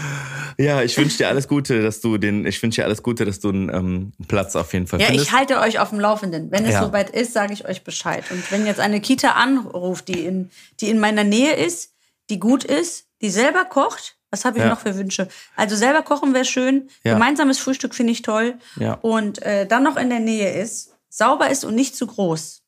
Ja, 0.59 0.81
ich 0.81 0.97
wünsche 0.97 1.17
dir 1.17 1.27
alles 1.27 1.47
Gute, 1.47 1.83
dass 1.83 2.01
du 2.01 2.17
den, 2.17 2.43
ich 2.47 2.61
wünsche 2.63 2.81
dir 2.81 2.85
alles 2.85 3.03
Gute, 3.03 3.25
dass 3.25 3.39
du 3.39 3.49
einen 3.49 3.69
ähm, 3.69 4.11
Platz 4.27 4.55
auf 4.55 4.73
jeden 4.73 4.87
Fall 4.87 4.99
Ja, 4.99 5.05
findest. 5.07 5.27
ich 5.29 5.31
halte 5.35 5.59
euch 5.59 5.77
auf 5.77 5.91
dem 5.91 5.99
Laufenden. 5.99 6.49
Wenn 6.49 6.65
es 6.65 6.73
Ja. 6.73 6.83
soweit 6.83 7.11
ist, 7.11 7.33
sage 7.33 7.53
ich 7.53 7.67
euch 7.67 7.83
Bescheid. 7.83 8.23
Und 8.31 8.51
wenn 8.51 8.65
jetzt 8.65 8.79
eine 8.79 8.99
Kita 8.99 9.33
anruft, 9.33 10.07
die 10.07 10.25
in, 10.25 10.49
die 10.81 10.89
in 10.89 10.99
meiner 10.99 11.23
Nähe 11.23 11.53
ist, 11.55 11.91
die 12.31 12.39
gut 12.39 12.63
ist, 12.63 13.05
die 13.21 13.29
selber 13.29 13.65
kocht, 13.65 14.16
was 14.31 14.45
habe 14.45 14.57
ich 14.57 14.63
Ja. 14.63 14.69
noch 14.69 14.79
für 14.79 14.95
Wünsche? 14.95 15.27
Also 15.55 15.75
selber 15.75 16.01
kochen 16.01 16.33
wäre 16.33 16.45
schön. 16.45 16.89
Ja. 17.03 17.13
Gemeinsames 17.13 17.59
Frühstück 17.59 17.95
finde 17.95 18.11
ich 18.13 18.21
toll. 18.21 18.55
Ja. 18.77 18.93
Und 19.01 19.41
äh, 19.41 19.65
dann 19.65 19.83
noch 19.83 19.97
in 19.97 20.09
der 20.09 20.19
Nähe 20.19 20.59
ist, 20.61 20.93
sauber 21.09 21.49
ist 21.49 21.63
und 21.65 21.75
nicht 21.75 21.95
zu 21.95 22.07
groß. 22.07 22.61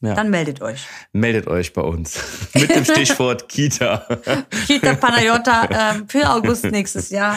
Ja. 0.00 0.14
Dann 0.14 0.30
meldet 0.30 0.62
euch. 0.62 0.86
Meldet 1.12 1.48
euch 1.48 1.72
bei 1.72 1.82
uns 1.82 2.20
mit 2.54 2.70
dem 2.74 2.84
Stichwort 2.84 3.48
Kita. 3.48 4.06
Kita 4.66 4.94
Panayota 4.94 5.68
ähm, 5.96 6.08
für 6.08 6.30
August 6.30 6.64
nächstes 6.64 7.10
Jahr. 7.10 7.36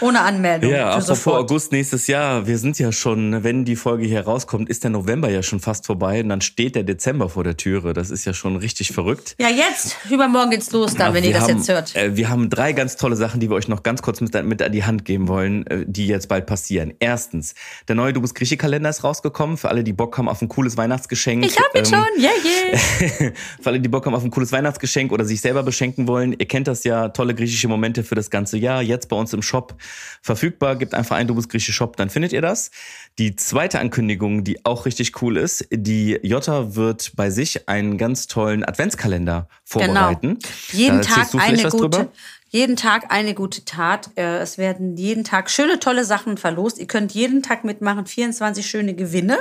Ohne 0.00 0.20
Anmeldung. 0.20 0.70
Ja, 0.70 0.88
apropos 0.88 1.06
sofort. 1.06 1.50
August 1.50 1.72
nächstes 1.72 2.06
Jahr. 2.06 2.46
Wir 2.46 2.58
sind 2.58 2.78
ja 2.78 2.90
schon, 2.90 3.44
wenn 3.44 3.64
die 3.64 3.76
Folge 3.76 4.06
hier 4.06 4.22
rauskommt, 4.22 4.68
ist 4.68 4.82
der 4.82 4.90
November 4.90 5.28
ja 5.30 5.42
schon 5.42 5.60
fast 5.60 5.86
vorbei 5.86 6.20
und 6.22 6.30
dann 6.30 6.40
steht 6.40 6.74
der 6.74 6.82
Dezember 6.84 7.28
vor 7.28 7.44
der 7.44 7.56
Türe. 7.56 7.92
Das 7.92 8.10
ist 8.10 8.24
ja 8.24 8.32
schon 8.34 8.56
richtig 8.56 8.92
verrückt. 8.92 9.36
Ja, 9.38 9.48
jetzt, 9.48 9.96
übermorgen 10.10 10.50
geht's 10.50 10.72
los 10.72 10.94
dann, 10.94 11.14
wenn 11.14 11.22
wir 11.22 11.30
ihr 11.30 11.36
das 11.36 11.48
haben, 11.48 11.58
jetzt 11.58 11.68
hört. 11.68 11.94
Äh, 11.94 12.16
wir 12.16 12.28
haben 12.28 12.50
drei 12.50 12.72
ganz 12.72 12.96
tolle 12.96 13.14
Sachen, 13.14 13.40
die 13.40 13.50
wir 13.50 13.54
euch 13.56 13.68
noch 13.68 13.82
ganz 13.82 14.02
kurz 14.02 14.20
mit, 14.20 14.34
mit 14.44 14.62
an 14.62 14.72
die 14.72 14.84
Hand 14.84 15.04
geben 15.04 15.28
wollen, 15.28 15.66
äh, 15.66 15.84
die 15.86 16.06
jetzt 16.06 16.28
bald 16.28 16.46
passieren. 16.46 16.92
Erstens, 16.98 17.54
der 17.86 17.94
neue 17.94 18.12
Du 18.12 18.20
bist 18.20 18.34
Grieche-Kalender 18.34 18.90
ist 18.90 19.04
rausgekommen. 19.04 19.56
Für 19.58 19.68
alle, 19.68 19.84
die 19.84 19.92
Bock 19.92 20.16
haben 20.18 20.28
auf 20.28 20.42
ein 20.42 20.48
cooles 20.48 20.76
Weihnachtsgeschenk. 20.76 21.44
Ich 21.44 21.56
hab 21.58 21.74
ihn 21.74 21.80
Ähm, 21.80 21.84
schon, 21.84 21.99
yeah, 22.18 22.30
yeah. 22.44 23.32
Für 23.60 23.70
alle, 23.70 23.80
die 23.80 23.88
Bock 23.88 24.06
haben 24.06 24.14
auf 24.14 24.24
ein 24.24 24.30
cooles 24.30 24.52
Weihnachtsgeschenk 24.52 25.12
oder 25.12 25.24
sich 25.24 25.40
selber 25.40 25.62
beschenken 25.62 26.06
wollen, 26.08 26.32
ihr 26.32 26.46
kennt 26.46 26.68
das 26.68 26.84
ja, 26.84 27.08
tolle 27.08 27.34
griechische 27.34 27.68
Momente 27.68 28.04
für 28.04 28.14
das 28.14 28.30
ganze 28.30 28.58
Jahr, 28.58 28.82
jetzt 28.82 29.08
bei 29.08 29.16
uns 29.16 29.32
im 29.32 29.42
Shop 29.42 29.74
verfügbar. 30.22 30.76
Gebt 30.76 30.94
einfach 30.94 31.16
ein, 31.16 31.26
du 31.26 31.34
bist 31.34 31.48
griechische 31.48 31.72
Shop, 31.72 31.96
dann 31.96 32.10
findet 32.10 32.32
ihr 32.32 32.42
das. 32.42 32.70
Die 33.18 33.36
zweite 33.36 33.78
Ankündigung, 33.78 34.44
die 34.44 34.64
auch 34.64 34.86
richtig 34.86 35.20
cool 35.22 35.36
ist, 35.36 35.66
die 35.70 36.18
Jota 36.22 36.74
wird 36.74 37.12
bei 37.16 37.30
sich 37.30 37.68
einen 37.68 37.98
ganz 37.98 38.26
tollen 38.26 38.64
Adventskalender 38.64 39.48
vorbereiten. 39.64 40.38
Genau. 40.38 40.48
Jeden 40.72 40.98
Da 40.98 41.02
Tag 41.02 41.34
eine 41.34 41.62
gute. 41.62 41.76
drüber? 41.76 42.08
Jeden 42.52 42.74
Tag 42.76 43.12
eine 43.12 43.34
gute 43.34 43.64
Tat. 43.64 44.10
Äh, 44.16 44.38
Es 44.38 44.58
werden 44.58 44.96
jeden 44.96 45.22
Tag 45.22 45.50
schöne, 45.50 45.78
tolle 45.78 46.04
Sachen 46.04 46.36
verlost. 46.36 46.78
Ihr 46.78 46.88
könnt 46.88 47.12
jeden 47.12 47.42
Tag 47.42 47.64
mitmachen. 47.64 48.06
24 48.06 48.66
schöne 48.66 48.94
Gewinne 48.94 49.38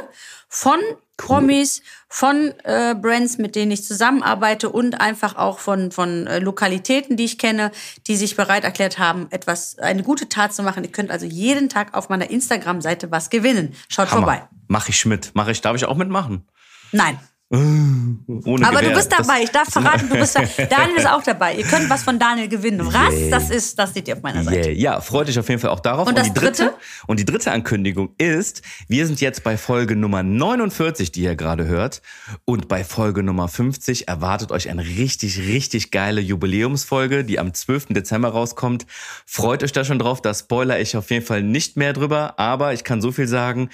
von 0.47 0.77
Promis, 1.19 1.81
von 2.07 2.53
äh, 2.63 2.95
Brands, 2.95 3.37
mit 3.37 3.55
denen 3.55 3.71
ich 3.71 3.83
zusammenarbeite 3.83 4.69
und 4.69 4.99
einfach 4.99 5.35
auch 5.35 5.59
von, 5.59 5.91
von 5.91 6.25
äh, 6.25 6.39
Lokalitäten, 6.39 7.17
die 7.17 7.25
ich 7.25 7.37
kenne, 7.37 7.71
die 8.07 8.15
sich 8.15 8.35
bereit 8.35 8.63
erklärt 8.63 8.97
haben, 8.97 9.27
etwas, 9.29 9.77
eine 9.77 10.01
gute 10.03 10.27
Tat 10.27 10.53
zu 10.53 10.63
machen. 10.63 10.83
Ihr 10.83 10.91
könnt 10.91 11.11
also 11.11 11.25
jeden 11.25 11.69
Tag 11.69 11.93
auf 11.93 12.09
meiner 12.09 12.29
Instagram-Seite 12.29 13.11
was 13.11 13.29
gewinnen. 13.29 13.75
Schaut 13.89 14.07
vorbei. 14.07 14.47
Mach 14.67 14.89
ich 14.89 15.05
mit. 15.05 15.31
Mach 15.33 15.47
ich, 15.47 15.61
darf 15.61 15.75
ich 15.75 15.85
auch 15.85 15.97
mitmachen? 15.97 16.47
Nein. 16.91 17.19
Ohne 17.51 18.67
Aber 18.67 18.77
Gewähr. 18.77 18.89
du 18.91 18.95
bist 18.95 19.11
Das- 19.11 19.25
dabei. 19.25 19.41
Ich 19.41 19.49
darf 19.49 19.69
verraten, 19.71 20.07
du 20.07 20.15
bist 20.15 20.35
da. 20.35 20.41
Daniel 20.69 20.97
ist 20.97 21.07
auch 21.09 21.23
dabei. 21.23 21.55
Ihr 21.55 21.63
könnt 21.65 21.89
was 21.89 22.03
von 22.03 22.19
Daniel 22.19 22.47
gewinnen. 22.47 22.79
Was 22.85 23.15
das 23.31 23.49
ist, 23.49 23.79
das 23.79 23.93
seht 23.95 24.07
ihr 24.07 24.17
auf 24.17 24.21
meiner 24.21 24.43
Seite. 24.43 24.69
Yeah. 24.69 24.93
Ja, 24.95 25.01
freut 25.01 25.27
euch 25.29 25.39
auf 25.39 25.49
jeden 25.49 25.59
Fall 25.59 25.71
auch 25.71 25.79
darauf. 25.79 26.07
Und 26.07 26.15
das 26.15 26.27
die 26.27 26.33
dritte, 26.33 26.65
dritte? 26.65 26.75
Und 27.07 27.19
die 27.19 27.25
dritte 27.25 27.51
Ankündigung 27.51 28.09
ist, 28.19 28.61
wir 28.87 29.07
sind 29.07 29.19
jetzt 29.19 29.43
bei 29.43 29.57
Folge 29.57 29.95
Nummer 29.95 30.21
49, 30.21 31.11
die 31.11 31.21
ihr 31.23 31.35
gerade 31.35 31.65
hört. 31.65 32.03
Und 32.45 32.67
bei 32.67 32.83
Folge 32.83 33.23
Nummer 33.23 33.47
50 33.47 34.07
erwartet 34.07 34.51
euch 34.51 34.69
eine 34.69 34.83
richtig, 34.85 35.39
richtig 35.39 35.89
geile 35.89 36.21
Jubiläumsfolge, 36.21 37.23
die 37.25 37.39
am 37.39 37.53
12. 37.55 37.87
Dezember 37.87 38.29
rauskommt. 38.29 38.85
Freut 39.25 39.63
euch 39.63 39.71
da 39.71 39.83
schon 39.83 39.97
drauf. 39.97 40.21
Da 40.21 40.35
spoiler 40.35 40.79
ich 40.79 40.95
auf 40.95 41.09
jeden 41.09 41.25
Fall 41.25 41.41
nicht 41.41 41.77
mehr 41.77 41.93
drüber. 41.93 42.37
Aber 42.37 42.73
ich 42.73 42.83
kann 42.83 43.01
so 43.01 43.11
viel 43.11 43.27
sagen. 43.27 43.69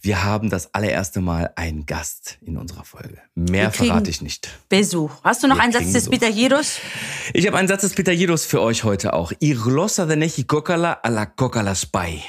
Wir 0.00 0.24
haben 0.24 0.50
das 0.50 0.74
allererste 0.74 1.20
Mal 1.20 1.52
einen 1.54 1.86
Gast 1.86 2.38
in 2.44 2.56
unserer 2.56 2.84
Folge. 2.84 3.11
Mehr 3.34 3.70
verrate 3.70 4.10
ich 4.10 4.22
nicht. 4.22 4.48
Besuch. 4.68 5.10
Hast 5.24 5.42
du 5.42 5.48
noch 5.48 5.56
Wir 5.56 5.62
einen 5.62 5.72
Satz 5.72 5.92
des 5.92 6.08
Besuch. 6.08 6.10
Pitajedos? 6.10 6.78
Ich 7.32 7.46
habe 7.46 7.56
einen 7.56 7.68
Satz 7.68 7.82
des 7.82 7.94
Peter 7.94 8.12
Jedos 8.12 8.44
für 8.44 8.60
euch 8.60 8.84
heute 8.84 9.12
auch. 9.12 9.32
Irlosa 9.40 10.06
de 10.06 10.16
nechi 10.16 10.44
kokala 10.44 10.92
a 11.02 11.08
la 11.08 11.26
kokala 11.26 11.74
spy. 11.74 12.22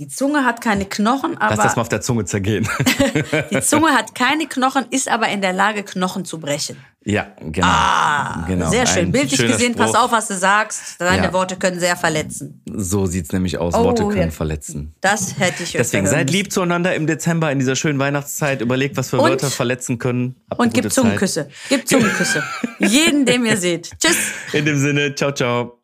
Die 0.00 0.08
Zunge 0.08 0.46
hat 0.46 0.62
keine 0.62 0.86
Knochen, 0.86 1.36
Lass 1.38 1.50
das 1.50 1.58
mal 1.58 1.72
aber 1.72 1.80
auf 1.82 1.88
der 1.90 2.00
Zunge 2.00 2.24
zergehen. 2.24 2.66
die 3.50 3.60
Zunge 3.60 3.90
hat 3.90 4.14
keine 4.14 4.46
Knochen, 4.46 4.86
ist 4.88 5.10
aber 5.10 5.28
in 5.28 5.42
der 5.42 5.52
Lage, 5.52 5.82
Knochen 5.82 6.24
zu 6.24 6.40
brechen. 6.40 6.78
ja, 7.04 7.26
genau. 7.38 7.66
Ah, 7.66 8.44
genau. 8.46 8.70
sehr 8.70 8.86
schön. 8.86 9.08
Ein 9.08 9.12
Bildlich 9.12 9.38
gesehen, 9.38 9.74
Spruch. 9.74 9.92
pass 9.92 9.94
auf, 9.94 10.10
was 10.10 10.28
du 10.28 10.34
sagst. 10.38 10.98
Deine 10.98 11.24
Ja. 11.24 11.32
Worte 11.34 11.56
können 11.56 11.78
sehr 11.78 11.96
verletzen. 11.96 12.62
So 12.74 13.04
sieht's 13.04 13.30
nämlich 13.32 13.58
aus. 13.58 13.74
Oh, 13.74 13.84
Worte 13.84 14.04
können 14.04 14.16
ja. 14.22 14.30
verletzen. 14.30 14.94
Das 15.02 15.38
hätte 15.38 15.64
ich 15.64 15.72
Deswegen 15.72 16.06
seid 16.06 16.30
lieb 16.30 16.50
zueinander 16.50 16.94
im 16.94 17.06
Dezember 17.06 17.52
in 17.52 17.58
dieser 17.58 17.76
schönen 17.76 17.98
Weihnachtszeit. 17.98 18.62
Überlegt, 18.62 18.96
was 18.96 19.10
für 19.10 19.18
Und- 19.18 19.28
Wörter 19.28 19.50
verletzen 19.50 19.98
können. 19.98 20.36
Habt 20.50 20.62
Und 20.62 20.72
gib. 20.72 20.90
Zungenküsse. 20.90 21.50
Gib 21.68 21.86
Zungenküsse. 21.86 22.42
Jeden, 22.78 23.26
den 23.26 23.44
ihr 23.44 23.58
seht. 23.58 23.90
Tschüss. 24.02 24.16
In 24.54 24.64
dem 24.64 24.78
Sinne, 24.78 25.14
ciao, 25.14 25.32
ciao. 25.32 25.79